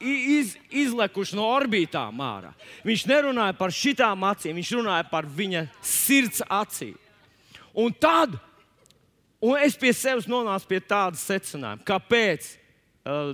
iz, 0.01 0.55
izlekuši 0.69 1.37
no 1.37 1.45
orbītām 1.55 2.21
ārā. 2.23 2.51
Viņš 2.87 3.05
nerunāja 3.09 3.55
par 3.57 3.73
šitām 3.75 4.25
acīm, 4.27 4.57
viņš 4.59 4.71
runāja 4.79 5.05
par 5.09 5.27
viņa 5.29 5.65
sirds 5.85 6.43
acīm. 6.49 6.97
Un 7.77 7.93
tad 7.93 8.35
un 9.41 9.57
es 9.61 9.77
pie 9.79 9.93
sevis 9.95 10.29
nonācu 10.29 10.67
pie 10.69 10.81
tāda 10.83 11.19
secinājuma, 11.19 11.85
kāpēc 11.87 12.51
uh, 13.05 13.33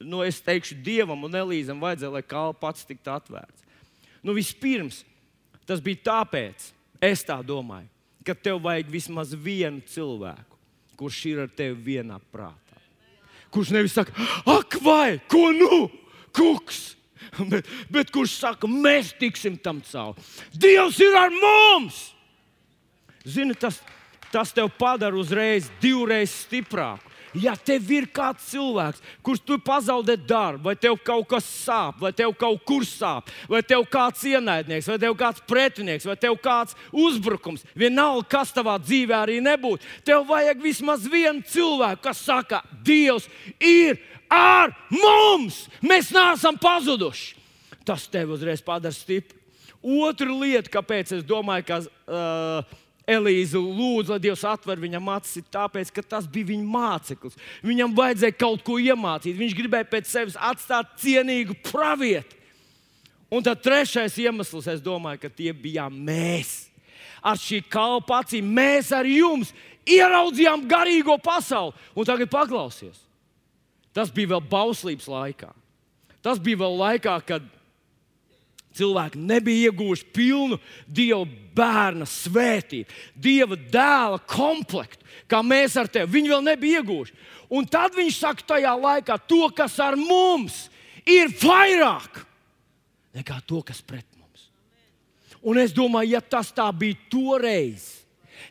nu, 0.00 0.22
es 0.26 0.42
teikšu, 0.44 0.80
dievam 0.84 1.24
un 1.28 1.38
Elīzam 1.40 1.80
vajadzēja, 1.82 2.14
lai 2.18 2.24
kalps 2.26 2.60
pats 2.60 2.88
tiktu 2.88 3.14
atvērts. 3.14 3.64
Nu, 4.22 4.34
vispirms 4.36 5.04
tas 5.68 5.80
bija 5.84 6.02
tāpēc, 6.10 6.70
es 7.04 7.24
tā 7.24 7.38
domāju, 7.44 7.88
ka 8.26 8.34
tev 8.36 8.60
vajag 8.64 8.90
vismaz 8.92 9.32
vienu 9.32 9.80
cilvēku, 9.88 10.58
kurš 11.00 11.24
ir 11.30 11.44
ar 11.46 11.52
tevi 11.54 11.94
vienā 11.94 12.18
prātā. 12.32 12.67
Kurš 13.54 13.72
nevis 13.72 13.96
saka, 13.96 14.12
ak, 14.44 14.78
vai, 14.84 15.18
ko 15.30 15.48
nu, 15.56 15.88
kuks! 16.36 16.84
Bet, 17.50 17.68
bet 17.92 18.10
kurš 18.12 18.34
saka, 18.40 18.68
mēs 18.70 19.12
tiksim 19.20 19.58
tam 19.62 19.82
cauri. 19.84 20.22
Dievs 20.52 20.98
ir 21.04 21.16
ar 21.16 21.32
mums! 21.34 22.00
Zini, 23.28 23.54
tas, 23.58 23.80
tas 24.32 24.52
tev 24.56 24.70
padara 24.78 25.16
uzreiz 25.18 25.68
divreiz 25.82 26.32
stiprāku. 26.46 27.07
Ja 27.36 27.52
tev 27.56 27.90
ir 27.92 28.06
kāds 28.14 28.46
cilvēks, 28.48 29.02
kurš 29.24 29.42
tu 29.44 29.58
pazaudē 29.60 30.16
darbu, 30.16 30.70
vai 30.70 30.74
tev 30.80 30.96
kaut 31.04 31.28
kas 31.28 31.46
sāp, 31.48 31.98
vai 32.00 32.12
tev 32.16 32.32
kaut 32.38 32.62
kur 32.68 32.86
sāp, 32.88 33.28
vai 33.50 33.60
tev 33.66 33.84
kāds 33.90 34.24
ienaidnieks, 34.30 34.88
vai 34.88 34.98
tev 35.02 35.16
kāds 35.18 35.44
pretinieks, 35.48 36.08
vai 36.08 36.16
tev 36.20 36.38
kāds 36.40 36.76
uzbrukums, 36.92 37.66
vienalga, 37.76 38.26
kas 38.38 38.54
tavā 38.56 38.78
dzīvē 38.80 39.18
arī 39.20 39.40
nebūtu, 39.44 39.84
tev 40.08 40.24
vajag 40.30 40.62
vismaz 40.64 41.04
vienu 41.10 41.44
cilvēku, 41.44 42.04
kas 42.08 42.24
saka, 42.24 42.62
Dievs 42.84 43.28
ir 43.60 43.98
ar 44.32 44.72
mums! 44.92 45.66
Mēs 45.84 46.12
neesam 46.14 46.56
pazuduši! 46.60 47.36
Tas 47.88 48.04
tev 48.12 48.34
uzreiz 48.36 48.60
padara 48.64 48.92
stipru. 48.92 49.36
Otra 49.78 50.28
lieta, 50.28 50.68
kāpēc 50.72 51.14
es 51.16 51.24
domāju, 51.24 51.64
ka 51.68 51.78
uh, 51.80 52.78
Elīze 53.08 53.56
lūdza, 53.56 54.14
lai 54.14 54.22
Dievs 54.26 54.44
atver 54.44 54.80
viņam 54.82 55.06
acis, 55.14 55.46
tāpēc, 55.52 55.90
ka 55.96 56.04
tas 56.04 56.26
bija 56.28 56.50
viņa 56.50 56.66
māceklis. 56.68 57.38
Viņam 57.64 57.94
vajadzēja 57.96 58.36
kaut 58.36 58.64
ko 58.66 58.76
iemācīt. 58.82 59.38
Viņš 59.38 59.54
gribēja 59.56 59.88
pēc 59.88 60.10
sevis 60.10 60.36
atstāt 60.36 60.92
cienīgu 61.00 61.56
pravieti. 61.70 62.36
Un 63.32 63.44
tad 63.44 63.60
trešais 63.64 64.16
iemesls, 64.20 64.68
es 64.68 64.84
domāju, 64.84 65.22
ka 65.24 65.32
tie 65.32 65.52
bijām 65.56 65.96
mēs. 66.04 66.68
Ar 67.24 67.40
šī 67.40 67.62
kalpa 67.68 68.22
acīm 68.22 68.46
mēs 68.56 68.92
ar 68.94 69.08
jums 69.08 69.52
ieraudzījām 69.88 70.64
garīgo 70.68 71.16
pasauli. 71.20 71.76
Un 71.96 72.08
tagad 72.08 72.30
paklausies. 72.32 73.00
Tas 73.96 74.12
bija 74.14 74.36
vēl 74.36 74.44
bauslības 74.52 75.08
laikā. 75.10 75.50
Tas 76.22 76.40
bija 76.42 76.60
vēl 76.60 76.76
laikā, 76.76 77.16
kad 77.26 77.44
cilvēki 78.78 79.20
nebija 79.20 79.68
ieguvuši 79.68 80.06
pilnu 80.14 80.58
Dieva 80.86 81.24
bērna 81.58 82.06
svētību, 82.08 82.94
Dieva 83.14 83.58
dēla 83.58 84.20
komplektu, 84.30 85.04
kā 85.30 85.42
mēs 85.44 85.76
ar 85.80 85.90
tevi. 85.90 86.12
Viņi 86.18 86.32
vēl 86.34 86.46
nebija 86.46 86.82
ieguvuši. 86.82 87.16
Un 87.54 87.66
tad 87.68 87.96
viņš 87.96 88.22
saka, 88.22 88.46
tajā 88.54 88.74
laikā 88.78 89.18
to, 89.28 89.46
kas 89.56 89.78
ar 89.82 89.96
mums 89.98 90.66
ir 91.08 91.32
vairāk 91.40 92.24
nekā 93.18 93.40
to, 93.48 93.62
kas 93.66 93.80
pret 93.82 94.06
mums. 94.18 94.48
Un 95.42 95.58
es 95.58 95.72
domāju, 95.74 96.14
ja 96.16 96.22
tas 96.22 96.52
tā 96.54 96.66
bija 96.76 96.98
toreiz, 97.10 97.97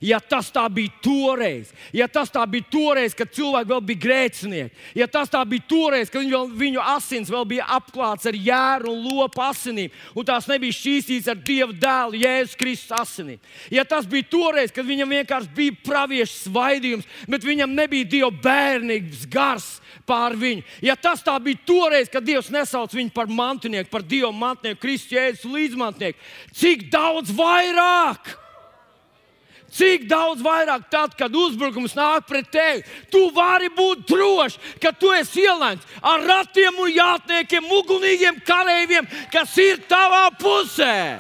Ja 0.02 0.20
tas 0.22 0.52
tā 0.54 0.62
bija 0.70 0.94
toreiz, 1.02 1.72
ja 1.96 2.06
tas 2.08 2.30
tā 2.30 2.44
bija 2.50 2.68
toreiz, 2.70 3.16
kad 3.18 3.32
cilvēki 3.34 3.72
vēl 3.72 3.82
bija 3.88 4.02
grēcinieki, 4.04 4.84
ja 5.00 5.08
tas 5.10 5.32
tā 5.34 5.42
bija 5.50 5.66
toreiz, 5.66 6.12
kad 6.14 6.22
viņu, 6.22 6.42
viņu 6.60 6.84
asins 6.94 7.32
vēl 7.34 7.48
bija 7.50 7.66
apklāts 7.80 8.30
ar 8.30 8.38
jēru 8.38 8.94
un 8.94 9.08
lopu 9.08 9.42
asinīm, 9.42 9.90
un 10.14 10.28
tās 10.28 10.46
nebija 10.52 10.78
šķīstītas 10.78 11.34
ar 11.34 11.42
Dieva 11.48 11.74
dēlu, 11.74 12.22
Jēzus 12.22 12.62
Kristus 12.62 12.94
asinīm. 13.00 13.42
Ja 13.74 13.88
tas 13.90 14.06
bija 14.06 14.30
toreiz, 14.30 14.74
kad 14.76 14.86
viņam 14.86 15.18
vienkārši 15.18 15.54
bija 15.58 15.78
praviešu 15.90 16.44
svaidījums, 16.46 17.12
bet 17.26 17.50
viņam 17.50 17.74
nebija 17.74 18.12
Dieva 18.14 18.34
bērnības 18.46 19.28
gars 19.34 19.70
pār 20.08 20.38
viņu, 20.38 20.62
ja 20.86 20.94
tas 20.96 21.26
tā 21.26 21.34
bija 21.42 21.66
toreiz, 21.66 22.12
kad 22.14 22.26
Dievs 22.28 22.54
nesauc 22.54 22.94
viņu 22.94 23.16
par 23.18 23.32
mantinieku, 23.34 23.90
par 23.90 24.06
Dieva 24.06 24.30
mantinieku, 24.30 24.86
Kristus 24.86 25.18
Jēzus 25.18 25.50
līdzmantinieku, 25.58 26.22
cik 26.54 26.92
daudz 26.94 27.34
vairāk! 27.34 28.38
Cik 29.74 30.06
daudz 30.08 30.42
vairāk 30.44 30.88
tad, 30.92 31.14
kad 31.20 31.34
uzbrukums 31.36 31.96
nāk 31.98 32.28
pret 32.30 32.48
tevi, 32.52 32.84
tu 33.12 33.28
vari 33.36 33.68
būt 33.76 34.06
drošs, 34.08 34.56
ka 34.82 34.94
tu 34.96 35.12
esi 35.12 35.44
ielemts 35.44 35.86
ar 36.00 36.24
ratiem 36.24 36.80
un 36.80 36.92
jātniekiem, 36.96 37.68
ugunīgiem 37.80 38.40
kareiviem, 38.48 39.10
kas 39.34 39.58
ir 39.60 39.84
tavā 39.90 40.30
pusē. 40.40 41.20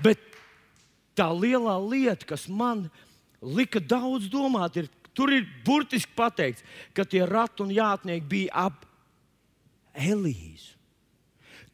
Bet 0.00 0.20
tā 1.16 1.28
lielā 1.30 1.76
lieta, 1.84 2.24
kas 2.32 2.48
man 2.48 2.88
lika 3.44 3.78
daudz 3.78 4.30
domāt, 4.32 4.80
ir, 4.80 4.88
tur 5.12 5.32
ir 5.36 5.44
burtiski 5.66 6.16
pateikts, 6.16 6.64
ka 6.96 7.04
tie 7.04 7.26
rati 7.28 7.62
un 7.62 7.76
jātnieki 7.76 8.30
bija 8.30 8.66
ap 8.66 8.88
Elīzu. 9.94 10.73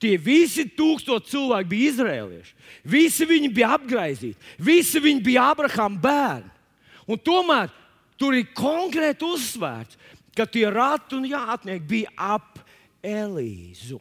Tie 0.01 0.15
visi 0.17 0.65
tūkstoši 0.73 1.29
cilvēki 1.29 1.69
bija 1.69 1.91
izrēlieši. 1.93 2.55
Visi 2.89 3.27
viņi 3.29 3.51
bija 3.53 3.75
apgaizīti, 3.77 4.39
visi 4.65 5.03
viņi 5.03 5.25
bija 5.27 5.51
Abrahama 5.53 6.01
bērni. 6.01 6.53
Un 7.11 7.21
tomēr 7.21 7.73
tur 8.21 8.37
ir 8.39 8.53
konkrēti 8.57 9.27
uzsvērts, 9.27 9.99
ka 10.37 10.47
tie 10.47 10.69
rati 10.73 11.19
un 11.19 11.27
jātnieki 11.29 11.89
bija 11.91 12.15
ap 12.37 12.63
Elīzu. 13.05 13.99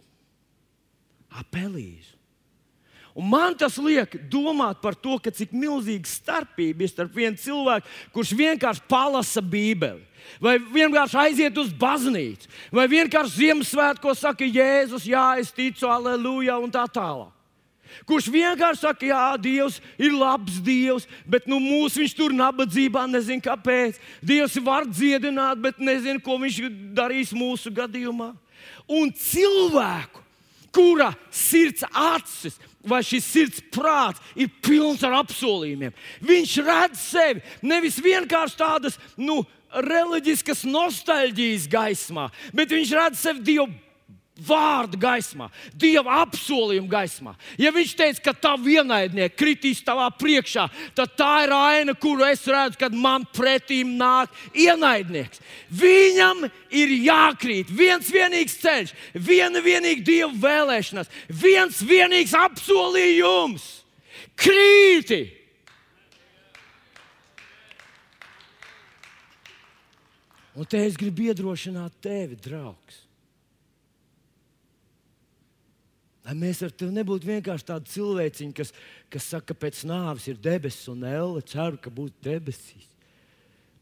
Ap 1.36 1.56
Elīzu. 1.56 2.19
Un 3.18 3.26
man 3.30 3.56
tas 3.58 3.78
liek 3.82 4.14
domāt 4.32 4.82
par 4.84 4.96
to, 4.96 5.18
cik 5.20 5.52
milzīga 5.56 6.08
starpība 6.08 6.86
ir 6.86 6.92
starp 6.92 7.16
vienu 7.16 7.40
cilvēku, 7.42 7.90
kurš 8.14 8.36
vienkārši 8.38 8.86
palasa 8.88 9.42
Bībeli 9.42 10.06
vai 10.38 10.60
vienkārši 10.60 11.18
aiziet 11.18 11.58
uz 11.58 11.72
baznīcu, 11.74 12.50
vai 12.76 12.86
vienkārši 12.92 13.40
Ziemassvētkos 13.40 14.22
saka, 14.22 14.46
Jēzus, 14.46 15.08
jā, 15.10 15.26
es 15.42 15.50
ticu, 15.56 15.88
aleluja, 15.90 16.60
un 16.62 16.72
tā 16.74 16.86
tālāk. 16.92 17.34
Kurš 18.06 18.28
vienkārši 18.30 18.84
saka, 18.84 19.08
jā, 19.10 19.24
Dievs 19.42 19.80
ir 19.98 20.14
labs 20.14 20.60
Dievs, 20.62 21.08
bet 21.26 21.48
nu, 21.50 21.58
mūsu 21.62 22.04
viņš 22.04 22.14
tur 22.18 22.36
nabadzībā, 22.38 23.08
nezinu 23.10 23.42
kāpēc. 23.42 23.98
Dievs 24.22 24.60
var 24.62 24.86
dziedināt, 24.86 25.58
bet 25.62 25.82
nezinu, 25.82 26.22
ko 26.22 26.38
viņš 26.42 26.62
darīs 26.96 27.34
mūsu 27.34 27.74
gadījumā. 27.74 28.32
Un 28.86 29.10
cilvēku, 29.18 30.22
kura 30.74 31.12
sirds 31.34 31.82
acis 31.90 32.60
vai 32.88 33.02
šis 33.04 33.26
sirds 33.28 33.64
prāts 33.74 34.22
ir 34.40 34.52
pilns 34.64 35.04
ar 35.04 35.18
apsolījumiem, 35.20 35.96
viņš 36.24 36.56
redz 36.64 37.02
sevi 37.02 37.44
nevis 37.66 38.00
vienkārši 38.04 38.60
tādas, 38.60 39.00
nu, 39.18 39.42
reliģiskas 39.70 40.64
nostalģijas 40.66 41.68
gaismā, 41.70 42.30
bet 42.56 42.72
viņš 42.74 42.96
redz 42.98 43.22
sevi 43.22 43.46
Dievu 43.52 43.70
vārdu 44.46 45.00
gaismā, 45.00 45.50
Dieva 45.74 46.22
apsolījuma 46.24 46.90
gaismā. 46.92 47.34
Ja 47.60 47.72
viņš 47.76 47.96
teica, 47.98 48.24
ka 48.30 48.34
tā 48.34 48.54
vienaidnieks 48.62 49.38
kritīs 49.40 49.82
tavā 49.86 50.10
priekšā, 50.16 50.68
tad 50.98 51.16
tā 51.20 51.32
ir 51.46 51.56
aina, 51.56 51.96
kuru 51.96 52.28
es 52.28 52.46
redzu, 52.48 52.80
kad 52.82 52.96
man 52.96 53.28
pretīm 53.36 53.96
nāk 54.00 54.34
ienaidnieks. 54.54 55.42
Viņam 55.70 56.46
ir 56.70 56.96
jākrīt 57.10 57.74
viens 57.74 58.12
vienīgs 58.14 58.60
ceļš, 58.62 58.96
viena 59.16 59.64
vienīga 59.66 60.06
Dieva 60.06 60.32
vēlēšanās, 60.46 61.12
viens 61.30 61.84
vienīgs 61.86 62.38
apsolījums. 62.38 63.68
Krīti! 64.40 65.26
Un 70.60 70.68
te 70.68 70.82
es 70.84 70.98
gribu 71.00 71.30
iedrošināt 71.30 72.02
tevi, 72.04 72.36
draugs. 72.36 73.09
Lai 76.30 76.36
mēs 76.38 76.60
ar 76.62 76.70
tevi 76.70 76.94
nebūtu 76.94 77.26
vienkārši 77.26 77.66
tādi 77.66 77.90
cilvēciņi, 77.90 78.52
kas, 78.54 78.70
kas 79.10 79.30
saka, 79.32 79.48
ka 79.50 79.64
pēc 79.66 79.80
nāves 79.90 80.28
ir 80.30 80.36
debesis 80.38 80.86
un 80.92 81.02
elle, 81.10 81.42
ceru, 81.42 81.80
ka 81.82 81.90
būs 81.90 82.12
debesīs. 82.22 82.86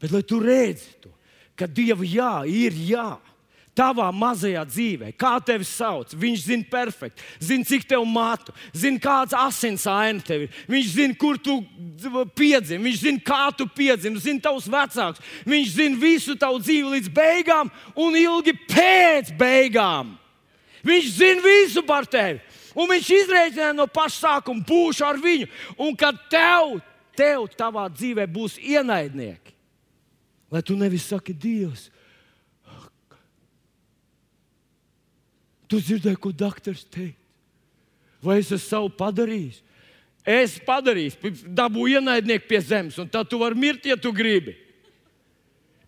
Bet 0.00 0.14
lai 0.14 0.22
tu 0.24 0.38
redzi 0.40 0.94
to, 1.02 1.10
ka 1.58 1.68
Dieva 1.68 2.06
jā, 2.08 2.30
ir 2.48 2.72
jā 2.88 3.18
tavā 3.76 4.08
mazajā 4.14 4.62
dzīvē, 4.64 5.12
kā 5.20 5.34
tevi 5.44 5.66
sauc. 5.68 6.14
Viņš 6.16 6.46
zina 6.48 6.66
perfekti, 6.72 7.26
zina, 7.50 7.66
cik 7.68 7.84
tev 7.90 8.06
mātu, 8.08 8.54
zina, 8.72 8.96
kāds 9.02 9.36
asins 9.36 9.84
aina 9.90 10.24
tev 10.24 10.46
ir. 10.46 10.62
Viņš 10.72 10.88
zina, 10.94 11.18
kur 11.20 11.36
tu 11.36 11.60
piedzimi, 12.38 12.88
viņš 12.88 13.02
zina, 13.04 13.24
kā 13.28 13.42
tu 13.58 13.68
piedzimi, 13.76 14.24
zina 14.24 14.48
tavus 14.48 14.70
vecākus. 14.72 15.20
Viņš 15.44 15.74
zina 15.76 16.00
visu 16.00 16.38
tavu 16.40 16.62
dzīvi 16.64 16.96
līdz 16.96 17.12
beigām 17.12 17.68
un 17.92 18.16
ilgi 18.16 18.56
pēc 18.72 19.36
beigām. 19.36 20.16
Viņš 20.86 21.10
zina 21.16 21.44
visu 21.44 21.82
par 21.86 22.06
tevi. 22.06 22.40
Un 22.78 22.86
viņš 22.90 23.10
izreikināja 23.22 23.74
no 23.74 23.88
paša 23.90 24.18
sākuma, 24.18 24.64
būšu 24.66 25.06
ar 25.06 25.18
viņu. 25.22 25.48
Un 25.82 25.96
kad 25.98 26.18
tev, 26.30 26.78
tev 27.18 27.48
tavā 27.58 27.88
dzīvē 27.90 28.28
būs 28.30 28.58
ienaidnieki, 28.62 29.56
lai 30.52 30.62
tu 30.62 30.76
nevis 30.78 31.08
saki, 31.10 31.34
Dievs, 31.34 31.88
Tu 35.68 35.82
dzirdēji, 35.84 36.16
ko 36.16 36.32
doktors 36.32 36.86
teica? 36.88 37.16
Vai 38.24 38.40
es 38.40 38.48
esmu 38.48 38.64
savu 38.64 38.88
padarījis? 38.98 39.60
Es 40.28 40.56
padarīju, 40.64 41.32
dabūju 41.56 42.00
ienaidnieku 42.00 42.48
pie 42.48 42.60
zemes, 42.64 42.96
un 43.00 43.08
tad 43.08 43.28
tu 43.30 43.38
vari 43.40 43.56
mirt, 43.56 43.84
ja 43.86 43.96
tu 44.00 44.10
gribi. 44.12 44.56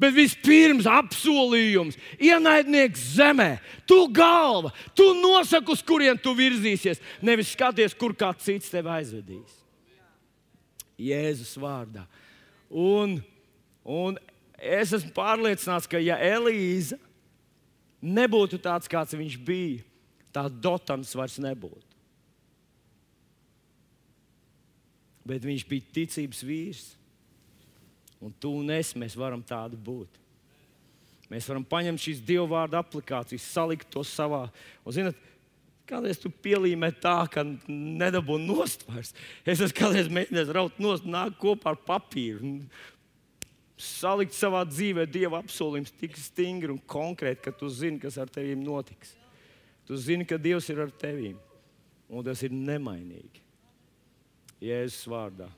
Bet 0.01 0.15
vispirms 0.17 0.87
apsolījums, 0.89 1.99
ienaidnieks 2.17 3.03
zemē, 3.19 3.51
tu 3.85 4.07
galva, 4.17 4.73
tu 4.97 5.11
nosaki, 5.19 5.75
uz 5.75 5.83
kurien 5.85 6.17
tu 6.17 6.33
virzīsies. 6.37 7.03
Nevis 7.21 7.53
skaties, 7.53 7.93
kur 7.93 8.15
kāds 8.17 8.47
cits 8.49 8.73
tevi 8.73 8.89
aizvedīs. 8.95 9.59
Jēzus 11.01 11.53
vārdā. 11.61 12.07
Un, 12.71 13.19
un 13.85 14.17
es 14.57 14.95
esmu 14.97 15.13
pārliecināts, 15.17 15.89
ka 15.91 16.01
ja 16.01 16.17
Elīze 16.17 16.97
nebūtu 18.01 18.61
tāds, 18.63 18.89
kāds 18.89 19.17
viņš 19.17 19.37
bija, 19.45 19.85
tā 20.33 20.47
dotams 20.49 21.13
vairs 21.17 21.37
nebūtu. 21.43 21.85
Bet 25.29 25.45
viņš 25.45 25.67
bija 25.69 25.93
ticības 26.01 26.41
vīrs. 26.47 26.87
Un 28.21 28.35
tu 28.37 28.53
un 28.61 28.71
es 28.75 28.93
mēs 28.99 29.17
varam 29.17 29.43
tādi 29.47 29.79
būt. 29.81 30.19
Mēs 31.31 31.47
varam 31.49 31.65
paņemt 31.65 32.03
šīs 32.03 32.21
divu 32.27 32.49
vārdu 32.51 32.77
aplikācijas, 32.81 33.49
salikt 33.55 33.89
to 33.93 34.03
savā. 34.05 34.49
Un, 34.85 34.95
zinat, 34.97 35.19
kādreiz 35.89 36.19
tu 36.21 36.31
pielīmē 36.31 36.91
tā, 37.01 37.23
ka 37.31 37.45
nedabū 37.71 38.37
nost 38.43 38.83
vairs. 38.89 39.15
Es 39.45 39.63
esmu 39.63 39.79
kādreiz 39.79 40.11
mēģinājis 40.13 40.55
raut 40.57 40.81
nost, 40.83 41.07
nāk 41.07 41.39
kopā 41.41 41.73
ar 41.73 41.85
papīru 41.87 42.59
salikt 43.81 44.37
savā 44.37 44.61
dzīvē 44.69 45.07
Dieva 45.09 45.41
apsolījums 45.41 45.95
tik 45.97 46.19
stingri 46.21 46.73
un 46.75 46.81
konkrēti, 46.91 47.47
ka 47.47 47.53
tu 47.57 47.71
zini, 47.73 48.01
kas 48.03 48.19
ar 48.21 48.29
tevi 48.33 48.57
notiks. 48.59 49.15
Tu 49.89 49.97
zini, 49.97 50.27
ka 50.29 50.37
Dievs 50.39 50.69
ir 50.71 50.83
ar 50.85 50.93
tevi 50.93 51.33
un 52.11 52.27
tas 52.27 52.43
ir 52.45 52.53
nemainīgi. 52.55 53.43
Jēzus 54.61 55.09
vārdā. 55.09 55.49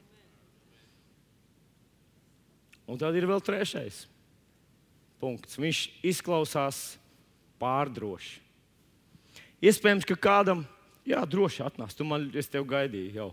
Un 2.90 2.98
tad 3.00 3.16
ir 3.16 3.28
vēl 3.30 3.42
trešais 3.44 4.04
punkts. 5.22 5.58
Viņš 5.60 5.84
izklausās 6.12 6.80
pārdroši. 7.62 8.40
Iespējams, 9.62 10.06
ka 10.08 10.16
kādam, 10.18 10.64
jā, 11.06 11.20
droši 11.22 11.62
atnāc, 11.62 11.94
tu 11.94 12.06
man, 12.06 12.26
es 12.34 12.50
tevi 12.50 12.66
gaidīju 12.72 13.14
jau. 13.14 13.28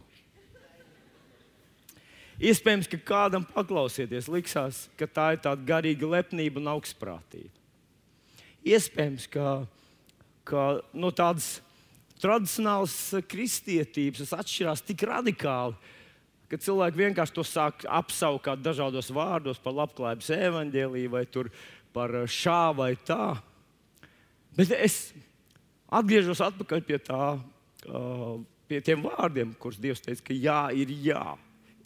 Iespējams, 2.39 2.88
ka 2.88 3.00
kādam 3.04 3.43
paklausieties, 3.43 4.30
liksās, 4.32 4.86
ka 4.95 5.10
tā 5.10 5.32
ir 5.36 5.41
tāda 5.43 5.66
garīga 5.68 6.08
lepnība 6.08 6.62
un 6.62 6.70
augstprātība. 6.72 7.52
Iespējams, 8.70 9.26
ka, 9.34 9.56
ka 10.47 10.68
no 10.93 11.10
tādas 11.16 11.58
tradicionālas 12.22 12.95
kristietības 13.32 14.32
atšķirās 14.38 14.86
tik 14.88 15.04
radikāli, 15.10 15.76
ka 16.50 16.58
cilvēki 16.58 17.04
vienkārši 17.04 17.36
to 17.36 17.45
sāk 17.45 17.86
apsaukt 17.86 18.64
dažādos 18.64 19.12
vārdos, 19.14 19.62
par 19.62 19.76
labklājības 19.78 20.32
evaņģēlīju 20.36 21.14
vai 21.14 21.26
par 21.93 22.16
šā 22.30 22.62
vai 22.78 22.93
tā. 23.06 23.38
Bet 24.58 24.74
es 24.76 25.14
atgriežos 25.89 26.41
atpakaļ 26.43 26.82
pie 26.86 27.00
tā, 27.02 27.24
pie 28.70 28.82
tiem 28.86 29.06
vārdiem, 29.06 29.54
kurus 29.62 29.82
Dievs 29.82 30.04
teica, 30.04 30.26
ka 30.28 30.36
jā, 30.36 30.62
ir 30.78 30.93
jā. 31.06 31.24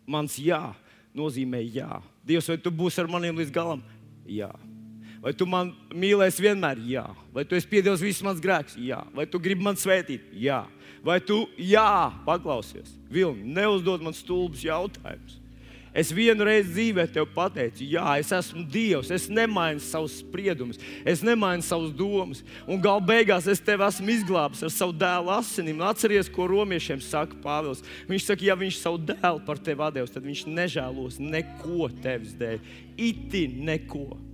Mans 0.08 0.36
jā 0.40 0.74
nozīmē 1.16 1.62
jā. 1.64 2.02
Dievs, 2.26 2.50
vai 2.50 2.60
tu 2.60 2.72
būsi 2.74 3.04
ar 3.04 3.12
maniem 3.12 3.38
līdz 3.40 3.54
galam? 3.54 3.84
Jā. 4.28 4.52
Vai 5.24 5.32
tu 5.32 5.46
man 5.48 5.70
mīlēsi 5.96 6.44
vienmēr? 6.44 6.82
Jā. 6.84 7.06
Vai 7.32 7.46
tu 7.48 7.56
esi 7.56 7.70
piedevis 7.72 8.04
visus 8.04 8.26
manus 8.26 8.44
grēkus? 8.44 8.76
Jā. 8.76 9.00
Vai 9.16 9.24
tu 9.24 9.40
gribi 9.40 9.64
man 9.64 9.80
svētīt? 9.80 10.26
Jā. 10.36 10.66
Vai 11.04 11.22
tu, 11.24 11.46
jā, 11.56 12.12
paklausies? 12.28 12.92
Vilni, 13.12 13.54
neuzdod 13.56 14.04
man 14.04 14.16
stulbus 14.16 14.66
jautājumus. 14.68 15.40
Es 15.94 16.10
vienu 16.10 16.48
reizi 16.48 16.72
dzīvē 16.72 17.04
tev 17.14 17.28
pateicu, 17.36 17.86
jā, 17.86 18.16
es 18.18 18.32
esmu 18.34 18.64
Dievs, 18.66 19.12
es 19.14 19.28
nemainu 19.30 19.78
savus 19.84 20.16
spriedumus, 20.24 20.80
es 21.06 21.22
nemainu 21.22 21.62
savus 21.62 21.92
domas. 21.94 22.42
Un 22.66 22.82
galu 22.82 23.04
beigās 23.06 23.46
es 23.52 23.62
tevi 23.62 23.86
esmu 23.86 24.10
izglābis 24.16 24.66
ar 24.66 24.74
savu 24.74 24.98
dēlu 24.98 25.30
asinīm. 25.36 25.86
Atceries, 25.86 26.32
ko 26.34 26.50
romiešiem 26.50 27.04
saka 27.06 27.38
Pāvils. 27.46 27.86
Viņš 28.10 28.26
saka, 28.26 28.50
ja 28.50 28.58
viņš 28.58 28.82
savu 28.82 29.04
dēlu 29.14 29.46
par 29.46 29.62
tevi 29.62 29.94
devis, 29.94 30.18
tad 30.18 30.26
viņš 30.26 30.46
nežēlos 30.50 31.22
neko 31.22 31.92
tevis 32.02 32.34
dēļ. 32.42 32.62
Iti 32.98 33.48
neko. 33.62 34.33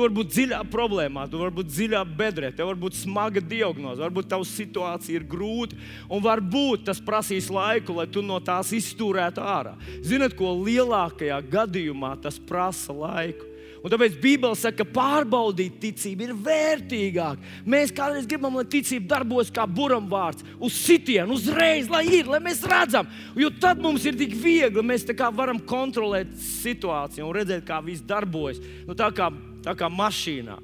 Tu 0.00 0.06
vari 0.06 0.16
būt 0.16 0.30
dziļā 0.32 0.58
problēmā, 0.72 1.26
tu 1.28 1.36
vari 1.36 1.52
būt 1.58 1.68
dziļā 1.74 1.98
bedrē, 2.16 2.48
tev 2.56 2.70
var 2.70 2.78
būt 2.80 2.94
smaga 2.96 3.42
diagnoze, 3.44 4.00
varbūt 4.00 4.30
tava 4.30 4.46
situācija 4.48 5.18
ir 5.18 5.26
grūta, 5.28 5.76
un 6.08 6.22
varbūt 6.24 6.86
tas 6.86 7.02
prasīs 7.04 7.50
laiku, 7.52 7.98
lai 7.98 8.06
tu 8.08 8.22
no 8.24 8.38
tās 8.40 8.70
izturētu 8.72 9.44
ārā. 9.44 9.74
Ziniet, 10.00 10.32
ko 10.38 10.54
lielākajā 10.56 11.36
gadījumā 11.52 12.14
tas 12.24 12.40
prasa 12.40 12.96
laiku. 12.96 13.44
Un 13.84 13.92
tāpēc 13.92 14.16
Bībele 14.22 14.56
saka, 14.56 14.86
ka 14.86 14.96
pārbaudīt 14.96 15.76
ticību 15.84 16.26
ir 16.30 16.32
vērtīgāk. 16.48 17.44
Mēs 17.68 17.92
kādreiz 17.92 18.24
gribam, 18.28 18.56
lai 18.56 18.64
ticība 18.72 19.18
darbojas 19.18 19.52
kā 19.52 19.68
buramvārds, 19.68 20.48
uz 20.56 20.80
sitienu, 20.80 21.36
uzreiz, 21.36 21.92
lai 21.92 22.06
ir, 22.08 22.28
lai 22.28 22.40
mēs 22.44 22.64
redzam. 22.64 23.08
Jo 23.36 23.52
tad 23.52 23.84
mums 23.84 24.08
ir 24.08 24.16
tik 24.16 24.32
viegli, 24.32 24.80
mēs 24.80 25.04
varam 25.36 25.60
kontrolēt 25.60 26.32
situāciju 26.40 27.28
un 27.28 27.36
redzēt, 27.36 27.68
kā 27.68 27.84
viss 27.84 28.04
darbojas. 28.04 28.64
Nu, 28.88 28.96
tā 28.96 29.12
kā 29.12 29.28
tā 29.64 29.76
kā 29.78 29.90
mašīnā. 29.92 30.58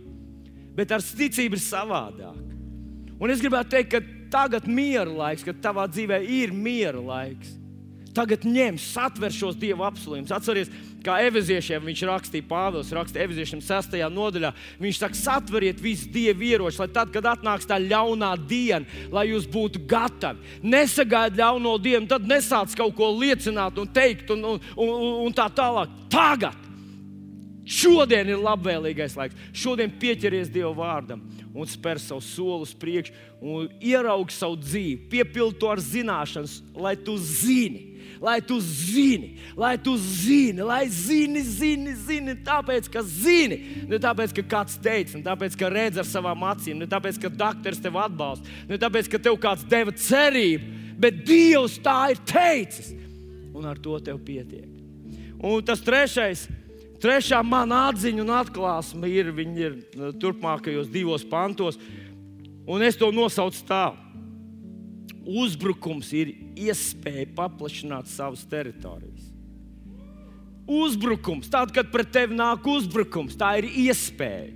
Bet 0.77 0.93
ar 0.93 1.05
ticību 1.05 1.57
ir 1.57 1.63
savādāk. 1.65 2.43
Un 3.17 3.33
es 3.33 3.41
gribētu 3.41 3.73
teikt, 3.73 3.95
ka 3.95 4.01
tagad 4.33 4.67
ir 4.67 4.75
miera 4.77 5.13
laiks, 5.23 5.45
kad 5.47 5.63
tavā 5.65 5.87
dzīvē 5.89 6.21
ir 6.21 6.53
miera 6.53 7.01
laiks. 7.01 7.55
Tagad 8.17 8.47
ņem, 8.49 8.79
satver 8.81 9.33
šos 9.33 9.59
dievu 9.61 9.85
apsolījumus. 9.85 10.33
Atcerieties, 10.33 10.85
kā 11.05 11.19
eviziešiem 11.27 11.85
viņš 11.85 12.03
rakstīja, 12.09 12.47
Pāvils 12.49 12.93
rakstīja 12.97 13.27
eviziešiem 13.29 13.61
6. 13.61 13.97
nodaļā. 14.13 14.55
Viņš 14.81 15.01
saka, 15.03 15.19
satveriet 15.21 15.83
visus 15.85 16.09
dievu 16.13 16.47
ieročus, 16.49 16.81
lai 16.81 16.89
tad, 16.97 17.13
kad 17.13 17.29
atnāks 17.35 17.69
tā 17.69 17.77
ļaunā 17.83 18.33
diena, 18.49 18.89
lai 19.13 19.27
jūs 19.29 19.49
būtu 19.53 19.85
gatavi. 19.89 20.57
Nesagaidiet 20.65 21.43
ļauno 21.43 21.77
dienu, 21.83 22.09
tad 22.09 22.25
nesāc 22.29 22.73
kaut 22.79 22.97
ko 22.97 23.13
liecināt 23.19 23.77
un 23.81 23.93
teikt, 23.93 24.33
un, 24.33 24.55
un, 24.55 24.63
un, 24.81 25.11
un 25.27 25.37
tā 25.37 25.51
tālāk. 25.53 25.93
Tagad! 26.13 26.66
Šodien 27.67 28.29
ir 28.31 28.39
labvēlīgais 28.39 29.17
laiks. 29.19 29.35
Šodien 29.51 29.91
pieķeries 29.99 30.53
Dieva 30.55 30.71
vārdam 30.77 31.25
un 31.51 31.67
spēr 31.67 31.99
savu 31.99 32.23
soli 32.23 32.63
uz 32.63 32.73
priekšu 32.79 33.15
un 33.43 33.67
ieraugi 33.83 34.37
savu 34.37 34.59
dzīvi, 34.61 35.09
piepildi 35.11 35.59
to 35.59 35.71
ar 35.73 35.83
zināšanas, 35.83 36.61
lai 36.79 36.95
tu 36.97 37.17
zini. 37.19 37.93
Lai 38.23 38.39
tu 38.41 38.57
zini, 38.63 39.35
lai 39.59 39.75
tu 39.77 39.93
zini, 40.01 40.63
lai 40.65 40.87
zini, 40.89 41.43
zini, 41.45 41.93
zini, 42.01 42.37
tāpēc, 42.47 42.87
ka 42.89 43.03
zini. 43.05 43.59
Ne 43.91 43.99
tāpēc, 44.01 44.33
ka 44.39 44.45
kāds 44.55 44.79
teica, 44.81 45.19
ne 45.19 45.27
tāpēc, 45.27 45.57
ka 45.59 45.69
redz 45.69 46.01
ar 46.01 46.09
savām 46.09 46.47
acīm, 46.49 46.79
ne 46.81 46.89
tāpēc, 46.89 47.19
ka 47.21 47.29
doktors 47.29 47.83
tev 47.83 47.99
atbalsta, 48.01 48.49
ne 48.71 48.79
tāpēc, 48.81 49.11
ka 49.13 49.21
tev 49.21 49.37
kāds 49.43 49.67
deva 49.69 49.93
cerību, 49.93 50.71
bet 51.03 51.19
Dievs 51.29 51.77
tā 51.85 51.99
ir 52.15 52.23
teicis. 52.31 52.95
Un 53.53 53.69
ar 53.69 53.77
to 53.85 53.99
tev 54.07 54.23
pietiek. 54.25 54.71
Un 55.37 55.61
tas 55.67 55.85
trešais 55.85 56.47
ir 56.47 56.66
Trešā 57.03 57.43
mana 57.45 57.87
atziņa 57.91 58.25
un 58.25 58.33
atklāsme 58.39 59.11
ir, 59.13 59.31
ir 59.45 59.77
uh, 59.77 60.11
turpmākajos 60.17 60.89
divos 60.93 61.27
pantos, 61.29 61.79
un 62.67 62.85
es 62.87 62.97
to 62.97 63.11
nosaucu 63.13 63.63
tā. 63.69 63.85
Uzbrukums 65.27 66.13
ir 66.15 66.33
iespēja 66.55 67.27
paplašināt 67.37 68.09
savas 68.09 68.45
teritorijas. 68.47 69.33
Uzbrukums, 70.67 71.51
tad, 71.51 71.71
kad 71.75 71.91
pret 71.93 72.11
tevi 72.15 72.35
nāk 72.39 72.67
uzbrukums, 72.67 73.37
tā 73.39 73.57
ir 73.61 73.69
iespēja. 73.87 74.55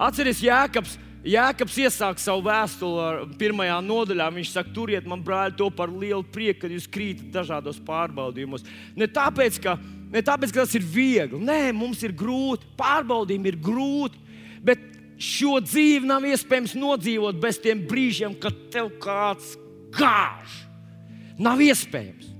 Atcerieties, 0.00 0.44
Jēkabs, 0.46 0.94
Jēkabs 1.28 1.74
iesāk 1.82 2.20
savu 2.22 2.46
vēstuli 2.46 3.34
pirmajā 3.40 3.76
nodaļā. 3.84 4.30
Viņš 4.32 4.52
saka, 4.54 4.72
turiet 4.72 5.08
man, 5.08 5.20
brāļi, 5.24 5.58
to 5.58 5.68
par 5.76 5.92
lielu 5.92 6.24
prieku, 6.24 6.62
kad 6.62 6.72
jūs 6.72 6.88
krītat 6.88 7.28
dažādos 7.34 7.80
pārbaudījumos. 7.84 8.64
Ne 8.96 9.08
tāpēc, 9.12 9.58
ka 9.60 9.76
Ne 10.10 10.22
tāpēc, 10.26 10.50
ka 10.50 10.64
tas 10.64 10.74
ir 10.74 10.82
viegli. 10.82 11.38
Nē, 11.46 11.70
mums 11.76 12.02
ir 12.06 12.14
grūti, 12.16 12.66
pārbaudījumi 12.78 13.52
ir 13.52 13.58
grūti. 13.62 14.18
Bet 14.66 14.82
šo 15.20 15.58
dzīvi 15.62 16.08
nav 16.08 16.26
iespējams 16.26 16.74
nodzīvot 16.80 17.38
bez 17.40 17.60
tiem 17.62 17.84
brīžiem, 17.88 18.34
kad 18.40 18.56
tev 18.74 18.90
kāds 19.02 19.54
gāž. 19.94 20.56
Nav 21.40 21.60
iespējams. 21.62 22.32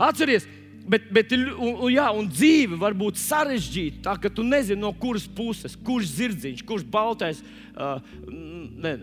Atcerieties, 0.00 0.46
bet, 0.88 1.08
bet 1.12 1.32
un, 1.36 1.46
un, 1.56 1.86
jā, 1.92 2.06
un 2.16 2.28
dzīve 2.30 2.78
var 2.80 2.96
būt 2.98 3.18
sarežģīta. 3.20 4.02
Tā 4.06 4.16
ka 4.20 4.32
tu 4.32 4.44
nezini, 4.46 4.80
no 4.82 4.92
kuras 4.96 5.26
puses, 5.26 5.76
kurš 5.86 6.12
zirdziņš, 6.18 6.64
kurš 6.68 6.84
baltais. 6.90 7.40
Uh, 7.74 7.98
ne, 8.28 8.94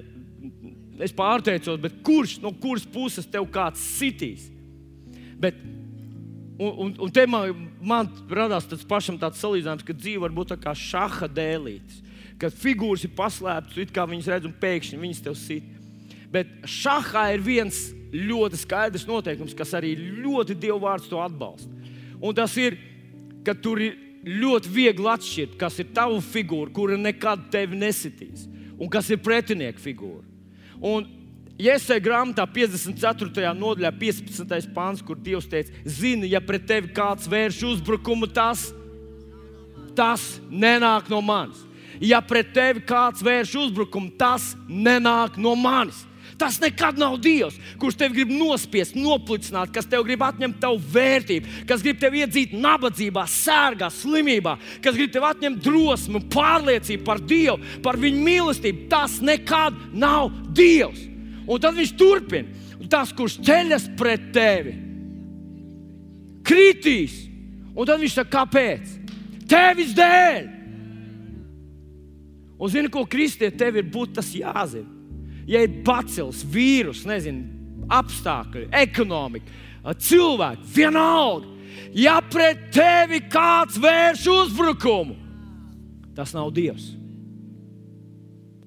es 1.03 1.13
pārteicos, 1.15 1.79
bet 1.81 1.99
kurš 2.05 2.37
no 2.43 2.53
kuras 2.55 2.85
puses 2.89 3.27
tev 3.29 3.49
kāds 3.53 3.83
sitīs. 3.97 4.47
Bet 5.37 5.57
Un, 6.57 6.71
un, 6.73 6.93
un 7.05 7.13
te 7.13 7.25
man, 7.29 7.67
man 7.85 8.09
radās 8.33 8.65
tas 8.69 8.85
pašam 8.87 9.19
tāds 9.21 9.41
salīdzinājums, 9.43 9.85
ka 9.85 9.93
dzīve 9.93 10.23
var 10.25 10.33
būt 10.33 10.55
kā 10.61 10.73
šaha 10.73 11.29
dēlītes. 11.29 12.01
Kad 12.41 12.53
figūras 12.53 13.05
ir 13.05 13.13
paslēptas, 13.17 13.77
it 13.81 13.93
kā 13.93 14.05
viņas 14.09 14.29
redz, 14.33 14.49
un 14.49 14.55
pēkšņi 14.61 14.99
viņas 15.01 15.23
tev 15.25 15.37
sit. 15.37 15.67
Bet 16.33 16.49
šahā 16.67 17.29
ir 17.35 17.45
viens 17.45 17.77
ļoti 18.13 18.59
skaidrs 18.61 19.07
noteikums, 19.07 19.55
kas 19.57 19.73
arī 19.77 19.93
ļoti 19.95 20.57
Dieva 20.57 20.79
vārds 20.89 21.09
to 21.09 21.21
atbalsta. 21.21 21.69
Un 22.21 22.35
tas 22.37 22.53
ir, 22.59 22.77
ka 23.45 23.53
tur 23.53 23.81
ir 23.83 23.95
ļoti 24.27 24.71
viegli 24.73 25.07
atšķirt, 25.11 25.55
kas 25.61 25.77
ir 25.81 25.91
tava 25.95 26.17
figūra, 26.23 26.73
kura 26.73 26.97
nekad 26.99 27.47
tevi 27.53 27.77
nesitīs, 27.79 28.47
un 28.77 28.89
kas 28.91 29.11
ir 29.13 29.21
pretinieka 29.23 29.81
figūra. 29.81 30.25
Un 30.83 31.05
Iesai 31.57 31.97
grāmatā 32.05 32.45
54. 32.45 33.49
nodaļā, 33.57 33.89
15. 33.97 34.67
pāns, 34.75 35.01
kur 35.01 35.17
Dievs 35.17 35.47
teica, 35.49 35.73
zini, 35.89 36.29
ja 36.29 36.41
pret 36.43 36.67
tevi 36.69 36.91
kāds 36.93 37.25
vērš 37.29 37.63
uzbrukumu, 37.71 38.29
tas, 38.29 38.67
tas 39.97 40.35
nenāk 40.53 41.09
no 41.09 41.21
manis. 41.25 41.63
Ja 41.97 42.19
pret 42.21 42.51
tevi 42.53 42.83
kāds 42.85 43.25
vērš 43.25 43.55
uzbrukumu, 43.63 44.13
tas 44.19 44.51
nenāk 44.69 45.39
no 45.41 45.55
manis. 45.57 46.03
Tas 46.37 46.59
nekad 46.61 46.99
nav 47.01 47.15
Dievs, 47.17 47.57
kurš 47.81 47.97
tevi 47.97 48.19
grib 48.19 48.35
nospiest, 48.37 48.93
noplicināt, 48.93 49.71
kas 49.73 49.89
tev 49.89 50.05
grib 50.05 50.21
atņemt 50.21 50.59
tavu 50.61 50.77
vērtību, 50.93 51.65
kas 51.65 51.81
grib 51.81 51.97
tevi 51.97 52.21
iedzīt 52.21 52.53
nabadzībā, 52.53 53.25
sērgā, 53.25 53.89
slimībā, 53.89 54.53
kas 54.85 54.93
grib 54.93 55.09
tev 55.15 55.25
atņemt 55.31 55.65
drosmi, 55.65 56.21
pārliecību 56.37 57.07
par 57.07 57.25
Dievu, 57.25 57.57
par 57.81 57.97
Viņa 57.97 58.25
mīlestību. 58.29 58.85
Tas 58.93 59.17
nekad 59.25 59.87
nav 59.97 60.29
Dievs. 60.53 61.16
Un 61.47 61.61
tad 61.63 61.77
viņš 61.77 61.93
turpina. 61.97 62.65
Tas, 62.91 63.11
kurš 63.15 63.39
ceļas 63.43 63.87
pret 63.99 64.29
tevi, 64.35 64.75
kritīs. 66.47 67.17
Un 67.75 67.87
tad 67.87 67.99
viņš 67.99 68.13
saka, 68.19 68.31
kāpēc? 68.39 68.93
Tevis 69.49 69.95
dēļ! 69.97 70.45
Un 72.57 72.71
zini, 72.73 72.89
ko 72.89 73.03
kristiet, 73.09 73.57
tev 73.59 73.77
ir 73.77 73.89
būt 73.91 74.15
tas 74.17 74.29
jāzina. 74.33 74.87
Ja 75.47 75.61
ir 75.63 75.81
bacils, 75.85 76.41
vīrus, 76.43 77.03
nezinu, 77.07 77.45
apstākļi, 77.93 78.67
ekonomika, 78.81 79.51
cilvēki, 79.87 80.65
vienalga, 80.75 81.53
ja 81.95 82.17
pret 82.25 82.67
tevi 82.75 83.21
kāds 83.31 83.77
vērš 83.79 84.25
uzbrukumu, 84.33 85.15
tas 86.17 86.33
nav 86.35 86.51
Dievs. 86.55 86.89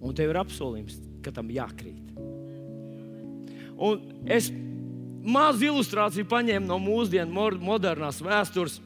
Un 0.01 0.16
tev 0.16 0.33
ir 0.33 0.41
apsolījums, 0.41 0.97
ka 1.20 1.35
tam 1.35 1.51
jākrīt. 1.53 2.09
Un 3.81 4.28
es 4.28 4.51
mazu 5.24 5.70
ilustrāciju 5.70 6.28
paņēmu 6.28 6.68
no 6.68 6.76
mūsdienu 6.83 7.49
modernās 7.64 8.20
vēstures, 8.24 8.78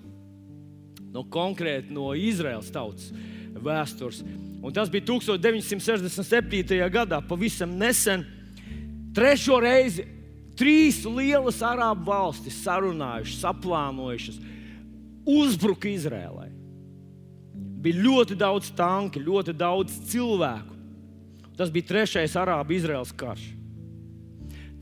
no 1.15 1.25
konkrēti 1.31 1.95
no 1.95 2.13
Izraels 2.19 2.71
tautas 2.75 3.11
vēstures. 3.55 4.23
Un 4.65 4.73
tas 4.75 4.91
bija 4.91 5.05
1967. 5.11 6.79
gadā, 6.91 7.21
pavisam 7.27 7.75
nesen. 7.79 8.25
Trešo 9.15 9.61
reizi 9.63 10.07
trīs 10.59 11.03
lielas 11.07 11.61
arābu 11.63 12.09
valstis 12.09 12.57
sarunājušas, 12.65 13.43
saplānojušas, 13.43 14.39
uzbruka 15.27 15.91
Izrēlai. 15.91 16.51
Bija 17.85 18.01
ļoti 18.07 18.39
daudz 18.41 18.71
tanku, 18.75 19.21
ļoti 19.21 19.55
daudz 19.59 19.99
cilvēku. 20.09 20.79
Tas 21.59 21.71
bija 21.71 21.91
trešais 21.93 22.35
arābu 22.41 22.75
Izraels 22.75 23.13
karš. 23.15 23.45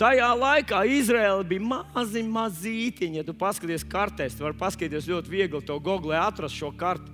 Tajā 0.03 0.29
laikā 0.35 0.83
Izraela 0.91 1.45
bija 1.47 1.63
mazi, 1.63 2.25
mazītiņi. 2.27 3.21
Ja 3.21 3.27
tu 3.27 3.35
paskaties 3.39 3.87
kartēs, 3.87 4.37
tu 4.37 4.47
vari 4.47 4.59
paskatīties 4.59 5.09
ļoti 5.11 5.33
viegli 5.33 5.63
to 5.67 5.79
googlē, 5.83 6.19
atrast 6.27 6.59
šo 6.59 6.73
karti. 6.79 7.11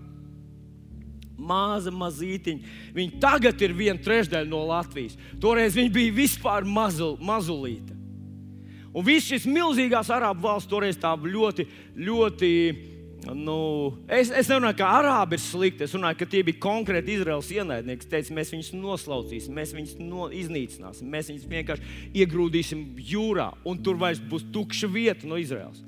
Maza 1.38 1.92
mazītiņa. 1.94 2.72
Viņi 2.96 3.20
tagad 3.22 3.60
ir 3.62 3.76
viena 3.76 4.00
trešdaļa 4.02 4.50
no 4.50 4.64
Latvijas. 4.72 5.14
Toreiz 5.40 5.76
viņi 5.78 5.92
bija 5.94 6.16
vispār 6.16 6.66
mazul, 6.66 7.14
mazulīta. 7.22 7.94
Un 8.90 9.04
viss 9.06 9.28
šis 9.30 9.44
milzīgās 9.46 10.08
arābu 10.10 10.48
valsts 10.48 10.70
toreiz 10.70 10.96
tā 10.98 11.12
ļoti, 11.14 11.68
ļoti 11.94 12.50
Nu, 13.26 13.98
es, 14.06 14.30
es 14.30 14.48
nerunāju, 14.48 14.78
ka 14.78 14.88
arābi 15.00 15.36
ir 15.36 15.42
slikti. 15.42 15.84
Es 15.84 15.94
runāju, 15.96 16.20
ka 16.20 16.28
tie 16.30 16.42
bija 16.46 16.60
konkrēti 16.62 17.16
Izraels 17.18 17.50
ienaidnieki. 17.52 18.06
Es 18.06 18.12
teicu, 18.12 18.34
mēs 18.36 18.52
viņus 18.54 18.70
noslaucīsim, 18.78 19.56
mēs 19.58 19.74
viņus 19.74 19.96
no, 20.00 20.28
iznīcināsim, 20.32 21.10
mēs 21.12 21.30
viņus 21.32 21.48
vienkārši 21.50 21.94
iegrūdīsim 22.22 22.84
jūrā, 23.10 23.50
un 23.68 23.80
tur 23.82 23.98
vairs 24.00 24.22
būs 24.22 24.46
tukša 24.54 24.90
vieta 24.92 25.28
no 25.28 25.38
Izraels. 25.40 25.82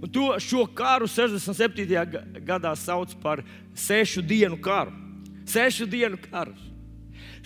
Un 0.00 0.08
to, 0.08 0.26
šo 0.40 0.64
karu 0.74 1.08
67. 1.10 2.40
gadā 2.46 2.72
sauc 2.78 3.12
par 3.22 3.44
sešu 3.76 4.24
dienu 4.24 4.56
karu. 4.60 4.94
Sešu 5.48 5.86
dienu 5.90 6.18
karus. 6.24 6.60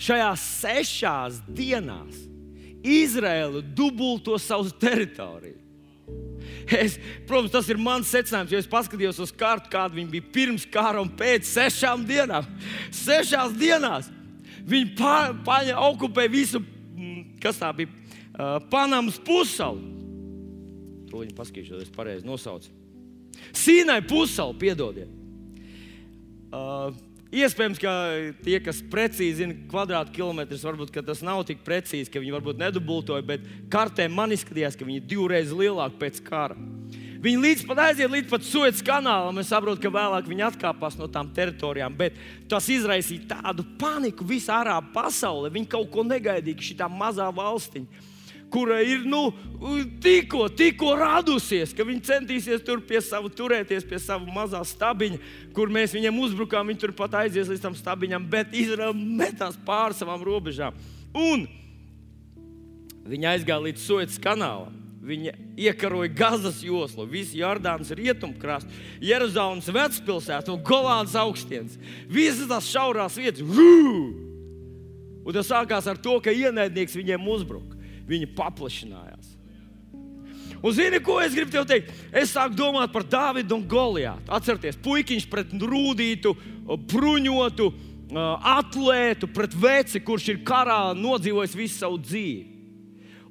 Šajās 0.01 0.41
sešās 0.61 1.43
dienās 1.47 2.17
Izraela 2.85 3.61
dubulto 3.61 4.37
savu 4.39 4.69
teritoriju. 4.79 5.64
Es, 6.65 6.97
protams, 7.27 7.51
tas 7.53 7.67
ir 7.69 7.79
mans 7.81 8.09
secinājums, 8.09 8.53
jo 8.53 8.59
es 8.61 8.69
paskatījos 8.69 9.19
uz 9.21 9.33
kartu, 9.37 9.69
kāda 9.73 9.97
viņa 9.97 10.11
bija 10.13 10.29
pirms 10.33 10.65
kara 10.71 11.01
un 11.01 11.11
pēc 11.17 11.45
sešām 11.45 12.05
dienām. 12.09 12.47
Sešās 12.93 13.53
dienās 13.57 14.09
viņi 14.65 14.95
paņēma, 15.45 15.81
okupēja 15.91 16.33
visu, 16.33 16.61
mm, 16.61 17.37
kas 17.43 17.61
tā 17.61 17.69
bija, 17.77 17.91
uh, 18.33 18.57
Panamas 18.71 19.19
pusalu. 19.21 19.93
To 21.11 21.21
viņi 21.21 21.37
paskatīšos, 21.37 21.85
es 21.85 21.93
pareizi 21.93 22.25
nosaucu. 22.27 22.73
Sīnai 23.55 23.99
pusalu, 24.07 24.55
piedodiet. 24.57 25.11
Uh, 26.49 26.95
Iespējams, 27.35 27.79
ka 27.81 27.91
tie, 28.45 28.55
kas 28.63 28.77
precīzi 28.91 29.41
zina 29.41 29.55
kvadrātkilometrus, 29.67 30.63
varbūt 30.63 30.93
tas 31.03 31.23
nav 31.25 31.41
tik 31.47 31.65
precīzi, 31.65 32.07
ka 32.11 32.21
viņi 32.23 32.31
varbūt 32.37 32.61
nedubultoja, 32.61 33.25
bet 33.27 33.43
kartē 33.71 34.07
man 34.07 34.31
izskatījās, 34.31 34.77
ka 34.79 34.87
viņi 34.87 35.01
ir 35.01 35.09
divreiz 35.09 35.51
lielāki 35.51 35.99
pēc 35.99 36.21
kara. 36.23 36.55
Viņi 37.25 37.41
līdz 37.41 37.65
pat 37.67 37.81
aiziet 37.87 38.11
līdz 38.13 38.29
pat 38.29 38.45
Suēdas 38.45 38.83
kanālam. 38.85 39.39
Es 39.41 39.49
saprotu, 39.49 39.81
ka 39.81 39.91
vēlāk 39.91 40.27
viņi 40.29 40.45
atkāpās 40.45 40.95
no 40.99 41.09
tām 41.11 41.31
teritorijām, 41.35 41.95
bet 41.97 42.19
tas 42.51 42.67
izraisīja 42.69 43.33
tādu 43.33 43.65
paniku 43.81 44.27
visā 44.29 44.61
ārā 44.61 44.77
pasaulē. 44.93 45.49
Viņi 45.51 45.71
kaut 45.71 45.89
ko 45.91 46.05
negaidīja, 46.05 46.69
šī 46.69 46.91
mazā 46.93 47.31
valstiņa 47.33 48.14
kura 48.49 48.81
ir 48.81 49.03
nu, 49.05 49.33
tikko, 50.01 50.47
tikko 50.49 50.93
radusies, 50.99 51.73
ka 51.75 51.85
viņi 51.87 52.05
centīsies 52.05 52.63
tur 52.65 52.81
pie 52.85 53.01
sava 53.03 53.29
turēties, 53.31 53.85
pie 53.87 53.99
sava 54.01 54.25
mazā 54.31 54.61
stabiņa, 54.65 55.19
kur 55.55 55.71
mēs 55.73 55.95
viņiem 55.95 56.21
uzbrukām. 56.27 56.69
Viņi 56.69 56.83
turpat 56.85 57.19
aizies 57.23 57.49
līdz 57.51 57.65
tam 57.65 57.77
stabiņam, 57.77 58.29
bet 58.31 58.55
Izraela 58.55 58.95
metās 58.95 59.57
pāri 59.67 59.97
savām 59.97 60.23
robežām. 60.25 60.77
Un 61.15 61.45
viņi 63.05 63.31
aizgāja 63.35 63.63
līdz 63.67 63.85
Suēdas 63.85 64.21
kanālam. 64.21 64.81
Viņa 65.05 65.35
iekaroja 65.61 66.09
Gazas 66.17 66.63
joslu, 66.65 67.03
visu 67.05 67.37
Jordānas 67.37 67.91
rietumkrastu, 67.93 68.71
Jeruzalemes 69.05 69.67
vecpilsētu 69.69 70.55
un 70.55 70.63
Golānas 70.65 71.13
augstienes. 71.21 71.75
Visas 72.09 72.49
tās 72.49 72.71
šaurās 72.71 73.19
vietas. 73.19 73.45
Un 75.25 75.29
tas 75.33 75.45
sākās 75.49 75.85
ar 75.89 76.01
to, 76.01 76.17
ka 76.25 76.33
ienaidnieks 76.33 76.97
viņiem 76.97 77.29
uzbruka 77.35 77.74
viņi 78.09 78.29
paplašinājās. 78.37 79.33
Un 80.65 80.73
zini, 80.73 81.01
ko 81.03 81.19
es 81.21 81.35
gribu 81.35 81.51
te 81.53 81.61
teikt? 81.69 81.91
Es 82.15 82.31
sāku 82.33 82.57
domāt 82.57 82.93
par 82.93 83.03
Dāvidu 83.05 83.57
un 83.57 83.65
Goliātu. 83.69 84.25
Atcerieties, 84.33 84.79
puikiņš 84.81 85.27
pret 85.29 85.51
rūtītu, 85.61 86.33
bruņotu, 86.89 87.67
atlētu, 88.55 89.29
pret 89.33 89.53
veci, 89.53 90.01
kurš 90.01 90.31
ir 90.33 90.43
karā 90.47 90.95
nodzīvojis 90.97 91.57
visu 91.57 91.77
savu 91.81 91.99
dzīvi. 92.01 92.45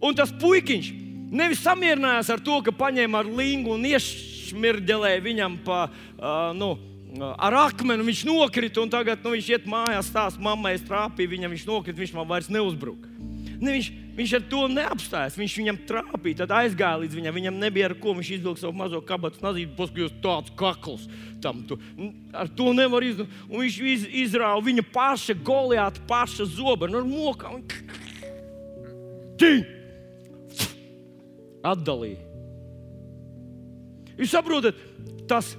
Un 0.05 0.15
tas 0.19 0.33
puikiņš 0.37 0.91
nevis 1.35 1.63
samierinājās 1.65 2.31
ar 2.35 2.43
to, 2.45 2.61
ka 2.63 2.75
paņēma 2.77 3.23
ar 3.23 3.31
lingu 3.31 3.75
un 3.75 3.87
iešmirģelēja 3.89 5.23
viņam 5.25 5.57
pa, 5.65 5.87
uh, 5.89 6.51
nu, 6.55 6.75
ar 7.23 7.57
akmeni, 7.65 8.07
viņš 8.07 8.25
nokrita 8.29 8.83
un 8.83 8.93
tagad 8.93 9.25
nu, 9.25 9.35
viņš 9.35 9.51
iet 9.55 9.69
mājās, 9.71 10.11
stāsta 10.11 10.43
mammai, 10.43 10.75
es 10.79 10.87
trāpīju 10.87 11.35
viņam, 11.35 11.55
viņš 11.55 11.67
nokrita, 11.71 12.01
viņš 12.03 12.15
man 12.17 12.29
vairs 12.31 12.51
neuzbruka. 12.53 13.11
Ne, 13.59 13.73
viņš, 13.73 13.91
viņš 14.15 14.35
ar 14.39 14.45
to 14.51 14.65
neapstājās. 14.71 15.39
Viņš 15.39 15.55
viņam 15.61 15.81
trāpīja, 15.89 16.43
tad 16.43 16.55
aizgāja 16.61 17.01
līdz 17.03 17.19
viņam. 17.19 17.39
Viņam 17.39 17.59
nebija 17.63 17.89
ar 17.91 17.97
ko. 18.01 18.15
Viņš 18.19 18.31
izvilka 18.37 18.63
savu 18.63 18.77
mazo 18.79 19.01
kabatu, 19.07 19.43
nazīti, 19.45 19.75
paskatījās 19.79 20.15
tāds 20.25 20.55
kakls. 20.59 21.09
Tam, 21.45 21.65
tu, 21.69 21.79
ar 22.33 22.51
to 22.57 22.71
nevar 22.77 23.05
izdarīt. 23.05 23.41
Viņš 23.51 23.81
iz, 23.95 24.07
izrāva 24.25 24.63
viņa 24.65 24.87
paša 24.95 25.37
goliāta, 25.45 26.05
paša 26.09 26.49
zoba. 26.55 26.89
Nu, 26.91 27.03
ar 27.03 27.09
mokām. 27.09 27.61
Atdalīja. 31.75 32.23
Jūs 34.15 34.31
saprotat, 34.31 34.79
tas 35.29 35.57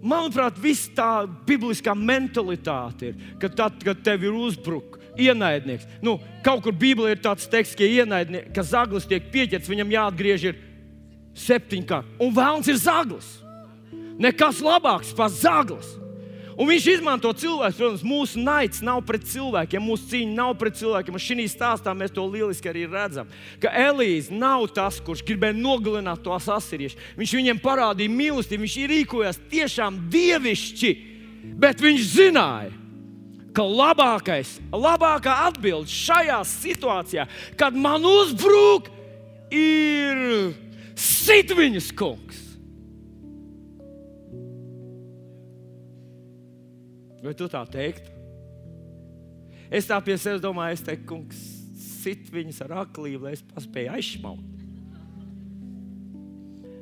manuprāt, 0.00 0.58
viss 0.62 0.90
tā 0.94 1.26
bibliskā 1.48 1.94
mentalitāte 1.96 3.10
ir, 3.10 3.20
ka 3.42 3.50
tad, 3.50 3.80
kad 3.84 4.02
tev 4.06 4.24
ir 4.28 4.36
uzbrukts 4.36 4.99
ienaidnieks. 5.20 5.86
Nu, 6.04 6.18
kaut 6.44 6.64
kur 6.64 6.76
Bībelē 6.76 7.14
ir 7.14 7.22
tāds 7.22 7.48
teksts, 7.50 7.76
ka, 7.78 7.86
ka 8.54 8.66
zaglis 8.66 9.08
tiek 9.08 9.30
pieķerts, 9.32 9.70
viņam 9.70 9.94
jāatgriež 9.96 10.50
ir 10.50 10.60
septiņkārt. 11.36 12.18
Un 12.22 12.34
vēlams 12.36 12.70
ir 12.70 12.80
zaglis. 12.80 13.30
Nekas 14.20 14.60
labāks 14.64 15.14
par 15.16 15.32
zaglis. 15.32 15.96
Un 16.60 16.68
viņš 16.68 16.86
izmanto 16.92 17.30
cilvēku. 17.32 17.78
Protams, 17.78 18.02
mūsu 18.04 18.40
naids 18.44 18.82
nav 18.84 19.00
pret 19.08 19.24
cilvēkiem, 19.30 19.80
mūsu 19.80 20.10
cīņa 20.10 20.34
nav 20.36 20.50
pret 20.60 20.76
cilvēkiem. 20.76 21.16
Un 21.16 21.22
šī 21.24 21.46
stāstā 21.48 21.94
mēs 21.96 22.12
to 22.12 22.26
lieliski 22.28 22.68
arī 22.68 22.84
redzam. 22.84 23.30
Ka 23.62 23.72
Elīze 23.72 24.34
nav 24.36 24.66
tas, 24.76 24.98
kurš 25.00 25.24
gribēja 25.24 25.56
nogalināt 25.56 26.20
tos 26.26 26.50
asiriešus. 26.52 27.00
Viņš 27.16 27.32
viņiem 27.38 27.62
parādīja 27.64 28.12
mīlestību, 28.12 28.66
viņš 28.66 28.76
rīkojās 28.92 29.40
tiešām 29.48 30.02
dievišķi, 30.12 30.92
bet 31.64 31.80
viņš 31.80 32.12
zināja, 32.12 32.76
ka 33.56 33.64
labākais, 33.66 34.58
labākā 34.72 35.34
atbilde 35.48 35.90
šajā 35.90 36.40
situācijā, 36.46 37.26
kad 37.58 37.76
man 37.76 38.04
uzbrūk, 38.06 38.90
ir 39.50 40.54
sitviņas 40.98 41.90
kungs. 41.98 42.46
Vai 47.20 47.34
tu 47.36 47.50
tā 47.52 47.60
teiktu? 47.68 48.16
Es 49.70 49.86
tā 49.86 49.98
pie 50.02 50.16
sevis 50.18 50.42
domāju, 50.42 50.78
es 50.78 50.86
teiktu, 50.86 51.06
kungs, 51.10 51.42
sit 52.00 52.30
viņas 52.32 52.62
ar 52.64 52.78
aklību, 52.86 53.26
lai 53.26 53.34
es 53.36 53.44
paspēju 53.52 53.92
aizšmaut. 53.98 54.46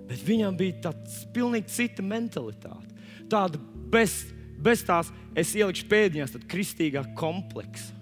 Bet 0.08 0.22
viņam 0.24 0.56
bija 0.56 0.78
tāds 0.88 1.24
pilnīgi 1.34 1.68
cita 1.74 2.04
mentalitāte. 2.06 2.94
Tāda 3.28 3.60
bez 3.92 4.22
bez 4.62 4.82
tās 4.86 5.12
es 5.38 5.54
ielikšu 5.56 5.86
pēdiņās, 5.90 6.34
tad 6.34 6.46
kristīgā 6.50 7.04
kompleksa. 7.18 7.94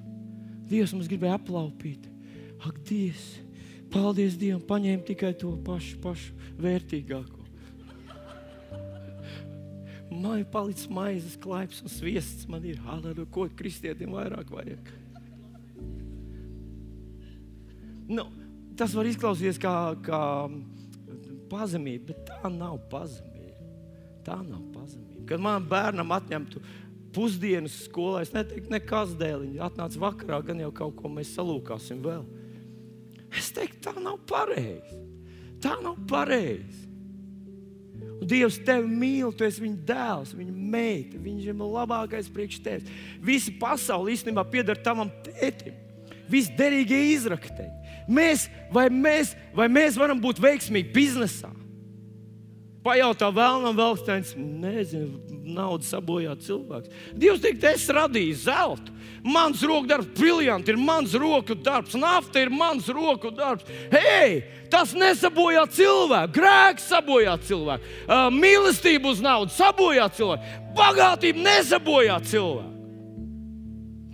Dievs 0.67 0.95
mums 0.97 1.09
gribēja 1.11 1.39
aplaupīt. 1.39 2.09
Ak, 2.67 2.81
Dievs, 2.89 3.25
paldies 3.93 4.39
Dievam, 4.41 4.65
paņēma 4.67 5.07
tikai 5.07 5.33
to 5.39 5.53
pašu, 5.67 6.01
pašu 6.03 6.35
vērtīgāko. 6.63 7.45
Man 10.17 10.41
ir 10.41 10.47
palicis 10.49 10.89
maizes, 10.89 11.37
klaips 11.39 11.83
un 11.85 11.93
sviests. 11.93 12.47
Man 12.51 12.65
ir 12.65 12.81
halleluja, 12.87 13.29
ko 13.31 13.47
kristietim 13.59 14.15
vairāk 14.17 14.51
vajag. 14.55 14.91
Nu, 18.07 18.25
tas 18.79 18.95
var 18.97 19.11
izklausīties 19.11 19.61
kā, 19.61 19.75
kā 20.07 20.23
pazemība, 21.51 22.15
bet 22.15 22.31
tā 22.31 22.53
nav 22.55 22.79
pazemība. 22.91 23.71
Tā 24.27 24.41
nav. 24.47 24.76
Kad 25.27 25.43
man 25.43 25.64
bērnam 25.68 26.12
atņemtu 26.16 26.62
pusdienas 27.16 27.74
skolā, 27.87 28.22
es 28.27 28.33
neteiktu, 28.35 28.70
nekas 28.74 29.14
dēļ. 29.18 29.45
Viņi 29.47 29.62
atnāca 29.66 30.03
vakarā, 30.03 30.41
gan 30.47 30.61
jau 30.62 30.72
kaut 30.74 30.99
ko 30.99 31.11
mēs 31.12 31.33
salūkāsim 31.37 32.03
vēl. 32.05 32.27
Es 33.37 33.51
teiktu, 33.55 33.81
tā 33.89 33.95
nav 33.99 34.20
pareizi. 34.29 35.01
Tā 35.62 35.79
nav 35.83 35.97
pareizi. 36.09 36.85
Un 38.16 38.29
Dievs 38.29 38.59
tevi 38.64 38.89
mīl, 38.89 39.33
tu 39.37 39.45
esi 39.45 39.62
viņa 39.64 39.83
dēls, 39.89 40.37
viņa 40.37 40.55
meita. 40.77 41.18
Viņš 41.20 41.49
ir 41.51 41.59
labākais 41.61 42.31
priekš 42.33 42.61
tevis. 42.64 42.95
Visa 43.24 43.53
pasaule 43.61 44.14
īstenībā 44.14 44.45
pieder 44.53 44.79
tavam 44.81 45.11
tētim. 45.27 45.77
Visi 46.31 46.55
derīgie 46.59 46.99
izrakteņi. 47.12 47.74
Mēs 48.11 48.47
vai, 48.72 48.89
mēs, 48.91 49.35
vai 49.55 49.68
mēs 49.72 49.99
varam 49.99 50.20
būt 50.22 50.41
veiksmīgi 50.43 50.93
biznesā? 50.95 51.51
Pajautā 52.87 53.30
vēlnam, 53.34 53.74
vēl 53.76 53.97
steins, 53.99 54.32
nezinu, 54.37 55.18
naudu 55.57 55.87
sabojā 55.87 56.37
cilvēks. 56.43 56.93
Dievs 57.18 57.43
teikt, 57.43 57.64
es 57.72 57.87
radīju 57.93 58.37
zeltu. 58.45 58.95
Mans 59.26 59.62
roku 59.66 59.89
darbs, 59.91 60.07
briljanti, 60.14 60.70
ir 60.70 60.78
mans 60.78 61.14
roku 61.18 61.57
darbs, 61.59 61.97
nafta 61.99 62.45
ir 62.45 62.53
mans 62.53 62.87
roku 62.95 63.32
darbs. 63.34 63.66
Hei, 63.91 64.45
tas 64.70 64.95
nesabojā 64.95 65.64
cilvēku, 65.74 66.34
grēks 66.37 66.87
sabojā 66.93 67.34
cilvēku, 67.49 67.91
uh, 68.07 68.28
mīlestību 68.34 69.11
uz 69.16 69.22
naudu 69.24 69.55
sabojā 69.57 70.07
cilvēku, 70.14 70.55
bagātību 70.78 71.43
nesabojā 71.43 72.20
cilvēku. 72.30 72.72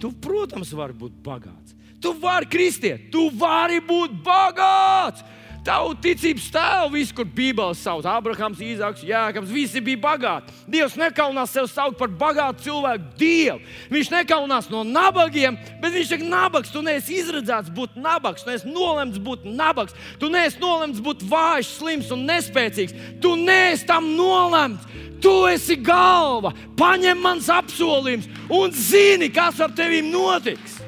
Tu, 0.03 0.11
protams, 0.25 0.73
vari 0.75 0.97
būt 0.99 1.21
bagāts. 1.23 1.77
Tu 2.03 2.11
vari 2.19 2.49
kristiet, 2.51 3.11
tu 3.13 3.29
vari 3.39 3.79
būt 3.85 4.17
bagāts. 4.25 5.23
Tavu 5.63 5.93
ticības 6.03 6.49
tēvu, 6.51 6.89
visu, 6.97 7.15
kur 7.15 7.27
Bībeles 7.31 7.79
sauc, 7.85 8.07
Abrahams, 8.11 8.59
Īzāks, 8.59 9.05
Jēkabs, 9.07 9.53
visi 9.55 9.79
bija 9.85 10.01
bagāti. 10.03 10.51
Dievs 10.67 10.97
nekaunās 10.99 11.53
sev 11.55 11.69
saukt 11.71 12.01
par 12.01 12.11
bagātu 12.11 12.65
cilvēku 12.65 13.13
dievu. 13.21 13.61
Viņš 13.95 14.11
nekaunās 14.11 14.67
no 14.73 14.83
nabagiem, 14.83 15.55
bet 15.79 15.95
viņš 15.95 16.17
ir 16.17 16.27
nabaks. 16.27 16.75
Tu 16.75 16.83
neesi 16.83 17.21
izredzēts 17.21 17.71
būt 17.77 17.95
nabaks, 17.95 18.43
tu 18.43 18.51
neesi 18.51 18.75
nolemts 18.75 19.23
būt 19.23 19.47
nabaks, 19.47 19.95
tu 20.19 20.33
neesi 20.35 20.59
nolemts 20.63 20.99
būt 21.05 21.23
vājš, 21.31 21.75
slims 21.79 22.11
un 22.11 22.27
nespēcīgs. 22.27 22.99
Tu 23.23 23.37
neesi 23.47 23.87
tam 23.87 24.11
nolemts. 24.19 24.91
Tu 25.23 25.31
esi 25.47 25.77
galva, 25.79 26.51
paņem 26.75 27.21
mans 27.23 27.47
apsolījums 27.55 28.27
un 28.51 28.75
zini, 28.75 29.31
kas 29.31 29.63
ar 29.63 29.71
tevi 29.79 30.03
notiks. 30.03 30.81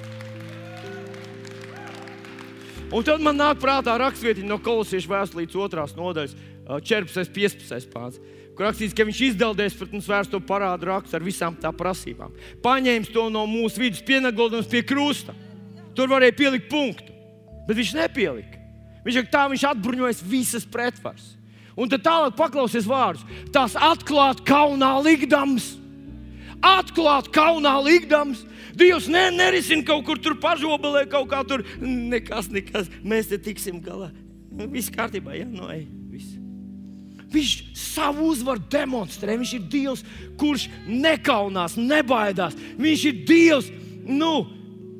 Un 2.95 3.03
tad 3.03 3.23
man 3.25 3.35
nāk 3.35 3.59
prātā 3.59 3.97
rakstvietiņa 3.99 4.47
no 4.47 4.61
kolosiešu 4.63 5.11
vēstures 5.11 5.57
otrās 5.59 5.97
nodaļas, 5.99 6.37
14. 6.87 7.25
un 7.27 7.33
15. 7.35 7.89
pāns. 7.91 8.21
Kur 8.55 8.69
rakstīts, 8.69 8.95
ka 8.95 9.03
viņš 9.03 9.21
izdaldēs 9.33 9.75
pret 9.75 9.95
mums 9.97 10.07
vērsto 10.07 10.39
parādu 10.47 10.87
rakstu 10.87 11.19
ar 11.19 11.25
visām 11.27 11.57
tā 11.59 11.73
prasībām. 11.75 12.31
Paņēmis 12.63 13.11
to 13.11 13.27
no 13.35 13.43
mūsu 13.51 13.83
vidus, 13.83 14.05
pienegodams 14.07 14.71
pie 14.71 14.85
krusta. 14.87 15.35
Tur 15.99 16.13
varēja 16.13 16.37
pielikt 16.39 16.71
punktu, 16.71 17.11
bet 17.67 17.81
viņš 17.81 17.97
nepielika. 17.99 18.63
Viņš 19.05 19.19
ir 19.21 19.27
tā, 19.33 19.49
viņš 19.51 19.67
atbruņojas 19.73 20.23
visas 20.31 20.65
pretvaras. 20.65 21.33
Un 21.75 21.91
tad 21.91 22.05
tālāk 22.07 22.39
paklausies 22.39 22.87
vārdus. 22.87 23.27
Tās 23.53 23.75
atklāt 23.75 24.45
kaunā 24.47 24.95
likdams, 25.03 25.73
atklāt 26.63 27.33
kaunā 27.35 27.75
likdams, 27.83 28.47
Dievs 28.75 29.09
ne, 29.11 29.29
nerisina 29.35 29.87
kaut 29.87 30.05
kur 30.07 30.20
tur 30.22 30.37
pažobelē, 30.43 31.05
kaut 31.11 31.29
kā 31.31 31.43
tur. 31.47 31.64
Nekas, 31.81 32.51
nekas. 32.53 32.91
Mēs 33.07 33.31
te 33.31 33.39
tiksim 33.41 33.81
galā. 33.85 34.11
Viss 34.70 34.93
kārtībā, 34.95 35.35
jā, 35.39 35.47
no 35.51 35.68
ej. 35.75 35.87
Viss. 36.11 36.35
Viņš 37.35 37.55
savu 37.79 38.29
uzvaru 38.31 38.62
demonstrē. 38.70 39.37
Viņš 39.41 39.55
ir 39.57 39.64
Dievs, 39.70 40.05
kurš 40.41 40.68
nekaunās, 40.87 41.79
nebaidās. 41.79 42.57
Viņš 42.79 43.07
ir 43.11 43.22
Dievs, 43.29 43.70
nu, 44.07 44.35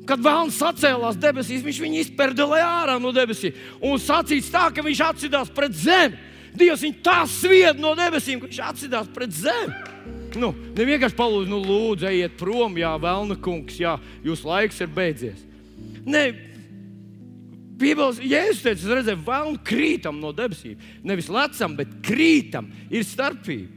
kad 0.09 0.21
vēlams 0.23 0.59
sacēlās 0.59 1.19
debesīs, 1.21 1.63
viņš 1.65 1.81
viņu 1.81 2.01
izpērdelēja 2.03 2.69
ārā 2.83 2.99
no 3.01 3.11
debesīm. 3.15 3.55
Un 3.83 3.99
sacīts 4.01 4.51
tā, 4.53 4.67
ka 4.73 4.83
viņš 4.85 5.03
atsidās 5.09 5.51
pret 5.55 5.75
zemi. 5.79 6.19
Dievs 6.55 6.85
viņu 6.85 7.01
tā 7.03 7.17
svied 7.27 7.79
no 7.83 7.91
debesīm, 7.97 8.39
ka 8.39 8.49
viņš 8.49 8.61
atsidās 8.69 9.11
pret 9.15 9.33
zemi. 9.35 9.84
Nu, 10.39 10.51
ne 10.75 10.87
vienkārši 10.87 11.17
palūdzu, 11.17 11.49
nu, 11.51 11.61
lūdzu, 11.63 12.09
ejiet 12.09 12.35
prom, 12.39 12.75
jā, 12.79 12.91
Vēlna 13.01 13.37
kungs, 13.41 13.77
jā, 13.79 13.95
jūsu 14.25 14.49
laiks 14.49 14.81
ir 14.83 14.91
beidzies. 14.95 15.41
Nē, 16.05 16.25
Bībeles 17.75 18.21
jēzus 18.23 18.63
teica, 18.63 18.79
es 18.79 18.91
redzēju, 18.99 19.23
vēlnu 19.25 19.59
krītam 19.67 20.19
no 20.21 20.31
debesīm. 20.35 20.79
Nevis 21.03 21.27
lecam, 21.31 21.75
bet 21.75 21.91
krītam 22.05 22.69
ir 22.87 23.03
starpība. 23.03 23.73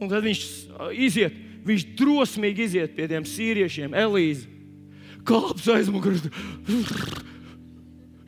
Un 0.00 0.08
tad 0.10 0.24
viņš 0.24 0.42
iziet, 0.96 1.36
viņš 1.68 1.86
drosmīgi 1.98 2.66
iziet 2.66 2.96
pie 2.96 3.06
tiem 3.10 3.26
sīriešiem, 3.28 3.94
Elīze. 3.94 4.48
Kāps 5.28 5.68
aizmugurē. 5.70 6.18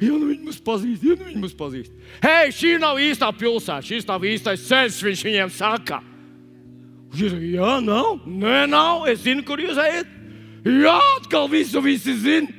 Ja 0.03 0.17
nu 0.19 0.33
viņi 0.33 0.49
mūs 0.49 0.59
pazīst, 0.65 1.05
ja 1.07 1.15
nu 1.15 1.29
viņi 1.29 1.41
mūs 1.45 1.53
pazīst. 1.55 1.93
Hei, 2.25 2.51
šī 2.55 2.73
nav 2.83 2.99
īstā 2.99 3.29
pilsēta, 3.39 3.85
šis 3.87 4.09
nav 4.09 4.25
īstais 4.27 4.65
ceļš, 4.67 4.99
viņš 5.07 5.23
viņiem 5.29 5.53
saka. 5.55 6.01
Ir, 7.21 7.37
jā, 7.53 7.77
nav, 7.85 8.25
nē, 8.27 8.65
nav. 8.73 9.05
Es 9.13 9.21
zinu, 9.23 9.45
kur 9.47 9.61
jūs 9.63 9.79
ejat. 9.79 10.11
Jā, 10.65 10.97
atkal 11.19 11.47
visu 11.53 11.83
visi 11.85 12.17
zina. 12.19 12.51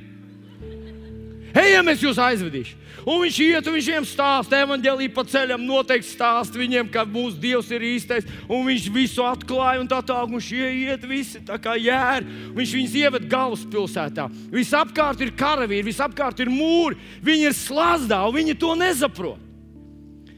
Ejam, 1.54 1.88
es 1.92 2.02
jūs 2.02 2.18
aizvedīšu. 2.18 2.78
Un 3.04 3.20
viņš 3.20 3.38
iet, 3.44 3.66
un 3.68 3.76
viņš 3.76 3.88
viņiem 3.90 4.06
stāsta, 4.08 4.60
evanģēlī 4.64 5.10
pa 5.12 5.26
ceļam 5.28 5.64
noteikti 5.68 6.08
stāsta 6.08 6.60
viņiem, 6.60 6.88
ka 6.92 7.04
mūsu 7.04 7.36
Dievs 7.42 7.68
ir 7.74 7.84
īstais, 7.84 8.28
un 8.48 8.64
viņš 8.68 8.88
visu 8.94 9.24
atklāja, 9.28 9.82
un 9.82 9.90
tā 9.90 10.00
tālāk, 10.00 10.32
un 10.32 10.44
šie 10.44 10.70
iet 10.86 11.04
visi 11.08 11.42
tā 11.44 11.58
kā 11.60 11.76
jēri. 11.76 12.52
Viņš 12.56 12.74
viņus 12.78 12.98
ieved 13.02 13.28
galvaspilsētā. 13.32 14.28
Visapkārt 14.54 15.20
ir 15.24 15.34
karavīri, 15.36 15.90
visapkārt 15.90 16.40
ir 16.40 16.52
mūri, 16.52 16.96
viņi 17.24 17.50
ir 17.50 17.58
slazdā, 17.58 18.22
un 18.24 18.38
viņi 18.38 18.56
to 18.60 18.72
nesaprot. 18.80 19.42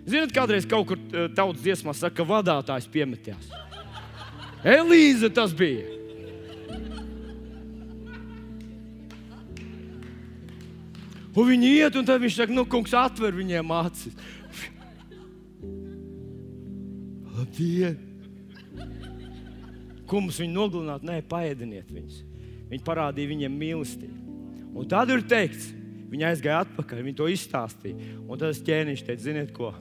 Ziniet, 0.07 0.31
kādreiz 0.35 0.67
kaut 0.71 0.87
kur 0.91 1.01
eh, 1.03 1.27
tautas 1.35 1.64
dziesmā 1.64 1.95
saka, 1.95 2.21
ka 2.21 2.27
vadītājs 2.29 2.87
piemetās. 2.91 3.51
Elīze 4.67 5.31
tas 5.35 5.55
bija. 5.55 5.96
Un 11.37 11.45
viņi 11.51 11.72
iet, 11.82 11.97
un 11.99 12.07
tad 12.09 12.22
viņš 12.22 12.39
saka, 12.41 12.57
nu, 12.57 12.64
kungs, 12.68 12.95
atver 12.97 13.37
viņiem 13.37 13.72
acis. 13.76 14.16
Labdien! 17.37 17.99
Ko 20.07 20.22
mums 20.22 20.39
viņi 20.41 20.55
nogalināt? 20.55 21.05
Nē, 21.05 21.18
paēdiniet 21.28 21.91
viņus. 21.93 22.22
Viņi 22.70 22.84
parādīja 22.87 23.32
viņiem 23.32 23.59
mīlestību. 23.59 24.22
Un 24.76 24.89
tad 24.89 25.11
ir 25.12 25.24
teikts, 25.26 25.70
viņi 26.12 26.28
aizgāja 26.30 26.62
atpakaļ, 26.64 27.03
viņi 27.05 27.18
to 27.18 27.28
izstāstīja. 27.32 28.12
Un 28.24 28.41
tad 28.41 28.61
ķēniņš 28.68 29.05
teica, 29.07 29.24
ziniet 29.24 29.53
ko? 29.57 29.72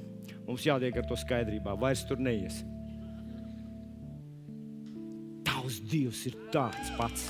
Mums 0.46 0.66
jātiek 0.66 0.98
ar 1.00 1.08
to 1.10 1.18
skaidrībā, 1.20 1.76
vairs 1.80 2.04
tur 2.10 2.22
neies. 2.22 2.62
Tavs 5.46 5.80
Dievs 5.90 6.26
ir 6.30 6.38
tāds 6.54 6.92
pats. 6.98 7.30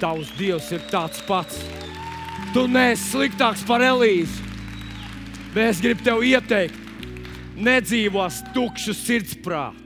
Tavs 0.00 0.32
Dievs 0.38 0.72
ir 0.74 0.82
tāds 0.90 1.22
pats. 1.28 1.60
Tu 2.50 2.64
neesi 2.68 3.06
sliktāks 3.12 3.62
par 3.68 3.80
Elīzi. 3.84 4.42
Bet 5.52 5.70
es 5.70 5.80
gribu 5.84 6.04
tev 6.04 6.22
ieteikt, 6.24 6.76
nedzīvos 7.60 8.40
tukšu 8.54 8.94
sirdsprātu. 8.96 9.78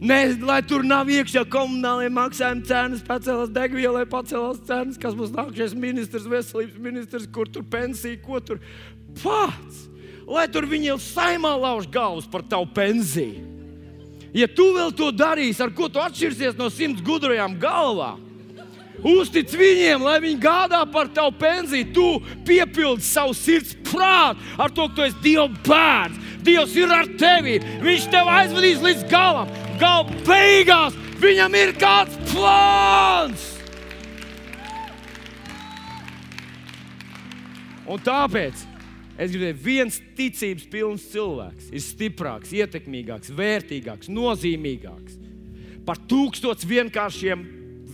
Ne, 0.00 0.18
lai 0.48 0.62
tur 0.64 0.80
nav 0.80 1.10
iekšā 1.12 1.42
komunālajie 1.52 2.08
maksājuma 2.16 2.64
cenas, 2.64 3.02
pacēlās 3.04 3.50
degvielai, 3.52 4.06
pacēlās 4.08 4.62
cenas, 4.64 4.96
kas 5.00 5.16
būs 5.16 5.34
nākamais 5.34 5.74
ministrs, 5.76 6.24
veselības 6.24 6.80
ministrs, 6.80 7.28
kur 7.28 7.50
tur 7.52 7.66
pensija, 7.68 8.16
ko 8.24 8.40
tur 8.40 8.62
pats. 9.20 9.84
Lai 10.24 10.46
tur 10.48 10.64
viņi 10.70 10.94
jau 10.94 10.96
saimā 11.04 11.52
lauž 11.60 11.90
galvas 11.92 12.28
par 12.32 12.46
tavu 12.48 12.70
pensiju. 12.72 13.44
Ja 14.32 14.48
tu 14.48 14.70
vēl 14.76 14.94
to 14.96 15.10
darīsi, 15.12 15.60
ar 15.60 15.72
ko 15.76 15.90
tu 15.92 16.00
atšķirsies 16.00 16.56
no 16.56 16.70
simts 16.72 17.04
gudrajām 17.04 17.58
galvām, 17.60 18.22
Uztic 19.06 19.52
viņiem, 19.56 20.02
lai 20.04 20.18
viņi 20.20 20.40
gādā 20.42 20.80
par 20.92 21.08
tavu 21.14 21.32
pensiju. 21.40 21.88
Tu 21.94 22.08
piepildi 22.48 23.04
savu 23.06 23.36
sirds 23.36 23.72
prātu 23.88 24.40
ar 24.60 24.72
to, 24.72 24.88
ka 24.88 24.96
tu 24.96 25.06
esi 25.06 25.22
Dieva 25.24 25.48
bērns. 25.66 26.26
Dievs 26.44 26.74
ir 26.76 26.92
ar 26.92 27.08
tevi. 27.20 27.58
Viņš 27.84 28.08
tev 28.12 28.28
aizvedīs 28.32 28.82
līdz 28.84 29.06
galam. 29.12 29.48
Gala 29.80 30.20
beigās 30.26 30.96
viņam 31.20 31.56
ir 31.56 31.72
kāds 31.80 32.16
plāns. 32.32 33.46
Un 37.90 37.98
tāpēc 38.06 38.66
es 39.20 39.32
gribēju, 39.32 39.56
viens 39.64 39.96
ticības 40.16 40.68
pilns 40.70 41.08
cilvēks 41.10 41.72
ir 41.74 41.82
stiprāks, 41.82 42.52
ietekmīgāks, 42.54 43.32
vērtīgāks, 43.36 44.12
nozīmīgāks 44.12 45.18
par 45.84 45.98
tūkstots 46.08 46.68
vienkāršiem 46.70 47.42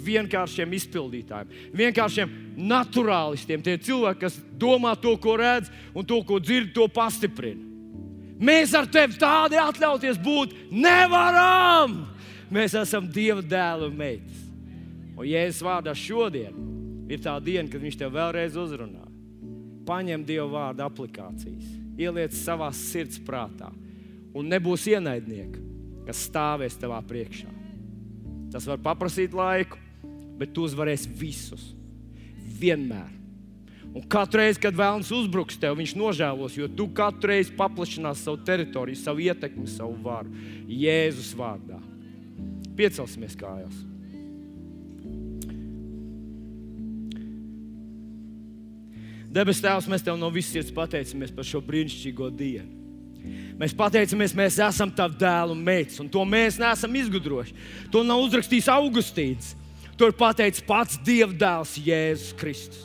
vienkāršiem 0.07 0.73
izpildītājiem, 0.79 1.53
vienkāršiem 1.77 2.35
naturālistiem, 2.57 3.63
tie 3.65 3.77
cilvēki, 3.83 4.23
kas 4.23 4.39
domā 4.59 4.95
to, 5.01 5.17
ko 5.21 5.37
redz, 5.41 5.71
un 5.95 6.07
to, 6.07 6.23
ko 6.27 6.41
dzird, 6.43 6.73
to 6.77 6.87
pastiprina. 6.93 7.63
Mēs 8.37 8.75
ar 8.77 8.89
tevi 8.93 9.17
tādi 9.17 9.57
atļauties 9.57 10.19
būt 10.21 10.53
nevaram. 10.69 12.03
Mēs 12.53 12.77
esam 12.79 13.09
Dieva 13.11 13.43
dēlu 13.43 13.89
un 13.91 13.97
meitas. 13.97 14.43
Un 15.17 15.25
Jēzus 15.25 15.65
vārdā 15.65 15.95
šodien 15.97 16.57
ir 17.09 17.23
tā 17.25 17.39
diena, 17.41 17.69
kad 17.73 17.81
Viņš 17.81 17.97
tev 18.03 18.13
vēlreiz 18.15 18.59
uzrunā. 18.61 19.07
Paņem 19.89 20.27
Dieva 20.27 20.47
vārdu 20.51 20.85
aplikācijas, 20.85 21.65
ieliec 21.97 22.35
savā 22.37 22.69
sirds 22.75 23.21
prātā, 23.23 23.71
un 24.37 24.51
nebūs 24.51 24.85
ienaidnieka, 24.91 25.63
kas 26.09 26.27
stāvēs 26.29 26.77
tavā 26.81 26.99
priekšā. 27.07 27.49
Tas 28.53 28.67
var 28.69 28.83
paprasīt 28.83 29.35
laiku, 29.37 29.79
bet 30.39 30.53
tu 30.55 30.67
uzvarēsi 30.67 31.13
visus. 31.19 31.71
Vienmēr. 32.61 33.17
Un 33.97 34.05
katru 34.13 34.43
reizi, 34.43 34.61
kad 34.61 34.77
vēlams 34.77 35.09
uzbruks 35.15 35.57
tev, 35.61 35.79
viņš 35.79 35.95
nožēlos, 35.97 36.57
jo 36.59 36.69
tu 36.69 36.85
katru 36.93 37.31
reizi 37.33 37.55
paplašinās 37.57 38.27
savu 38.27 38.43
teritoriju, 38.45 38.99
savu 39.01 39.25
ietekmi, 39.25 39.65
savu 39.73 39.97
varu. 40.05 40.33
Jēzus 40.69 41.33
vārdā. 41.39 41.81
Piecelsimies 42.77 43.39
kājās. 43.41 43.85
Debes 49.33 49.61
Tēvs, 49.61 49.89
mēs 49.89 50.05
Tev 50.05 50.17
no 50.21 50.29
visas 50.33 50.55
sirds 50.55 50.73
pateicamies 50.77 51.33
par 51.35 51.45
šo 51.45 51.61
brīnišķīgo 51.65 52.31
dienu. 52.37 52.73
Mēs 53.57 53.73
pateicamies, 53.77 54.37
mēs 54.37 54.59
esam 54.61 54.93
Tavu 54.93 55.17
dēlu 55.21 55.57
un 55.57 55.63
meitas, 55.65 55.99
un 56.05 56.09
to 56.13 56.23
mēs 56.29 56.61
neesam 56.61 56.93
izgudrojuši. 57.01 57.57
To 57.93 58.05
nav 58.05 58.21
uzrakstījis 58.29 58.69
Augustīns. 58.77 59.55
To 59.97 60.11
ir 60.11 60.17
pateicis 60.17 60.65
pats 60.67 60.99
Dieva 61.01 61.33
dēls 61.33 61.77
Jēzus 61.81 62.35
Kristus. 62.37 62.85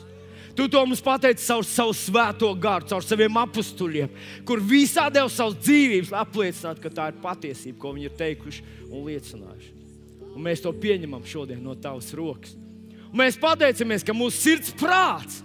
Tu 0.56 0.66
to 0.68 0.80
mums 0.84 1.00
pateici 1.00 1.46
caur 1.46 1.64
savu 1.64 1.94
svēto 1.96 2.50
garu, 2.60 2.84
caur 2.88 3.04
saviem 3.04 3.38
apstuļiem, 3.40 4.10
kur 4.48 4.60
visā 4.60 5.06
deva 5.12 5.30
savas 5.32 5.56
dzīvības, 5.64 6.10
lai 6.12 6.24
apliecinātu, 6.26 6.82
ka 6.82 6.92
tā 6.92 7.06
ir 7.08 7.20
patiesība, 7.22 7.78
ko 7.80 7.92
viņi 7.96 8.10
ir 8.10 8.18
teikuši 8.18 8.66
un 8.90 9.06
liecinājuši. 9.06 9.72
Un 10.32 10.44
mēs 10.44 10.64
to 10.64 10.72
pieņemam 10.76 11.24
šodien 11.28 11.62
no 11.64 11.76
tavas 11.76 12.10
rokas. 12.16 12.52
Un 13.08 13.20
mēs 13.20 13.40
pateicamies, 13.40 14.04
ka 14.04 14.16
mūsu 14.16 14.40
sirds 14.40 14.72
prāts 14.76 15.40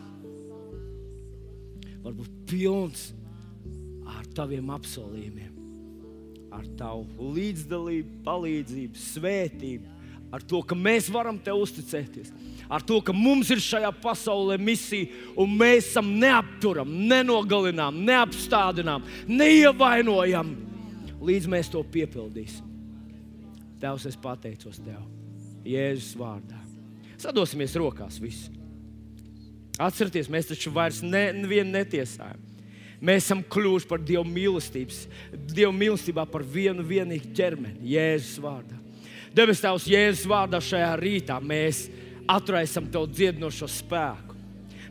var 2.03 2.15
būt 2.15 2.35
pilns 2.47 3.09
ar 4.07 4.27
taviem 4.35 4.69
apsolījumiem, 4.75 5.55
ar 6.55 6.67
tavu 6.79 7.31
līdzdalību, 7.35 8.21
palīdzību, 8.27 9.03
svētību, 9.07 9.96
ar 10.33 10.43
to, 10.43 10.61
ka 10.65 10.75
mēs 10.75 11.07
varam 11.13 11.37
te 11.39 11.53
uzticēties, 11.55 12.31
ar 12.69 12.83
to, 12.83 12.99
ka 13.01 13.15
mums 13.15 13.51
ir 13.53 13.61
šajā 13.63 13.91
pasaulē 14.01 14.57
misija, 14.59 15.09
un 15.39 15.53
mēs 15.59 15.91
esam 15.91 16.09
neapturami, 16.19 17.07
nenogalinām, 17.11 18.01
neapstādinām, 18.07 19.05
neievainojam, 19.29 20.53
līdz 21.23 21.51
mēs 21.51 21.71
to 21.73 21.83
piepildīsim. 21.93 22.65
Tēvs, 23.81 24.07
es 24.09 24.17
pateicos 24.17 24.79
Tev, 24.81 25.03
Jēzus 25.67 26.15
vārdā. 26.17 26.57
Sadosimies 27.21 27.75
rokās 27.77 28.17
visi. 28.21 28.51
Atcerieties, 29.77 30.29
mēs 30.33 30.49
taču 30.49 30.71
vairs 30.73 31.03
ne, 31.05 31.27
nevienu 31.37 31.69
netiesājam. 31.75 32.41
Mēs 32.97 33.27
esam 33.27 33.43
kļuvuši 33.45 33.89
par 33.89 34.01
Dieva 34.01 34.23
mīlestības, 34.25 35.03
Dieva 35.51 35.69
mīlestībā 35.75 36.25
par 36.31 36.41
vienu 36.41 36.85
vienīgu 36.85 37.29
ķermeni, 37.37 37.85
Jēzus 37.93 38.41
vārdā. 38.41 38.76
Debes 39.37 39.61
Tēvs, 39.61 39.85
Jēzus 39.91 40.25
vārdā 40.29 40.59
šajā 40.63 40.93
rītā 40.97 41.37
mēs 41.43 41.85
atraisam 42.29 42.87
Tev 42.89 43.05
dziedinošo 43.11 43.69
spēku. 43.69 44.33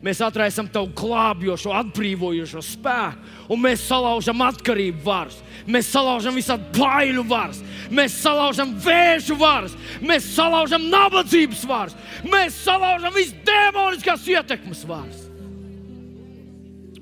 Mēs 0.07 0.21
atraisam 0.23 0.69
Tavu 0.71 0.93
glābjošo, 0.95 1.73
atbrīvojošo 1.75 2.63
spēku, 2.63 3.33
un 3.51 3.63
mēs 3.65 3.83
salaužam 3.89 4.45
atkarību 4.47 5.03
varas. 5.03 5.41
Mēs 5.67 5.91
salaužam 5.91 6.37
visādi 6.39 6.69
bailu 6.77 7.25
varas, 7.27 7.59
mēs 7.91 8.21
salaužam 8.23 8.77
vēža 8.85 9.35
varas, 9.41 9.75
mēs 9.99 10.29
salaužam 10.37 10.85
nabadzības 10.93 11.65
varas, 11.67 11.97
mēs 12.23 12.61
salaužam 12.63 13.17
visas 13.17 13.35
demoniskās 13.49 14.29
ietekmes 14.31 14.87
varas. 14.87 15.25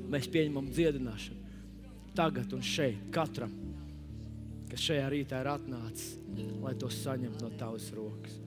Mēs 0.09 0.30
pieņemam 0.30 0.70
dziedināšanu 0.72 1.42
tagad 2.14 2.53
un 2.55 2.62
šeit, 2.62 3.11
katram, 3.12 3.51
kas 4.75 4.89
šajā 4.89 5.11
rītā 5.12 5.39
ir 5.45 5.53
atnācis, 5.53 6.16
lai 6.62 6.75
to 6.79 6.91
saņemtu 6.91 7.47
no 7.47 7.53
tavas 7.59 7.87
rokas. 7.95 8.41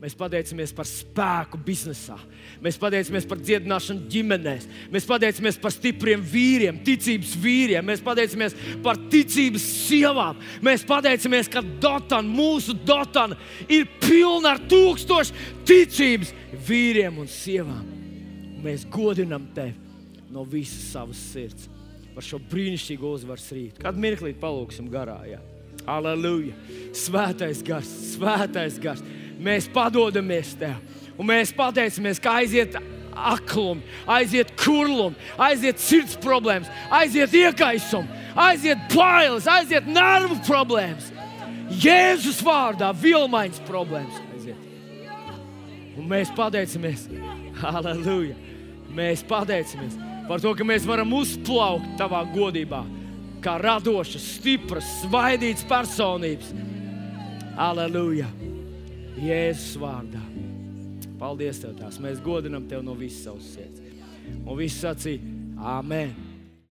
Mēs 0.00 0.14
pateicamies 0.16 0.70
par 0.72 0.88
spēku 0.88 1.58
biznesā. 1.60 2.16
Mēs 2.64 2.78
pateicamies 2.80 3.26
par 3.28 3.36
dziedināšanu 3.44 4.06
ģimenēs. 4.10 4.64
Mēs 4.90 5.04
pateicamies 5.04 5.58
par 5.60 5.74
stipriem 5.74 6.22
vīriem, 6.24 6.78
ticības 6.86 7.34
vīriem. 7.42 7.84
Mēs 7.84 8.00
pateicamies 8.04 8.56
par 8.80 8.96
ticības 9.12 9.66
sievām. 9.84 10.40
Mēs 10.64 10.86
pateicamies, 10.88 11.52
ka 11.52 11.60
Dotana, 11.60 12.24
mūsu 12.24 12.72
Dotana, 12.80 13.36
ir 13.68 13.84
pilna 14.00 14.54
ar 14.54 14.64
tūkstošu 14.72 15.36
ticības 15.68 16.32
vīriem 16.64 17.20
un 17.20 17.28
sievām. 17.28 17.84
Mēs 18.64 18.88
godinam 18.88 19.50
tevi 19.52 19.76
no 20.32 20.48
visas 20.48 20.94
savas 20.94 21.20
sirds 21.34 21.68
par 22.14 22.24
šo 22.24 22.40
brīnišķīgo 22.50 23.14
uzvaras 23.20 23.52
rītu. 23.52 23.84
Kādu 23.84 24.00
mirkli 24.00 24.32
palūksim 24.40 24.88
garā. 24.92 25.20
Jā. 25.28 25.44
Aleluja! 25.88 26.54
Svētais 26.96 27.62
gars, 27.64 27.88
svētais 28.14 28.78
gars! 28.82 29.02
Mēs 29.40 29.68
padodamies 29.72 30.52
tev, 30.60 30.76
un 31.16 31.28
mēs 31.30 31.52
pateicamies, 31.56 32.20
ka 32.20 32.34
aiziet 32.42 32.76
aklumi, 33.16 33.84
aiziet 34.08 34.52
kurlumi, 34.60 35.16
aiziet 35.40 35.80
sirds 35.80 36.18
problēmas, 36.20 36.68
aiziet 36.92 37.32
iekaisumi, 37.36 38.20
aiziet 38.36 38.84
bailes, 38.92 39.48
aiziet 39.48 39.88
nervu 39.88 40.36
problēmas. 40.46 41.08
Jēzus 41.80 42.42
vārdā 42.44 42.90
vilmaiņas 43.00 43.64
problēmas 43.68 44.20
aiziet. 44.34 44.68
Un 45.96 46.08
mēs 46.10 46.32
pateicamies, 46.36 47.08
aleluja! 47.72 48.36
Mēs 48.90 49.22
pateicamies 49.22 49.94
par 50.26 50.42
to, 50.42 50.52
ka 50.58 50.66
mēs 50.66 50.86
varam 50.86 51.12
uzplaukt 51.14 51.94
tavā 51.98 52.24
godībā 52.34 52.82
kā 53.42 53.56
radošas, 53.60 54.24
stipras, 54.38 54.86
svaidītas 55.02 55.66
personības. 55.68 56.52
Aleluja! 57.60 58.28
Jēzus 59.20 59.76
vārdā. 59.80 60.22
Paldies, 61.20 61.60
Tev, 61.60 61.74
tās. 61.76 61.98
Mēs 62.00 62.22
godinam 62.24 62.64
Tevi 62.68 62.86
no 62.86 62.96
visas 62.96 63.26
savas 63.28 63.52
sirds. 63.52 63.82
Un 64.46 64.56
viss 64.56 64.80
sacīja, 64.80 65.36
Āmen! 65.60 66.29